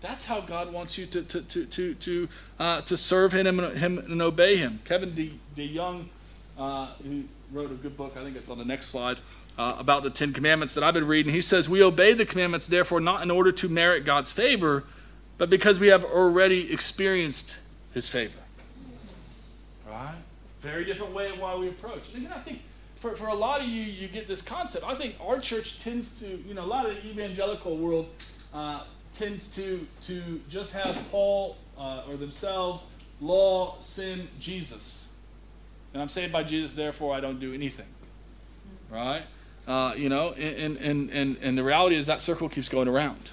That's 0.00 0.26
how 0.26 0.40
God 0.40 0.72
wants 0.72 0.96
you 0.96 1.06
to, 1.06 1.22
to, 1.22 1.42
to, 1.42 1.66
to, 1.66 1.94
to, 1.94 2.28
uh, 2.58 2.80
to 2.82 2.96
serve 2.96 3.32
him 3.32 3.46
and, 3.46 3.76
him 3.76 3.98
and 3.98 4.22
obey 4.22 4.56
Him. 4.56 4.80
Kevin 4.84 5.14
De, 5.14 5.32
DeYoung, 5.56 6.04
uh, 6.58 6.86
who 7.02 7.24
wrote 7.52 7.72
a 7.72 7.74
good 7.74 7.96
book, 7.96 8.16
I 8.16 8.22
think 8.22 8.36
it's 8.36 8.50
on 8.50 8.58
the 8.58 8.64
next 8.64 8.86
slide, 8.86 9.18
uh, 9.58 9.74
about 9.76 10.04
the 10.04 10.10
Ten 10.10 10.32
Commandments 10.32 10.74
that 10.74 10.84
I've 10.84 10.94
been 10.94 11.06
reading, 11.06 11.32
he 11.32 11.40
says, 11.40 11.68
We 11.68 11.82
obey 11.82 12.12
the 12.12 12.24
commandments, 12.24 12.68
therefore, 12.68 13.00
not 13.00 13.22
in 13.22 13.30
order 13.30 13.50
to 13.50 13.68
merit 13.68 14.04
God's 14.04 14.30
favor, 14.30 14.84
but 15.36 15.50
because 15.50 15.80
we 15.80 15.88
have 15.88 16.04
already 16.04 16.72
experienced 16.72 17.58
His 17.92 18.08
favor. 18.08 18.38
Right? 19.88 20.14
Very 20.60 20.84
different 20.84 21.12
way 21.12 21.30
of 21.30 21.40
why 21.40 21.56
we 21.56 21.68
approach. 21.68 22.14
And 22.14 22.28
I 22.28 22.38
think 22.38 22.62
for, 22.96 23.16
for 23.16 23.26
a 23.26 23.34
lot 23.34 23.60
of 23.60 23.66
you, 23.66 23.82
you 23.82 24.06
get 24.06 24.28
this 24.28 24.42
concept. 24.42 24.84
I 24.86 24.94
think 24.94 25.16
our 25.20 25.40
church 25.40 25.80
tends 25.80 26.20
to, 26.20 26.26
you 26.28 26.54
know, 26.54 26.64
a 26.64 26.66
lot 26.66 26.88
of 26.88 26.94
the 26.94 27.08
evangelical 27.08 27.76
world 27.76 28.08
uh, 28.54 28.82
tends 29.18 29.48
to, 29.56 29.86
to 30.04 30.40
just 30.48 30.72
have 30.74 30.96
Paul 31.10 31.56
uh, 31.76 32.02
or 32.08 32.16
themselves, 32.16 32.86
law, 33.20 33.76
sin, 33.80 34.28
Jesus. 34.38 35.16
And 35.92 36.00
I'm 36.00 36.08
saved 36.08 36.32
by 36.32 36.44
Jesus, 36.44 36.76
therefore 36.76 37.14
I 37.14 37.20
don't 37.20 37.40
do 37.40 37.52
anything. 37.52 37.86
Right? 38.90 39.22
Uh, 39.66 39.94
you 39.96 40.08
know, 40.08 40.32
and, 40.32 40.76
and, 40.78 41.10
and, 41.10 41.36
and 41.42 41.58
the 41.58 41.64
reality 41.64 41.96
is 41.96 42.06
that 42.06 42.20
circle 42.20 42.48
keeps 42.48 42.68
going 42.68 42.88
around. 42.88 43.32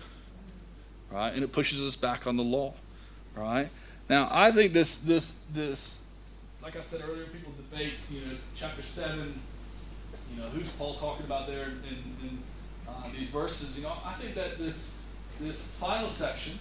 Right? 1.12 1.34
And 1.34 1.44
it 1.44 1.52
pushes 1.52 1.86
us 1.86 1.96
back 1.96 2.28
on 2.28 2.36
the 2.36 2.44
law. 2.44 2.74
Right? 3.36 3.70
Now, 4.10 4.28
I 4.32 4.52
think 4.52 4.74
this, 4.74 4.98
this, 4.98 5.46
this, 5.54 6.12
like 6.64 6.76
I 6.76 6.82
said 6.82 7.02
earlier, 7.08 7.26
people 7.26 7.54
debate, 7.70 7.94
you 8.12 8.22
know, 8.22 8.38
chapter 8.56 8.82
7, 8.82 9.34
you 10.34 10.42
know, 10.42 10.48
who's 10.50 10.72
Paul 10.76 10.96
talking 10.96 11.26
about 11.26 11.48
there 11.48 11.66
in, 11.66 12.40
uh, 12.88 12.92
these 13.16 13.30
verses? 13.30 13.78
You 13.78 13.84
know, 13.84 13.94
I 14.04 14.14
think 14.14 14.36
that 14.36 14.58
this 14.58 14.98
this 15.40 15.76
final 15.76 16.08
section, 16.08 16.58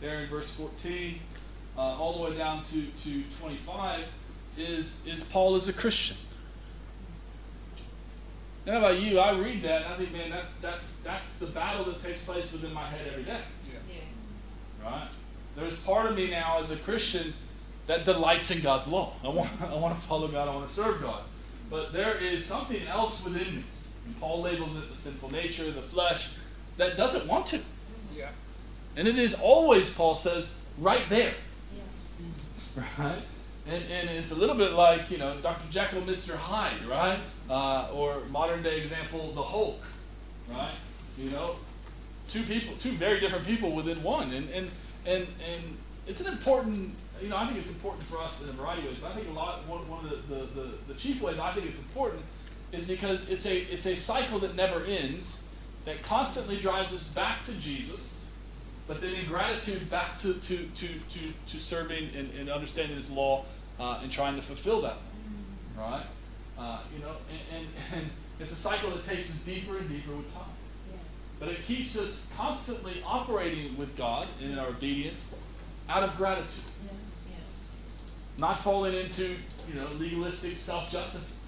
there 0.00 0.20
in 0.20 0.28
verse 0.28 0.50
14, 0.54 1.18
uh, 1.76 1.80
all 1.80 2.12
the 2.14 2.30
way 2.30 2.36
down 2.36 2.62
to, 2.64 2.82
to 2.82 3.22
25, 3.40 4.12
is, 4.58 5.06
is 5.06 5.22
Paul 5.22 5.54
as 5.54 5.68
a 5.68 5.72
Christian. 5.72 6.16
Now 8.66 8.78
about 8.78 9.00
you, 9.00 9.18
I 9.18 9.32
read 9.32 9.62
that 9.62 9.82
and 9.82 9.92
I 9.92 9.96
think, 9.96 10.12
man, 10.12 10.30
that's 10.30 10.58
that's 10.58 11.02
that's 11.02 11.36
the 11.36 11.46
battle 11.46 11.84
that 11.84 12.00
takes 12.00 12.24
place 12.24 12.50
within 12.50 12.72
my 12.72 12.86
head 12.86 13.06
every 13.10 13.24
day. 13.24 13.40
Yeah. 13.70 13.78
yeah. 13.86 14.90
Right? 14.90 15.08
There's 15.54 15.78
part 15.80 16.10
of 16.10 16.16
me 16.16 16.30
now 16.30 16.58
as 16.58 16.70
a 16.70 16.76
Christian 16.76 17.34
that 17.86 18.04
delights 18.04 18.50
in 18.50 18.62
God's 18.62 18.88
law. 18.88 19.12
I 19.22 19.28
want, 19.28 19.50
I 19.70 19.74
want 19.74 19.94
to 19.94 20.00
follow 20.00 20.28
God, 20.28 20.48
I 20.48 20.54
want 20.54 20.66
to 20.66 20.72
serve 20.72 21.00
God. 21.02 21.22
But 21.70 21.92
there 21.92 22.16
is 22.16 22.44
something 22.44 22.86
else 22.86 23.24
within 23.24 23.56
me. 23.56 23.62
And 24.06 24.20
Paul 24.20 24.42
labels 24.42 24.76
it 24.76 24.88
the 24.88 24.94
sinful 24.94 25.32
nature, 25.32 25.70
the 25.70 25.80
flesh, 25.80 26.30
that 26.76 26.96
doesn't 26.96 27.26
want 27.28 27.46
to. 27.46 27.60
Yeah. 28.16 28.30
And 28.96 29.08
it 29.08 29.18
is 29.18 29.34
always, 29.34 29.90
Paul 29.90 30.14
says, 30.14 30.60
right 30.78 31.08
there. 31.08 31.34
Yeah. 32.76 32.82
Right? 32.98 33.22
And, 33.66 33.82
and 33.90 34.10
it's 34.10 34.30
a 34.30 34.34
little 34.34 34.56
bit 34.56 34.72
like, 34.72 35.10
you 35.10 35.16
know, 35.16 35.36
Dr. 35.40 35.70
Jekyll, 35.70 36.02
Mr. 36.02 36.36
Hyde, 36.36 36.84
right? 36.84 37.18
Uh, 37.48 37.88
or 37.94 38.20
modern 38.30 38.62
day 38.62 38.78
example, 38.78 39.32
the 39.32 39.42
Hulk, 39.42 39.80
right? 40.50 40.74
You 41.16 41.30
know, 41.30 41.56
two 42.28 42.42
people, 42.42 42.74
two 42.76 42.92
very 42.92 43.20
different 43.20 43.46
people 43.46 43.72
within 43.72 44.02
one. 44.02 44.32
And, 44.34 44.50
and, 44.50 44.70
and, 45.06 45.26
and 45.48 45.76
it's 46.06 46.20
an 46.20 46.26
important 46.26 46.94
you 47.22 47.28
know, 47.28 47.36
I 47.36 47.46
think 47.46 47.58
it's 47.58 47.72
important 47.72 48.04
for 48.04 48.18
us 48.18 48.44
in 48.44 48.50
a 48.50 48.52
variety 48.52 48.82
of 48.82 48.88
ways. 48.88 48.98
But 49.00 49.12
I 49.12 49.14
think 49.14 49.28
a 49.28 49.32
lot 49.32 49.66
one, 49.68 49.88
one 49.88 50.04
of 50.04 50.10
the, 50.10 50.34
the, 50.34 50.44
the, 50.46 50.70
the, 50.88 50.94
chief 50.94 51.22
ways 51.22 51.38
I 51.38 51.52
think 51.52 51.66
it's 51.66 51.80
important 51.80 52.22
is 52.72 52.84
because 52.84 53.30
it's 53.30 53.46
a 53.46 53.58
it's 53.72 53.86
a 53.86 53.94
cycle 53.94 54.38
that 54.40 54.56
never 54.56 54.82
ends, 54.84 55.43
that 55.84 56.02
constantly 56.02 56.56
drives 56.56 56.92
us 56.94 57.08
back 57.12 57.44
to 57.44 57.52
Jesus, 57.60 58.30
but 58.86 59.00
then 59.00 59.14
in 59.14 59.26
gratitude 59.26 59.88
back 59.90 60.16
to 60.18 60.34
to 60.34 60.56
to 60.56 60.86
to, 60.86 61.20
to 61.46 61.58
serving 61.58 62.10
and, 62.16 62.30
and 62.38 62.48
understanding 62.48 62.94
His 62.94 63.10
law 63.10 63.44
uh, 63.78 64.00
and 64.02 64.10
trying 64.10 64.36
to 64.36 64.42
fulfill 64.42 64.80
that, 64.82 64.96
right? 65.76 66.04
Uh, 66.58 66.78
you 66.94 67.02
know, 67.02 67.12
and, 67.30 67.58
and, 67.58 68.00
and 68.00 68.10
it's 68.40 68.52
a 68.52 68.56
cycle 68.56 68.90
that 68.90 69.02
takes 69.02 69.30
us 69.30 69.44
deeper 69.44 69.76
and 69.78 69.88
deeper 69.88 70.14
with 70.14 70.32
time. 70.32 70.44
But 71.40 71.48
it 71.48 71.62
keeps 71.62 71.98
us 71.98 72.32
constantly 72.36 73.02
operating 73.04 73.76
with 73.76 73.96
God 73.96 74.28
in 74.40 74.58
our 74.58 74.68
obedience 74.68 75.34
out 75.88 76.02
of 76.02 76.16
gratitude 76.16 76.62
not 78.38 78.58
falling 78.58 78.94
into 78.94 79.22
you 79.68 79.74
know 79.74 79.86
legalistic 79.98 80.56
self 80.56 80.90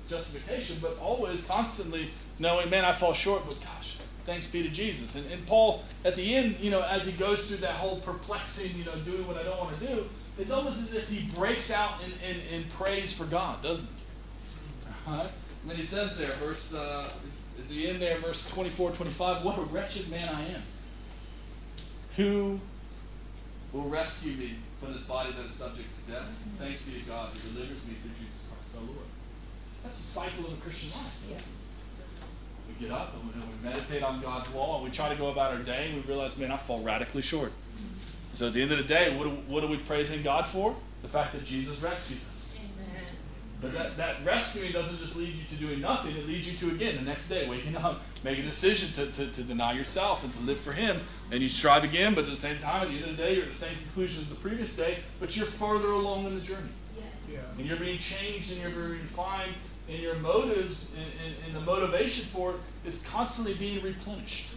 justification, 0.09 0.77
but 0.81 0.97
always 1.01 1.47
constantly 1.47 2.11
knowing, 2.39 2.71
man, 2.71 2.85
I 2.85 2.93
fall 2.93 3.13
short, 3.13 3.43
but 3.47 3.61
gosh, 3.61 3.96
thanks 4.27 4.51
be 4.51 4.63
to 4.63 4.69
Jesus. 4.69 5.15
And, 5.15 5.25
and 5.33 5.47
Paul, 5.47 5.85
at 6.05 6.17
the 6.17 6.35
end, 6.35 6.59
you 6.59 6.71
know, 6.71 6.83
as 6.83 7.07
he 7.07 7.13
goes 7.13 7.49
through 7.49 7.59
that 7.59 7.75
whole 7.75 8.01
perplexing, 8.01 8.77
you 8.77 8.85
know, 8.85 8.97
doing 8.97 9.27
what 9.27 9.37
I 9.37 9.45
don't 9.45 9.59
want 9.59 9.79
to 9.79 9.87
do, 9.87 10.05
it's 10.37 10.51
almost 10.51 10.83
as 10.83 10.95
if 10.95 11.09
he 11.09 11.29
breaks 11.35 11.71
out 11.71 11.95
in, 12.05 12.13
in, 12.29 12.43
in 12.53 12.69
praise 12.71 13.13
for 13.13 13.25
God, 13.25 13.63
doesn't 13.63 13.89
he? 13.97 15.13
Right? 15.13 15.31
When 15.65 15.77
he 15.77 15.83
says 15.83 16.19
there, 16.19 16.33
verse 16.33 16.75
uh, 16.75 17.09
at 17.59 17.69
the 17.69 17.89
end 17.89 18.01
there, 18.01 18.19
verse 18.19 18.51
24, 18.51 18.91
25, 18.91 19.45
what 19.45 19.57
a 19.57 19.63
wretched 19.63 20.11
man 20.11 20.29
I 20.35 20.41
am. 20.55 20.63
Who 22.17 22.61
will 23.73 23.89
rescue 23.89 24.33
me 24.33 24.55
from 24.81 24.93
this 24.93 25.07
body 25.07 25.33
that 25.33 25.47
is 25.47 25.53
subject 25.53 25.89
to 25.95 26.13
death. 26.13 26.45
Thanks 26.59 26.83
be 26.83 26.99
to 26.99 27.07
God 27.07 27.29
who 27.29 27.55
delivers 27.55 27.87
me 27.87 27.95
through 27.95 28.13
Jesus 28.19 28.51
Christ 28.53 28.77
our 28.77 28.83
Lord. 28.83 29.07
That's 29.83 29.97
the 29.97 30.21
cycle 30.21 30.47
of 30.47 30.53
a 30.55 30.61
Christian 30.63 30.91
life. 30.91 31.27
Yeah. 31.31 31.66
We 32.69 32.87
get 32.87 32.95
up 32.95 33.15
and 33.15 33.25
we, 33.29 33.41
and 33.41 33.43
we, 33.43 33.69
meditate 33.69 34.03
on 34.03 34.21
God's 34.21 34.55
law 34.55 34.77
and 34.77 34.85
we 34.85 34.91
try 34.91 35.09
to 35.09 35.17
go 35.17 35.29
about 35.31 35.53
our 35.53 35.59
day 35.59 35.89
and 35.89 35.97
we 35.97 36.03
realize, 36.03 36.39
man, 36.39 36.53
I 36.53 36.57
fall 36.57 36.81
radically 36.81 37.23
short. 37.23 37.53
So 38.33 38.49
at 38.49 38.53
the 38.53 38.63
end 38.63 38.71
of 38.71 38.79
the 38.79 38.85
day, 38.85 39.17
what, 39.17 39.25
do, 39.25 39.31
what 39.53 39.65
are 39.65 39.67
we 39.67 39.79
praising 39.79 40.23
God 40.23 40.47
for? 40.47 40.77
The 41.03 41.09
fact 41.09 41.33
that 41.33 41.45
Jesus 41.45 41.83
rescues 41.83 42.25
us. 42.29 42.47
But 43.61 43.73
that, 43.73 43.97
that 43.97 44.17
rescuing 44.25 44.73
doesn't 44.73 44.99
just 44.99 45.17
lead 45.17 45.35
you 45.35 45.45
to 45.49 45.55
doing 45.57 45.81
nothing, 45.81 46.15
it 46.15 46.27
leads 46.27 46.51
you 46.51 46.69
to, 46.69 46.75
again, 46.75 46.97
the 46.97 47.03
next 47.03 47.29
day, 47.29 47.49
waking 47.49 47.77
up, 47.77 48.03
make 48.23 48.39
a 48.39 48.43
decision 48.43 48.93
to, 48.93 49.11
to, 49.13 49.33
to 49.33 49.43
deny 49.43 49.73
yourself 49.73 50.25
and 50.25 50.33
to 50.35 50.41
live 50.41 50.61
for 50.61 50.73
Him. 50.73 51.01
And 51.31 51.41
you 51.41 51.49
strive 51.49 51.83
again, 51.83 52.15
but 52.15 52.25
at 52.25 52.31
the 52.31 52.37
same 52.37 52.59
time, 52.59 52.83
at 52.83 52.89
the 52.89 52.95
end 52.95 53.05
of 53.05 53.17
the 53.17 53.23
day, 53.23 53.35
you're 53.35 53.45
at 53.45 53.53
the 53.53 53.57
same 53.57 53.75
conclusion 53.79 54.21
as 54.21 54.29
the 54.29 54.37
previous 54.37 54.77
day, 54.77 54.99
but 55.21 55.35
you're 55.37 55.47
further 55.47 55.89
along 55.89 56.27
in 56.27 56.35
the 56.35 56.43
journey. 56.43 56.69
Yeah. 57.33 57.39
And 57.59 57.67
you're 57.67 57.79
being 57.79 57.99
changed 57.99 58.53
and 58.53 58.61
you're 58.61 58.71
being 58.71 59.01
refined, 59.01 59.55
and 59.89 59.99
your 59.99 60.17
motives 60.17 60.95
and, 60.97 61.07
and, 61.25 61.35
and 61.47 61.57
the 61.57 61.61
motivation 61.61 62.25
for 62.25 62.53
it 62.53 62.57
is 62.85 63.07
constantly 63.07 63.55
being 63.55 63.83
replenished. 63.83 64.55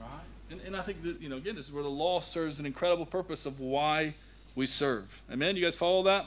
Right? 0.00 0.08
And, 0.50 0.60
and 0.62 0.76
I 0.76 0.80
think 0.80 1.02
that, 1.02 1.20
you 1.20 1.28
know, 1.28 1.36
again, 1.36 1.56
this 1.56 1.68
is 1.68 1.72
where 1.72 1.82
the 1.82 1.90
law 1.90 2.20
serves 2.20 2.58
an 2.58 2.66
incredible 2.66 3.06
purpose 3.06 3.44
of 3.46 3.60
why 3.60 4.14
we 4.54 4.66
serve. 4.66 5.22
Amen? 5.30 5.56
You 5.56 5.62
guys 5.62 5.76
follow 5.76 6.02
that? 6.04 6.26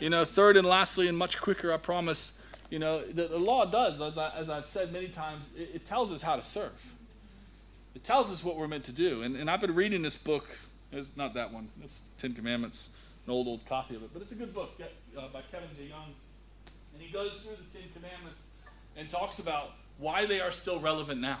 You 0.00 0.10
know, 0.10 0.24
third 0.24 0.56
and 0.56 0.66
lastly, 0.66 1.08
and 1.08 1.16
much 1.16 1.40
quicker, 1.40 1.72
I 1.72 1.76
promise, 1.76 2.42
you 2.70 2.78
know, 2.78 3.02
the, 3.02 3.28
the 3.28 3.38
law 3.38 3.64
does, 3.64 4.00
as, 4.00 4.16
I, 4.16 4.30
as 4.36 4.48
I've 4.48 4.66
said 4.66 4.92
many 4.92 5.08
times, 5.08 5.52
it, 5.56 5.70
it, 5.74 5.84
tells 5.84 6.12
us 6.12 6.22
how 6.22 6.36
to 6.36 6.42
serve. 6.42 6.94
It 7.94 8.04
tells 8.04 8.32
us 8.32 8.44
what 8.44 8.56
we're 8.56 8.68
meant 8.68 8.84
to 8.84 8.92
do. 8.92 9.22
And, 9.22 9.36
and 9.36 9.50
I've 9.50 9.60
been 9.60 9.74
reading 9.74 10.02
this 10.02 10.16
book. 10.16 10.48
It's 10.92 11.16
not 11.16 11.34
that 11.34 11.52
one. 11.52 11.68
It's 11.82 12.08
Ten 12.18 12.32
Commandments, 12.32 13.00
an 13.26 13.32
old, 13.32 13.46
old 13.46 13.66
copy 13.66 13.96
of 13.96 14.02
it. 14.02 14.10
But 14.12 14.22
it's 14.22 14.32
a 14.32 14.36
good 14.36 14.54
book 14.54 14.80
uh, 14.80 15.20
by 15.32 15.42
Kevin 15.50 15.68
DeYoung. 15.70 16.12
He 17.10 17.16
goes 17.16 17.42
through 17.42 17.56
the 17.56 17.76
Ten 17.76 17.88
Commandments 17.92 18.50
and 18.96 19.10
talks 19.10 19.40
about 19.40 19.72
why 19.98 20.26
they 20.26 20.40
are 20.40 20.52
still 20.52 20.78
relevant 20.78 21.20
now. 21.20 21.38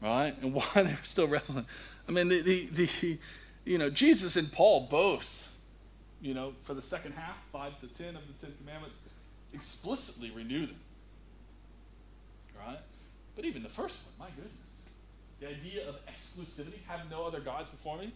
Right? 0.00 0.34
And 0.42 0.52
why 0.54 0.64
they're 0.74 0.98
still 1.04 1.28
relevant. 1.28 1.66
I 2.08 2.10
mean, 2.10 2.26
the, 2.26 2.40
the, 2.40 2.66
the 2.66 3.18
you 3.64 3.78
know, 3.78 3.90
Jesus 3.90 4.34
and 4.36 4.50
Paul 4.50 4.88
both 4.90 5.52
you 6.22 6.34
know, 6.34 6.52
for 6.62 6.72
the 6.72 6.80
second 6.80 7.12
half, 7.12 7.36
5 7.52 7.80
to 7.80 7.86
10 7.88 8.14
of 8.14 8.22
the 8.28 8.46
Ten 8.46 8.54
Commandments, 8.58 9.00
explicitly 9.52 10.30
renew 10.30 10.66
them. 10.66 10.78
Right? 12.64 12.78
But 13.34 13.44
even 13.44 13.64
the 13.64 13.68
first 13.68 14.04
one, 14.04 14.28
my 14.28 14.34
goodness. 14.36 14.90
The 15.40 15.48
idea 15.48 15.88
of 15.88 15.96
exclusivity, 16.06 16.78
have 16.86 17.10
no 17.10 17.24
other 17.24 17.40
gods 17.40 17.68
before 17.68 17.98
me, 17.98 18.12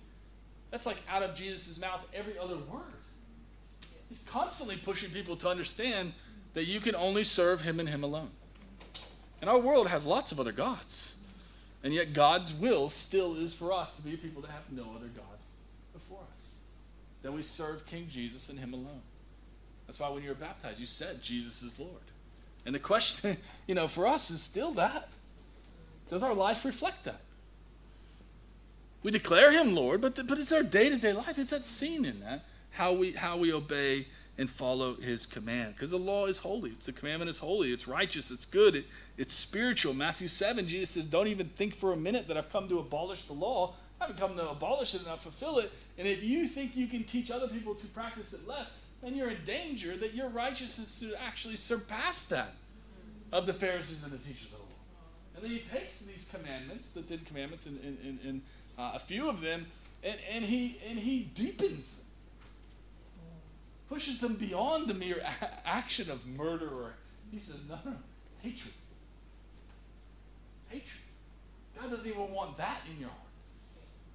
that's 0.70 0.86
like 0.86 0.98
out 1.10 1.24
of 1.24 1.34
Jesus' 1.34 1.80
mouth 1.80 2.08
every 2.14 2.38
other 2.38 2.56
word. 2.56 3.02
He's 4.08 4.22
constantly 4.22 4.76
pushing 4.76 5.10
people 5.10 5.36
to 5.36 5.48
understand 5.48 6.12
that 6.54 6.64
you 6.64 6.80
can 6.80 6.94
only 6.94 7.24
serve 7.24 7.62
Him 7.62 7.80
and 7.80 7.88
Him 7.88 8.02
alone. 8.02 8.30
And 9.40 9.50
our 9.50 9.58
world 9.58 9.88
has 9.88 10.06
lots 10.06 10.32
of 10.32 10.40
other 10.40 10.52
gods. 10.52 11.22
And 11.82 11.92
yet 11.94 12.12
God's 12.12 12.52
will 12.52 12.88
still 12.88 13.36
is 13.36 13.54
for 13.54 13.72
us 13.72 13.94
to 13.94 14.02
be 14.02 14.16
people 14.16 14.42
that 14.42 14.50
have 14.50 14.72
no 14.72 14.84
other 14.94 15.06
gods 15.06 15.56
before 15.92 16.20
us. 16.34 16.58
that 17.22 17.32
we 17.32 17.42
serve 17.42 17.86
King 17.86 18.06
Jesus 18.08 18.48
and 18.48 18.58
Him 18.58 18.72
alone. 18.72 19.02
That's 19.86 20.00
why 20.00 20.08
when 20.08 20.22
you 20.22 20.28
were 20.28 20.34
baptized, 20.34 20.80
you 20.80 20.86
said 20.86 21.22
Jesus 21.22 21.62
is 21.62 21.78
Lord. 21.78 22.02
And 22.64 22.74
the 22.74 22.80
question, 22.80 23.36
you 23.66 23.74
know, 23.74 23.88
for 23.88 24.06
us 24.06 24.30
is 24.30 24.40
still 24.40 24.72
that. 24.72 25.08
Does 26.08 26.22
our 26.22 26.34
life 26.34 26.64
reflect 26.64 27.04
that? 27.04 27.20
We 29.02 29.10
declare 29.10 29.52
Him 29.52 29.74
Lord, 29.74 30.00
but, 30.00 30.18
but 30.26 30.38
it's 30.38 30.52
our 30.52 30.62
day 30.62 30.88
to 30.88 30.96
day 30.96 31.12
life. 31.12 31.38
Is 31.38 31.50
that 31.50 31.66
seen 31.66 32.04
in 32.04 32.20
that? 32.20 32.44
How 32.76 32.92
we, 32.92 33.12
how 33.12 33.38
we 33.38 33.52
obey 33.52 34.06
and 34.38 34.50
follow 34.50 34.96
His 34.96 35.24
command. 35.24 35.74
Because 35.74 35.90
the 35.90 35.98
law 35.98 36.26
is 36.26 36.38
holy. 36.38 36.70
It's 36.70 36.84
the 36.84 36.92
commandment 36.92 37.30
is 37.30 37.38
holy. 37.38 37.72
It's 37.72 37.88
righteous. 37.88 38.30
It's 38.30 38.44
good. 38.44 38.76
It, 38.76 38.84
it's 39.16 39.32
spiritual. 39.32 39.94
Matthew 39.94 40.28
7, 40.28 40.68
Jesus 40.68 40.90
says, 40.90 41.06
Don't 41.06 41.28
even 41.28 41.48
think 41.48 41.74
for 41.74 41.92
a 41.92 41.96
minute 41.96 42.28
that 42.28 42.36
I've 42.36 42.52
come 42.52 42.68
to 42.68 42.78
abolish 42.78 43.24
the 43.24 43.32
law. 43.32 43.74
I 43.98 44.04
haven't 44.04 44.20
come 44.20 44.36
to 44.36 44.50
abolish 44.50 44.94
it 44.94 45.00
and 45.00 45.10
I 45.10 45.16
fulfill 45.16 45.58
it. 45.58 45.72
And 45.96 46.06
if 46.06 46.22
you 46.22 46.46
think 46.46 46.76
you 46.76 46.86
can 46.86 47.04
teach 47.04 47.30
other 47.30 47.48
people 47.48 47.74
to 47.74 47.86
practice 47.86 48.34
it 48.34 48.46
less, 48.46 48.78
then 49.02 49.16
you're 49.16 49.30
in 49.30 49.42
danger 49.44 49.96
that 49.96 50.14
your 50.14 50.28
righteousness 50.28 50.98
should 50.98 51.18
actually 51.18 51.56
surpass 51.56 52.26
that 52.28 52.50
of 53.32 53.46
the 53.46 53.54
Pharisees 53.54 54.02
and 54.04 54.12
the 54.12 54.18
teachers 54.18 54.52
of 54.52 54.58
the 54.58 54.64
law. 54.64 54.66
And 55.36 55.44
then 55.44 55.50
he 55.50 55.60
takes 55.60 56.00
these 56.00 56.30
commandments, 56.30 56.90
the 56.90 57.02
Ten 57.02 57.18
Commandments, 57.18 57.66
and, 57.66 57.78
and, 57.82 58.18
and 58.22 58.42
uh, 58.78 58.92
a 58.94 58.98
few 58.98 59.28
of 59.28 59.40
them, 59.40 59.66
and, 60.04 60.16
and, 60.30 60.44
he, 60.44 60.78
and 60.88 60.98
he 60.98 61.20
deepens 61.20 61.98
them. 61.98 62.05
Pushes 63.88 64.20
them 64.20 64.34
beyond 64.34 64.88
the 64.88 64.94
mere 64.94 65.18
a- 65.18 65.68
action 65.68 66.10
of 66.10 66.26
murder 66.26 66.68
or 66.68 66.92
he 67.30 67.38
says, 67.38 67.60
no, 67.68 67.76
no, 67.84 67.96
hatred. 68.42 68.72
Hatred. 70.68 71.00
God 71.80 71.90
doesn't 71.90 72.08
even 72.08 72.32
want 72.32 72.56
that 72.56 72.80
in 72.90 73.00
your 73.00 73.08
heart. 73.08 73.20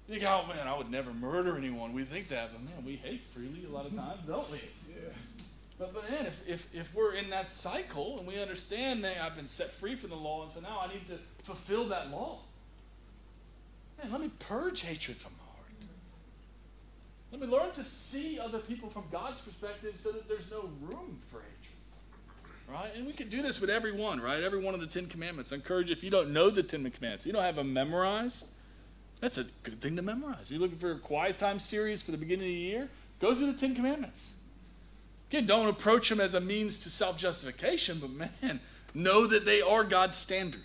You 0.08 0.14
think, 0.18 0.28
oh 0.28 0.44
man, 0.48 0.66
I 0.66 0.76
would 0.76 0.90
never 0.90 1.12
murder 1.12 1.56
anyone. 1.56 1.92
We 1.92 2.04
think 2.04 2.28
that, 2.28 2.50
but 2.52 2.62
man, 2.62 2.84
we 2.84 2.96
hate 2.96 3.22
freely 3.34 3.64
a 3.66 3.72
lot 3.72 3.86
of 3.86 3.94
times, 3.94 4.26
don't 4.26 4.50
we? 4.50 4.60
Yeah. 4.92 5.08
But, 5.78 5.94
but 5.94 6.10
man, 6.10 6.26
if, 6.26 6.46
if, 6.46 6.74
if 6.74 6.94
we're 6.94 7.14
in 7.14 7.30
that 7.30 7.48
cycle 7.48 8.18
and 8.18 8.26
we 8.26 8.40
understand, 8.40 9.00
man, 9.00 9.16
I've 9.20 9.34
been 9.34 9.46
set 9.46 9.70
free 9.70 9.96
from 9.96 10.10
the 10.10 10.16
law, 10.16 10.42
and 10.42 10.52
so 10.52 10.60
now 10.60 10.80
I 10.82 10.92
need 10.92 11.06
to 11.06 11.18
fulfill 11.42 11.86
that 11.88 12.10
law. 12.10 12.40
Man, 14.00 14.12
let 14.12 14.20
me 14.20 14.30
purge 14.38 14.82
hatred 14.82 15.16
from 15.16 15.32
my. 15.38 15.41
Let 17.32 17.40
me 17.40 17.46
learn 17.46 17.70
to 17.72 17.82
see 17.82 18.38
other 18.38 18.58
people 18.58 18.90
from 18.90 19.04
God's 19.10 19.40
perspective 19.40 19.96
so 19.96 20.12
that 20.12 20.28
there's 20.28 20.50
no 20.50 20.70
room 20.82 21.18
for 21.28 21.38
hatred. 21.38 21.56
Right? 22.70 22.90
And 22.94 23.06
we 23.06 23.14
can 23.14 23.28
do 23.28 23.42
this 23.42 23.60
with 23.60 23.70
every 23.70 23.92
one, 23.92 24.20
right? 24.20 24.42
Every 24.42 24.60
one 24.60 24.74
of 24.74 24.80
the 24.80 24.86
Ten 24.86 25.06
Commandments. 25.06 25.52
I 25.52 25.56
encourage 25.56 25.88
you, 25.88 25.96
if 25.96 26.04
you 26.04 26.10
don't 26.10 26.32
know 26.32 26.50
the 26.50 26.62
Ten 26.62 26.88
Commandments, 26.90 27.26
you 27.26 27.32
don't 27.32 27.42
have 27.42 27.56
them 27.56 27.72
memorized, 27.72 28.48
that's 29.20 29.38
a 29.38 29.44
good 29.62 29.80
thing 29.80 29.96
to 29.96 30.02
memorize. 30.02 30.50
You're 30.50 30.60
looking 30.60 30.78
for 30.78 30.92
a 30.92 30.98
quiet 30.98 31.38
time 31.38 31.58
series 31.58 32.02
for 32.02 32.10
the 32.10 32.18
beginning 32.18 32.44
of 32.44 32.48
the 32.48 32.60
year, 32.60 32.88
go 33.18 33.34
through 33.34 33.52
the 33.52 33.58
Ten 33.58 33.74
Commandments. 33.74 34.40
Again, 35.30 35.46
don't 35.46 35.68
approach 35.68 36.10
them 36.10 36.20
as 36.20 36.34
a 36.34 36.40
means 36.40 36.78
to 36.80 36.90
self 36.90 37.16
justification, 37.16 37.98
but 37.98 38.10
man, 38.10 38.60
know 38.94 39.26
that 39.26 39.46
they 39.46 39.62
are 39.62 39.84
God's 39.84 40.16
standard. 40.16 40.60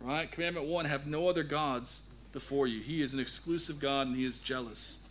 Right? 0.00 0.30
Commandment 0.30 0.66
one 0.66 0.84
have 0.84 1.06
no 1.06 1.28
other 1.28 1.42
gods 1.42 2.14
before 2.32 2.66
you. 2.66 2.80
He 2.80 3.00
is 3.00 3.14
an 3.14 3.20
exclusive 3.20 3.80
God 3.80 4.08
and 4.08 4.16
he 4.16 4.24
is 4.24 4.36
jealous. 4.38 5.03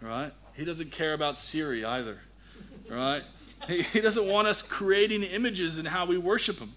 Right? 0.00 0.32
He 0.54 0.64
doesn't 0.64 0.92
care 0.92 1.14
about 1.14 1.36
Siri 1.36 1.84
either. 1.84 2.18
Right? 2.88 3.22
He, 3.68 4.00
doesn't 4.00 4.28
want 4.28 4.46
us 4.46 4.62
creating 4.62 5.22
images 5.22 5.78
in 5.78 5.86
how 5.86 6.06
we 6.06 6.18
worship 6.18 6.58
him. 6.58 6.70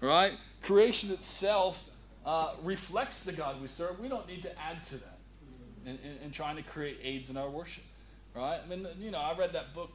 Right? 0.00 0.32
Creation 0.62 1.10
itself 1.10 1.90
uh, 2.26 2.52
reflects 2.62 3.24
the 3.24 3.32
God 3.32 3.60
we 3.60 3.68
serve. 3.68 4.00
We 4.00 4.08
don't 4.08 4.26
need 4.26 4.42
to 4.42 4.60
add 4.60 4.84
to 4.86 4.96
that 4.96 5.18
in, 5.84 5.98
in, 5.98 6.24
in, 6.24 6.30
trying 6.30 6.56
to 6.56 6.62
create 6.62 6.98
aids 7.02 7.30
in 7.30 7.36
our 7.36 7.48
worship. 7.48 7.84
Right? 8.34 8.58
I 8.64 8.68
mean, 8.68 8.86
you 8.98 9.10
know, 9.10 9.18
I 9.18 9.36
read 9.36 9.52
that 9.52 9.74
book, 9.74 9.92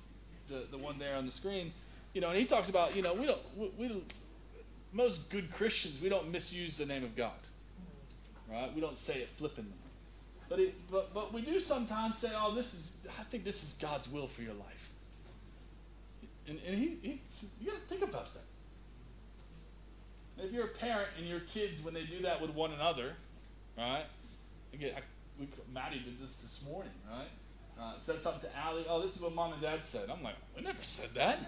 the, 0.48 0.66
the 0.72 0.78
one 0.78 1.00
there 1.00 1.16
on 1.16 1.26
the 1.26 1.32
screen, 1.32 1.74
you 2.14 2.22
know, 2.22 2.30
and 2.30 2.38
he 2.38 2.46
talks 2.46 2.70
about, 2.70 2.96
you 2.96 3.02
know, 3.02 3.14
we 3.14 3.26
don't, 3.26 3.42
we, 3.58 3.72
we 3.78 4.04
most 4.94 5.30
good 5.30 5.52
Christians, 5.52 6.02
we 6.02 6.10
don't 6.10 6.32
misuse 6.32 6.78
the 6.78 6.86
name 6.86 7.04
of 7.04 7.16
God. 7.16 7.32
Right? 8.50 8.74
We 8.74 8.82
don't 8.82 8.98
say 8.98 9.16
it 9.16 9.28
flippantly. 9.28 9.74
But, 10.50 10.60
it, 10.60 10.76
but, 10.90 11.14
but 11.14 11.34
we 11.34 11.42
do 11.42 11.60
sometimes 11.60 12.18
say, 12.18 12.32
oh, 12.36 12.56
this 12.56 12.74
is, 12.74 13.08
I 13.20 13.24
think 13.24 13.44
this 13.44 13.64
is 13.64 13.74
God's 13.74 14.10
will 14.10 14.28
for 14.28 14.42
your 14.42 14.54
life. 14.54 14.92
And, 16.48 16.60
and 16.66 16.78
he, 16.78 16.98
he 17.02 17.22
says, 17.28 17.56
you 17.60 17.70
got 17.70 17.80
to 17.80 17.86
think 17.86 18.04
about 18.04 18.30
that. 18.34 18.44
If 20.46 20.54
you're 20.54 20.66
a 20.66 20.70
parent 20.70 21.10
and 21.18 21.28
your 21.28 21.42
kids, 21.42 21.84
when 21.84 21.94
they 21.94 22.04
do 22.04 22.22
that 22.22 22.42
with 22.42 22.52
one 22.52 22.72
another, 22.72 23.14
right? 23.78 24.06
Again, 24.74 24.94
I, 24.96 25.02
we, 25.40 25.48
Maddie 25.74 26.00
did 26.00 26.18
this 26.20 26.42
this 26.42 26.66
morning, 26.70 26.94
right? 27.10 27.28
Uh, 27.80 27.98
said 27.98 28.22
something 28.22 28.50
to 28.50 28.58
Allie. 28.58 28.86
Oh, 28.88 29.02
this 29.02 29.16
is 29.16 29.22
what 29.22 29.36
mom 29.36 29.54
and 29.54 29.62
dad 29.62 29.84
said. 29.84 30.10
I'm 30.10 30.24
like, 30.24 30.36
we 30.56 30.64
never 30.64 30.82
said 30.82 31.10
that. 31.12 31.40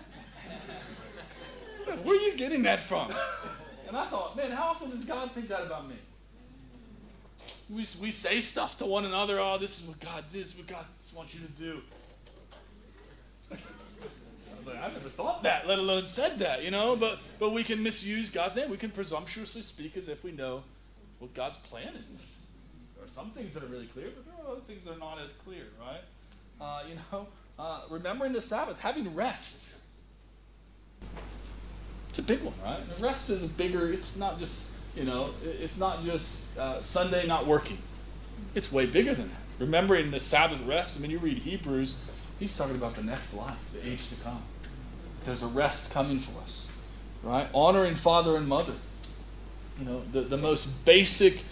Where 2.04 2.18
are 2.18 2.22
you 2.22 2.36
getting 2.36 2.64
that 2.64 2.82
from? 2.82 3.12
And 3.88 3.98
I 3.98 4.06
thought, 4.06 4.36
man, 4.36 4.52
how 4.52 4.68
often 4.68 4.92
does 4.92 5.06
God 5.06 5.32
think 5.32 5.48
that 5.48 5.64
about 5.64 5.88
me? 5.90 5.96
We, 7.70 7.86
we 8.02 8.10
say 8.12 8.40
stuff 8.40 8.78
to 8.80 8.86
one 8.86 9.06
another. 9.06 9.40
Oh, 9.40 9.58
this 9.60 9.80
is 9.80 9.88
what 9.88 10.00
God 10.00 10.24
this 10.32 10.54
is 10.54 10.58
what 10.58 10.68
God 10.68 10.86
wants 11.16 11.36
you 11.36 11.42
to 11.42 11.52
do. 11.52 11.82
I 13.52 13.56
was 14.58 14.68
like, 14.68 14.84
I 14.84 14.88
never 14.88 15.10
thought 15.10 15.44
that, 15.44 15.68
let 15.68 15.78
alone 15.78 16.08
said 16.08 16.40
that, 16.40 16.64
you 16.64 16.72
know. 16.72 16.96
But 16.96 17.20
but 17.38 17.54
we 17.54 17.64
can 17.64 17.84
misuse 17.84 18.30
God's 18.32 18.56
name. 18.56 18.72
We 18.72 18.78
can 18.78 18.90
presumptuously 18.90 19.62
speak 19.62 19.98
as 19.98 20.10
if 20.10 20.24
we 20.24 20.32
know 20.32 20.64
what 21.20 21.34
God's 21.36 21.58
plan 21.58 21.94
is. 22.08 22.46
There 22.96 23.06
are 23.06 23.08
some 23.08 23.30
things 23.32 23.54
that 23.54 23.64
are 23.64 23.68
really 23.68 23.88
clear, 23.88 24.08
but 24.16 24.26
there 24.26 24.46
are 24.46 24.52
other 24.52 24.62
things 24.62 24.86
that 24.86 24.96
are 24.96 25.00
not 25.00 25.20
as 25.22 25.34
clear, 25.34 25.66
right? 25.80 26.02
Uh, 26.60 26.84
you 26.90 26.96
know, 27.12 27.28
uh, 27.60 27.82
remembering 27.90 28.34
the 28.34 28.42
Sabbath, 28.42 28.80
having 28.80 29.14
rest. 29.14 29.76
It's 32.10 32.20
a 32.20 32.24
big 32.24 32.42
one, 32.42 32.56
right? 32.64 32.90
The 32.90 33.04
rest 33.04 33.30
is 33.30 33.44
a 33.44 33.48
bigger. 33.48 33.92
It's 33.92 34.18
not 34.18 34.40
just 34.40 34.76
you 35.00 35.06
know, 35.06 35.30
it's 35.44 35.80
not 35.80 36.04
just 36.04 36.58
uh, 36.58 36.82
Sunday 36.82 37.26
not 37.26 37.48
working. 37.48 37.78
It's 38.54 38.72
way 38.72 38.86
bigger 38.86 39.14
than 39.14 39.30
that. 39.30 39.42
Remembering 39.58 40.12
the 40.12 40.20
Sabbath 40.20 40.62
rest. 40.66 40.98
I 40.98 41.02
mean, 41.02 41.12
you 41.12 41.20
read 41.20 41.38
Hebrews, 41.38 42.06
he's 42.38 42.56
talking 42.58 42.76
about 42.76 42.96
the 42.96 43.04
next 43.04 43.34
life, 43.34 43.58
the 43.74 43.88
age 43.88 44.10
to 44.10 44.16
come. 44.22 44.42
There's 45.24 45.42
a 45.42 45.48
rest 45.48 45.94
coming 45.94 46.20
for 46.20 46.42
us, 46.42 46.76
right? 47.24 47.48
Honoring 47.54 47.96
father 47.96 48.36
and 48.36 48.48
mother. 48.48 48.74
You 49.80 49.86
know, 49.86 50.02
the, 50.12 50.22
the 50.22 50.38
most 50.38 50.86
basic 50.86 51.44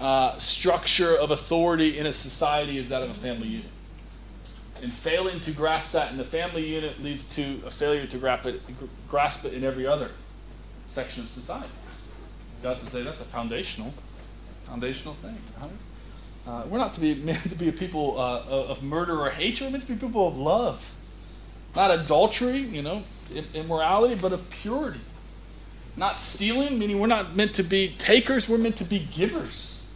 uh, 0.00 0.36
structure 0.38 1.14
of 1.16 1.30
authority 1.30 1.98
in 1.98 2.06
a 2.06 2.12
society 2.12 2.76
is 2.76 2.88
that 2.88 3.02
of 3.02 3.10
a 3.10 3.14
family 3.14 3.48
unit. 3.48 3.70
And 4.82 4.92
failing 4.92 5.40
to 5.40 5.52
grasp 5.52 5.92
that 5.92 6.10
in 6.10 6.18
the 6.18 6.24
family 6.24 6.66
unit 6.74 7.00
leads 7.00 7.24
to 7.36 7.42
a 7.64 7.70
failure 7.70 8.06
to 8.06 8.18
grasp 8.18 8.46
it, 8.46 8.60
grasp 9.08 9.44
it 9.44 9.54
in 9.54 9.64
every 9.64 9.86
other 9.86 10.10
section 10.86 11.22
of 11.22 11.28
society. 11.28 11.70
God 12.62 12.76
say 12.76 13.02
that's 13.02 13.20
a 13.20 13.24
foundational, 13.24 13.92
foundational 14.64 15.14
thing. 15.14 15.36
Right? 15.60 15.70
Uh, 16.46 16.64
we're 16.68 16.78
not 16.78 16.92
to 16.94 17.00
be 17.00 17.14
meant 17.24 17.42
to 17.42 17.56
be 17.56 17.68
a 17.68 17.72
people 17.72 18.18
uh, 18.18 18.42
of 18.48 18.82
murder 18.82 19.18
or 19.20 19.30
hatred. 19.30 19.68
We're 19.68 19.72
meant 19.72 19.86
to 19.86 19.92
be 19.92 19.98
people 19.98 20.28
of 20.28 20.36
love, 20.36 20.94
not 21.74 21.90
adultery, 21.90 22.58
you 22.58 22.82
know, 22.82 23.02
immorality, 23.54 24.14
but 24.14 24.32
of 24.32 24.48
purity. 24.50 25.00
Not 25.96 26.18
stealing, 26.18 26.78
meaning 26.78 27.00
we're 27.00 27.06
not 27.06 27.34
meant 27.34 27.54
to 27.54 27.62
be 27.62 27.94
takers. 27.96 28.48
We're 28.48 28.58
meant 28.58 28.76
to 28.76 28.84
be 28.84 29.08
givers, 29.10 29.94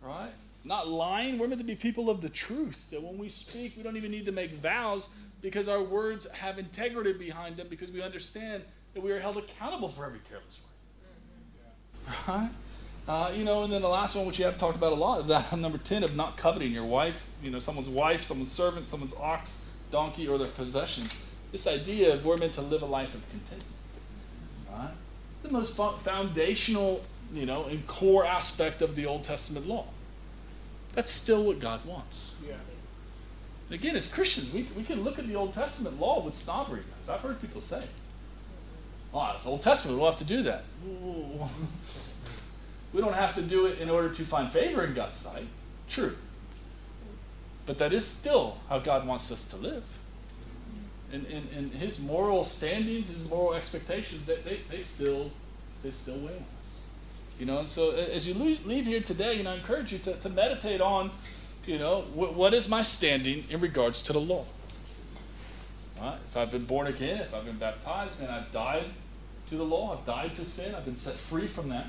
right? 0.00 0.30
Not 0.64 0.88
lying. 0.88 1.38
We're 1.38 1.48
meant 1.48 1.60
to 1.60 1.66
be 1.66 1.74
people 1.74 2.08
of 2.08 2.22
the 2.22 2.30
truth. 2.30 2.90
That 2.90 3.02
when 3.02 3.18
we 3.18 3.28
speak, 3.28 3.76
we 3.76 3.82
don't 3.82 3.98
even 3.98 4.10
need 4.10 4.24
to 4.24 4.32
make 4.32 4.54
vows 4.54 5.14
because 5.42 5.68
our 5.68 5.82
words 5.82 6.30
have 6.30 6.58
integrity 6.58 7.12
behind 7.12 7.58
them 7.58 7.66
because 7.68 7.90
we 7.92 8.00
understand 8.00 8.62
that 8.94 9.02
we 9.02 9.10
are 9.12 9.20
held 9.20 9.36
accountable 9.36 9.88
for 9.88 10.06
every 10.06 10.20
careless 10.20 10.60
word. 10.62 10.71
Right? 12.28 12.50
Uh, 13.08 13.32
you 13.34 13.44
know, 13.44 13.64
and 13.64 13.72
then 13.72 13.82
the 13.82 13.88
last 13.88 14.14
one, 14.14 14.26
which 14.26 14.38
you 14.38 14.44
have 14.44 14.56
talked 14.56 14.76
about 14.76 14.92
a 14.92 14.96
lot, 14.96 15.22
is 15.22 15.28
that 15.28 15.56
number 15.58 15.78
10 15.78 16.04
of 16.04 16.14
not 16.14 16.36
coveting 16.36 16.72
your 16.72 16.84
wife, 16.84 17.28
you 17.42 17.50
know, 17.50 17.58
someone's 17.58 17.88
wife, 17.88 18.22
someone's 18.22 18.52
servant, 18.52 18.88
someone's 18.88 19.14
ox, 19.14 19.70
donkey, 19.90 20.28
or 20.28 20.38
their 20.38 20.48
possessions. 20.48 21.26
This 21.50 21.66
idea 21.66 22.14
of 22.14 22.24
we're 22.24 22.36
meant 22.36 22.54
to 22.54 22.62
live 22.62 22.82
a 22.82 22.86
life 22.86 23.14
of 23.14 23.28
contentment. 23.30 23.66
Right? 24.70 24.92
It's 25.34 25.42
the 25.42 25.50
most 25.50 25.76
foundational, 25.76 27.04
you 27.34 27.44
know, 27.44 27.64
and 27.64 27.86
core 27.86 28.24
aspect 28.24 28.80
of 28.80 28.94
the 28.94 29.06
Old 29.06 29.24
Testament 29.24 29.66
law. 29.66 29.86
That's 30.94 31.10
still 31.10 31.42
what 31.44 31.58
God 31.58 31.84
wants. 31.84 32.42
Yeah. 32.46 32.54
And 33.68 33.80
again, 33.80 33.96
as 33.96 34.12
Christians, 34.12 34.52
we, 34.52 34.66
we 34.76 34.84
can 34.84 35.02
look 35.02 35.18
at 35.18 35.26
the 35.26 35.34
Old 35.34 35.52
Testament 35.52 35.98
law 35.98 36.22
with 36.22 36.34
snobbery, 36.34 36.82
as 37.00 37.08
I've 37.08 37.20
heard 37.20 37.40
people 37.40 37.60
say. 37.60 37.82
Ah, 39.14 39.32
oh, 39.32 39.36
it's 39.36 39.46
Old 39.46 39.62
Testament. 39.62 39.98
We'll 39.98 40.10
have 40.10 40.18
to 40.18 40.24
do 40.24 40.42
that. 40.42 40.64
We 42.92 43.00
don't 43.00 43.14
have 43.14 43.34
to 43.34 43.42
do 43.42 43.66
it 43.66 43.78
in 43.78 43.90
order 43.90 44.08
to 44.08 44.22
find 44.22 44.50
favor 44.50 44.84
in 44.84 44.94
God's 44.94 45.16
sight. 45.16 45.46
True. 45.88 46.14
But 47.66 47.78
that 47.78 47.92
is 47.92 48.06
still 48.06 48.58
how 48.68 48.78
God 48.78 49.06
wants 49.06 49.30
us 49.30 49.44
to 49.50 49.56
live. 49.56 49.84
And, 51.12 51.26
and, 51.26 51.48
and 51.56 51.72
his 51.72 52.00
moral 52.00 52.42
standings, 52.42 53.08
his 53.08 53.28
moral 53.28 53.54
expectations, 53.54 54.26
they, 54.26 54.36
they, 54.36 54.54
they 54.70 54.78
still 54.78 55.30
they 55.82 55.90
still 55.90 56.16
weigh 56.16 56.36
on 56.36 56.44
us. 56.62 56.84
You 57.38 57.46
know, 57.46 57.58
and 57.58 57.68
so 57.68 57.90
as 57.90 58.28
you 58.28 58.34
leave 58.34 58.86
here 58.86 59.00
today, 59.00 59.34
you 59.34 59.42
know, 59.42 59.50
I 59.50 59.56
encourage 59.56 59.92
you 59.92 59.98
to, 59.98 60.14
to 60.14 60.28
meditate 60.28 60.80
on, 60.80 61.10
you 61.66 61.78
know, 61.78 62.02
what, 62.14 62.34
what 62.34 62.54
is 62.54 62.68
my 62.68 62.82
standing 62.82 63.44
in 63.50 63.60
regards 63.60 64.00
to 64.02 64.12
the 64.12 64.20
law? 64.20 64.44
Right? 66.00 66.18
If 66.28 66.36
I've 66.36 66.50
been 66.50 66.64
born 66.64 66.86
again, 66.86 67.20
if 67.20 67.34
I've 67.34 67.44
been 67.44 67.58
baptized, 67.58 68.20
man, 68.20 68.30
I've 68.30 68.50
died 68.52 68.84
to 69.52 69.58
the 69.58 69.64
law. 69.64 69.96
I've 69.96 70.04
died 70.04 70.34
to 70.36 70.44
sin. 70.44 70.74
I've 70.74 70.84
been 70.84 70.96
set 70.96 71.14
free 71.14 71.46
from 71.46 71.68
that. 71.68 71.86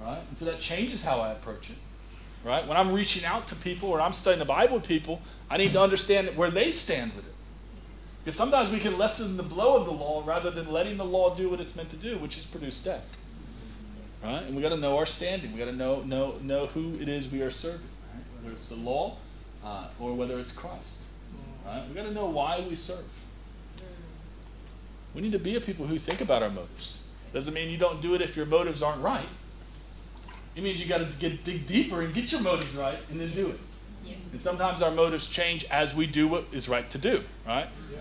Right? 0.00 0.20
And 0.28 0.38
so 0.38 0.44
that 0.44 0.60
changes 0.60 1.04
how 1.04 1.20
I 1.20 1.32
approach 1.32 1.70
it. 1.70 1.76
Right? 2.44 2.66
When 2.66 2.76
I'm 2.76 2.92
reaching 2.92 3.24
out 3.24 3.48
to 3.48 3.56
people 3.56 3.88
or 3.88 4.00
I'm 4.00 4.12
studying 4.12 4.38
the 4.38 4.44
Bible 4.44 4.76
with 4.76 4.86
people, 4.86 5.20
I 5.50 5.56
need 5.56 5.72
to 5.72 5.80
understand 5.80 6.36
where 6.36 6.50
they 6.50 6.70
stand 6.70 7.12
with 7.14 7.26
it. 7.26 7.32
Because 8.22 8.36
sometimes 8.36 8.70
we 8.70 8.78
can 8.78 8.98
lessen 8.98 9.36
the 9.36 9.42
blow 9.42 9.76
of 9.76 9.84
the 9.84 9.92
law 9.92 10.22
rather 10.24 10.50
than 10.50 10.70
letting 10.70 10.96
the 10.96 11.04
law 11.04 11.34
do 11.34 11.48
what 11.48 11.60
it's 11.60 11.74
meant 11.74 11.88
to 11.90 11.96
do, 11.96 12.18
which 12.18 12.36
is 12.36 12.44
produce 12.44 12.82
death. 12.82 13.16
Right? 14.22 14.42
And 14.42 14.54
we 14.54 14.62
got 14.62 14.70
to 14.70 14.76
know 14.76 14.98
our 14.98 15.06
standing. 15.06 15.52
We 15.52 15.58
got 15.58 15.66
to 15.66 15.76
know, 15.76 16.02
know, 16.02 16.34
know 16.42 16.66
who 16.66 16.94
it 17.00 17.08
is 17.08 17.30
we 17.30 17.42
are 17.42 17.50
serving. 17.50 17.88
Right? 18.12 18.22
Whether 18.42 18.52
it's 18.52 18.68
the 18.68 18.76
law 18.76 19.16
uh, 19.64 19.86
or 19.98 20.14
whether 20.14 20.38
it's 20.38 20.52
Christ. 20.52 21.06
Right? 21.64 21.82
We 21.88 21.94
got 21.94 22.04
to 22.04 22.12
know 22.12 22.26
why 22.26 22.64
we 22.68 22.74
serve. 22.74 23.04
We 25.16 25.22
need 25.22 25.32
to 25.32 25.38
be 25.38 25.56
a 25.56 25.60
people 25.62 25.86
who 25.86 25.96
think 25.98 26.20
about 26.20 26.42
our 26.42 26.50
motives. 26.50 27.02
Doesn't 27.32 27.54
mean 27.54 27.70
you 27.70 27.78
don't 27.78 28.02
do 28.02 28.14
it 28.14 28.20
if 28.20 28.36
your 28.36 28.44
motives 28.44 28.82
aren't 28.82 29.02
right. 29.02 29.26
It 30.54 30.62
means 30.62 30.82
you 30.82 30.86
got 30.86 30.98
to 30.98 31.18
get 31.18 31.42
dig 31.42 31.66
deeper 31.66 32.02
and 32.02 32.12
get 32.12 32.30
your 32.30 32.42
motives 32.42 32.76
right 32.76 32.98
and 33.10 33.18
then 33.18 33.30
do 33.30 33.48
it. 33.48 33.58
Yeah. 34.04 34.16
And 34.32 34.38
sometimes 34.38 34.82
our 34.82 34.90
motives 34.90 35.26
change 35.26 35.64
as 35.70 35.96
we 35.96 36.06
do 36.06 36.28
what 36.28 36.44
is 36.52 36.68
right 36.68 36.88
to 36.90 36.98
do, 36.98 37.22
right? 37.46 37.66
Yeah. 37.90 38.00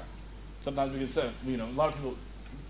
Sometimes 0.59 0.91
we 0.91 0.97
can 0.97 1.07
say, 1.07 1.29
you 1.47 1.55
know, 1.55 1.65
a 1.65 1.77
lot 1.77 1.87
of 1.87 1.95
people 1.95 2.17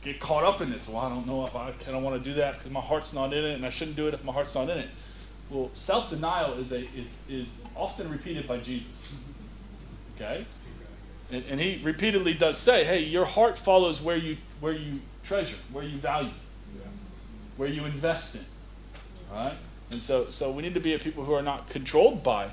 get 0.03 0.19
caught 0.19 0.43
up 0.43 0.61
in 0.61 0.69
this. 0.69 0.87
Well, 0.87 0.99
I 0.99 1.09
don't 1.09 1.25
know 1.25 1.47
if 1.47 1.55
I, 1.55 1.69
I 1.69 1.91
don't 1.91 2.03
want 2.03 2.23
to 2.23 2.23
do 2.23 2.35
that 2.35 2.59
because 2.59 2.71
my 2.71 2.81
heart's 2.81 3.15
not 3.15 3.33
in 3.33 3.43
it, 3.43 3.55
and 3.55 3.65
I 3.65 3.71
shouldn't 3.71 3.97
do 3.97 4.07
it 4.07 4.13
if 4.13 4.23
my 4.23 4.31
heart's 4.31 4.53
not 4.53 4.69
in 4.69 4.77
it. 4.77 4.89
Well, 5.49 5.71
self-denial 5.73 6.53
is 6.53 6.71
a 6.71 6.87
is 6.95 7.23
is 7.29 7.63
often 7.75 8.11
repeated 8.11 8.47
by 8.47 8.57
Jesus. 8.57 9.15
Mm-hmm. 9.15 10.23
Okay, 10.23 10.45
and, 11.31 11.43
and 11.49 11.59
he 11.59 11.81
repeatedly 11.83 12.33
does 12.33 12.57
say, 12.57 12.83
"Hey, 12.83 13.03
your 13.03 13.25
heart 13.25 13.57
follows 13.57 14.01
where 14.01 14.17
you 14.17 14.37
where 14.59 14.73
you 14.73 14.99
treasure, 15.23 15.57
where 15.71 15.83
you 15.83 15.97
value, 15.97 16.29
yeah. 16.75 16.81
where 17.57 17.69
you 17.69 17.85
invest 17.85 18.35
in." 18.35 18.45
All 19.31 19.45
right, 19.45 19.57
and 19.91 20.01
so 20.01 20.25
so 20.25 20.51
we 20.51 20.61
need 20.61 20.73
to 20.73 20.79
be 20.79 20.93
a 20.93 20.99
people 20.99 21.25
who 21.25 21.33
are 21.33 21.41
not 21.41 21.69
controlled 21.69 22.23
by 22.23 22.49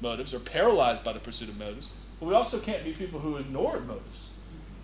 motives 0.00 0.32
or 0.32 0.38
paralyzed 0.38 1.04
by 1.04 1.12
the 1.12 1.18
pursuit 1.18 1.48
of 1.48 1.58
motives, 1.58 1.90
but 2.20 2.26
we 2.26 2.34
also 2.34 2.60
can't 2.60 2.84
be 2.84 2.92
people 2.92 3.20
who 3.20 3.36
ignore 3.36 3.80
motives. 3.80 4.36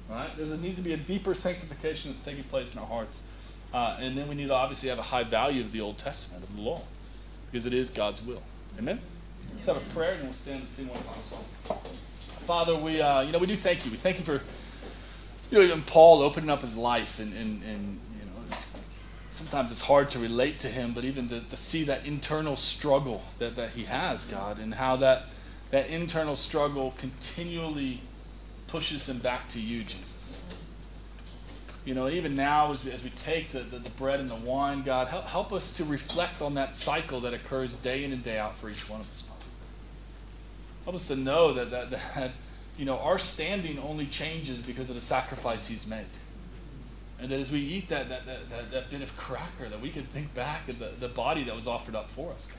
Right? 0.08 0.30
There 0.36 0.56
needs 0.58 0.76
to 0.76 0.82
be 0.82 0.92
a 0.92 0.98
deeper 0.98 1.34
sanctification 1.34 2.10
that's 2.10 2.22
taking 2.22 2.44
place 2.44 2.74
in 2.74 2.80
our 2.80 2.86
hearts. 2.86 3.28
Uh, 3.72 3.96
and 4.00 4.16
then 4.16 4.28
we 4.28 4.34
need 4.34 4.48
to 4.48 4.54
obviously 4.54 4.88
have 4.88 4.98
a 4.98 5.02
high 5.02 5.24
value 5.24 5.60
of 5.62 5.72
the 5.72 5.80
Old 5.80 5.98
Testament, 5.98 6.44
of 6.44 6.56
the 6.56 6.62
law, 6.62 6.82
because 7.50 7.66
it 7.66 7.72
is 7.72 7.90
God's 7.90 8.24
will. 8.24 8.42
Amen? 8.78 9.00
Let's 9.56 9.66
have 9.66 9.76
a 9.76 9.94
prayer 9.94 10.14
and 10.14 10.24
we'll 10.24 10.32
stand 10.32 10.60
and 10.60 10.68
sing 10.68 10.88
one 10.88 10.98
final 10.98 11.20
song. 11.20 11.44
Father, 12.44 12.76
we, 12.76 13.00
uh, 13.00 13.22
you 13.22 13.32
know, 13.32 13.38
we 13.38 13.46
do 13.46 13.56
thank 13.56 13.86
you. 13.86 13.90
We 13.90 13.96
thank 13.96 14.18
you 14.18 14.24
for, 14.24 14.42
you 15.50 15.58
know, 15.58 15.64
even 15.64 15.82
Paul 15.82 16.20
opening 16.20 16.50
up 16.50 16.60
his 16.60 16.76
life 16.76 17.18
and, 17.18 17.32
and, 17.32 17.62
and 17.62 18.00
you 18.20 18.26
know, 18.26 18.42
it's, 18.50 18.70
sometimes 19.30 19.72
it's 19.72 19.80
hard 19.80 20.10
to 20.10 20.18
relate 20.18 20.58
to 20.60 20.68
him, 20.68 20.92
but 20.92 21.04
even 21.04 21.26
to, 21.28 21.40
to 21.40 21.56
see 21.56 21.84
that 21.84 22.04
internal 22.04 22.56
struggle 22.56 23.22
that, 23.38 23.56
that 23.56 23.70
he 23.70 23.84
has, 23.84 24.26
God, 24.26 24.58
and 24.58 24.74
how 24.74 24.96
that, 24.96 25.22
that 25.70 25.88
internal 25.88 26.36
struggle 26.36 26.92
continually 26.98 28.02
pushes 28.66 29.08
him 29.08 29.18
back 29.18 29.48
to 29.48 29.60
you, 29.60 29.82
Jesus. 29.82 30.46
You 31.86 31.94
know, 31.94 32.08
even 32.08 32.36
now, 32.36 32.70
as 32.70 32.84
we, 32.84 32.92
as 32.92 33.02
we 33.02 33.10
take 33.10 33.48
the, 33.52 33.60
the, 33.60 33.78
the 33.78 33.90
bread 33.90 34.20
and 34.20 34.28
the 34.28 34.36
wine, 34.36 34.82
God, 34.82 35.08
help, 35.08 35.24
help 35.24 35.52
us 35.52 35.74
to 35.78 35.84
reflect 35.84 36.42
on 36.42 36.54
that 36.54 36.74
cycle 36.74 37.20
that 37.20 37.32
occurs 37.32 37.74
day 37.74 38.04
in 38.04 38.12
and 38.12 38.22
day 38.22 38.38
out 38.38 38.54
for 38.54 38.68
each 38.68 38.88
one 38.88 39.00
of 39.00 39.10
us. 39.10 39.30
Help 40.84 40.96
us 40.96 41.08
to 41.08 41.16
know 41.16 41.52
that, 41.52 41.70
that, 41.70 41.90
that 41.90 42.30
you 42.76 42.84
know, 42.84 42.98
our 42.98 43.18
standing 43.18 43.78
only 43.78 44.06
changes 44.06 44.60
because 44.62 44.88
of 44.88 44.94
the 44.94 45.00
sacrifice 45.00 45.68
he's 45.68 45.86
made. 45.86 46.04
And 47.20 47.30
that 47.30 47.40
as 47.40 47.50
we 47.50 47.60
eat 47.60 47.88
that, 47.88 48.08
that, 48.08 48.26
that, 48.26 48.50
that, 48.50 48.70
that 48.72 48.90
bit 48.90 49.00
of 49.00 49.16
cracker, 49.16 49.68
that 49.68 49.80
we 49.80 49.90
can 49.90 50.02
think 50.02 50.34
back 50.34 50.68
of 50.68 50.78
the, 50.78 50.90
the 50.98 51.08
body 51.08 51.44
that 51.44 51.54
was 51.54 51.68
offered 51.68 51.94
up 51.94 52.10
for 52.10 52.32
us. 52.32 52.54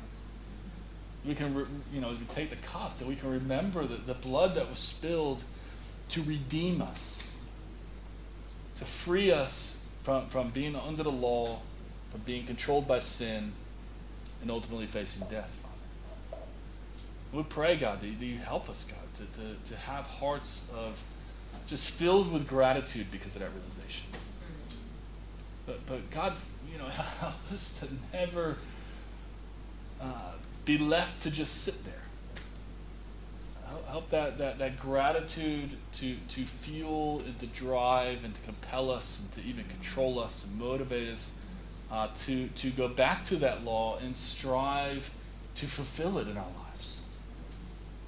We 1.25 1.35
can, 1.35 1.53
re, 1.53 1.65
you 1.93 2.01
know, 2.01 2.11
as 2.11 2.19
we 2.19 2.25
take 2.25 2.49
the 2.49 2.55
cup, 2.57 2.97
that 2.99 3.07
we 3.07 3.15
can 3.15 3.31
remember 3.31 3.83
the, 3.85 3.95
the 3.95 4.13
blood 4.13 4.55
that 4.55 4.69
was 4.69 4.77
spilled 4.77 5.43
to 6.09 6.21
redeem 6.23 6.81
us, 6.81 7.43
to 8.75 8.85
free 8.85 9.31
us 9.31 9.95
from, 10.03 10.27
from 10.27 10.49
being 10.49 10.75
under 10.75 11.03
the 11.03 11.11
law, 11.11 11.59
from 12.11 12.21
being 12.21 12.45
controlled 12.45 12.87
by 12.87 12.99
sin, 12.99 13.51
and 14.41 14.51
ultimately 14.51 14.85
facing 14.85 15.27
death. 15.27 15.63
We 17.33 17.43
pray, 17.43 17.75
God, 17.75 18.01
that 18.01 18.07
you 18.07 18.37
help 18.37 18.69
us, 18.69 18.85
God, 18.85 18.99
to, 19.15 19.39
to, 19.39 19.73
to 19.73 19.77
have 19.81 20.05
hearts 20.05 20.71
of 20.75 21.03
just 21.67 21.89
filled 21.89 22.31
with 22.31 22.47
gratitude 22.47 23.07
because 23.11 23.35
of 23.35 23.41
that 23.41 23.51
realization. 23.53 24.07
But, 25.65 25.85
but 25.85 26.09
God, 26.11 26.33
you 26.71 26.77
know, 26.77 26.85
help 27.19 27.51
us 27.51 27.79
to 27.79 28.17
never 28.17 28.57
uh, 29.99 30.33
be 30.63 30.77
left 30.77 31.21
to 31.23 31.31
just 31.31 31.63
sit 31.63 31.83
there 31.83 32.05
help 33.87 34.09
that, 34.09 34.37
that, 34.37 34.57
that 34.59 34.79
gratitude 34.79 35.69
to, 35.93 36.15
to 36.29 36.41
fuel 36.41 37.21
and 37.25 37.37
to 37.39 37.47
drive 37.47 38.23
and 38.23 38.33
to 38.33 38.41
compel 38.41 38.89
us 38.91 39.21
and 39.21 39.31
to 39.33 39.49
even 39.49 39.63
control 39.65 40.19
us 40.19 40.45
and 40.45 40.59
motivate 40.59 41.09
us 41.09 41.41
uh, 41.91 42.07
to, 42.13 42.47
to 42.49 42.69
go 42.71 42.87
back 42.87 43.23
to 43.23 43.35
that 43.37 43.63
law 43.63 43.97
and 43.97 44.15
strive 44.15 45.13
to 45.55 45.65
fulfill 45.67 46.17
it 46.17 46.27
in 46.27 46.37
our 46.37 46.43
lives. 46.43 46.64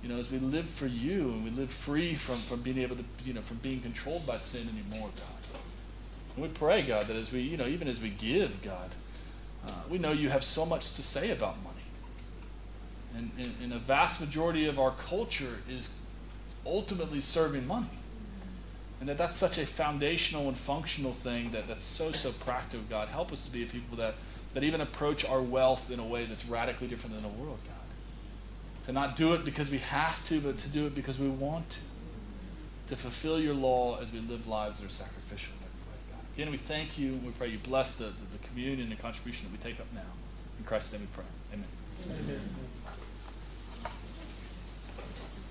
You 0.07 0.13
know, 0.13 0.19
as 0.21 0.31
we 0.31 0.39
live 0.39 0.69
for 0.69 0.87
you 0.87 1.31
and 1.31 1.43
we 1.43 1.49
live 1.49 1.69
free 1.69 2.15
from, 2.15 2.37
from 2.37 2.61
being 2.61 2.77
able 2.77 2.95
to, 2.95 3.03
you 3.25 3.33
know, 3.33 3.41
from 3.41 3.57
being 3.57 3.81
controlled 3.81 4.25
by 4.25 4.37
sin 4.37 4.65
anymore, 4.69 5.09
God. 5.17 5.59
And 6.33 6.43
we 6.43 6.47
pray, 6.47 6.81
God, 6.81 7.07
that 7.07 7.17
as 7.17 7.33
we, 7.33 7.41
you 7.41 7.57
know, 7.57 7.67
even 7.67 7.89
as 7.89 8.01
we 8.01 8.07
give, 8.11 8.63
God, 8.63 8.91
uh, 9.67 9.71
we 9.89 9.97
know 9.97 10.13
you 10.13 10.29
have 10.29 10.45
so 10.45 10.65
much 10.65 10.93
to 10.93 11.03
say 11.03 11.31
about 11.31 11.61
money. 11.61 11.75
And, 13.17 13.31
and, 13.37 13.53
and 13.61 13.73
a 13.73 13.79
vast 13.79 14.21
majority 14.21 14.65
of 14.65 14.79
our 14.79 14.91
culture 14.91 15.57
is 15.69 15.99
ultimately 16.65 17.19
serving 17.19 17.67
money. 17.67 17.87
And 19.01 19.09
that 19.09 19.17
that's 19.17 19.35
such 19.35 19.57
a 19.57 19.65
foundational 19.65 20.47
and 20.47 20.57
functional 20.57 21.11
thing 21.11 21.51
that, 21.51 21.67
that's 21.67 21.83
so, 21.83 22.13
so 22.13 22.31
practical, 22.31 22.85
God. 22.89 23.09
Help 23.09 23.33
us 23.33 23.45
to 23.45 23.51
be 23.51 23.63
a 23.63 23.65
people 23.65 23.97
that, 23.97 24.15
that 24.53 24.63
even 24.63 24.79
approach 24.79 25.25
our 25.25 25.41
wealth 25.41 25.91
in 25.91 25.99
a 25.99 26.05
way 26.05 26.23
that's 26.23 26.45
radically 26.45 26.87
different 26.87 27.13
than 27.13 27.23
the 27.23 27.37
world, 27.37 27.59
God. 27.67 27.76
To 28.87 28.93
not 28.93 29.17
do 29.17 29.33
it 29.33 29.43
because 29.43 29.69
we 29.69 29.79
have 29.79 30.23
to, 30.25 30.39
but 30.39 30.57
to 30.59 30.69
do 30.69 30.87
it 30.87 30.95
because 30.95 31.19
we 31.19 31.27
want 31.27 31.69
to. 31.71 31.79
To 32.87 32.95
fulfill 32.95 33.37
your 33.37 33.53
law 33.53 33.99
as 34.01 34.13
we 34.13 34.19
live 34.19 34.47
lives 34.47 34.79
that 34.79 34.87
are 34.87 34.89
sacrificial. 34.89 35.53
Again, 36.35 36.51
we 36.51 36.57
thank 36.57 36.97
you. 36.97 37.19
We 37.25 37.31
pray 37.31 37.49
you 37.49 37.57
bless 37.57 37.97
the, 37.97 38.05
the, 38.05 38.37
the 38.37 38.47
communion 38.47 38.79
and 38.79 38.91
the 38.91 38.95
contribution 38.95 39.47
that 39.47 39.51
we 39.51 39.71
take 39.71 39.81
up 39.81 39.87
now. 39.93 40.01
In 40.57 40.63
Christ's 40.65 40.93
name 40.93 41.01
we 41.01 41.07
pray. 41.13 41.25
Amen. 41.51 41.65
Amen. 42.23 42.66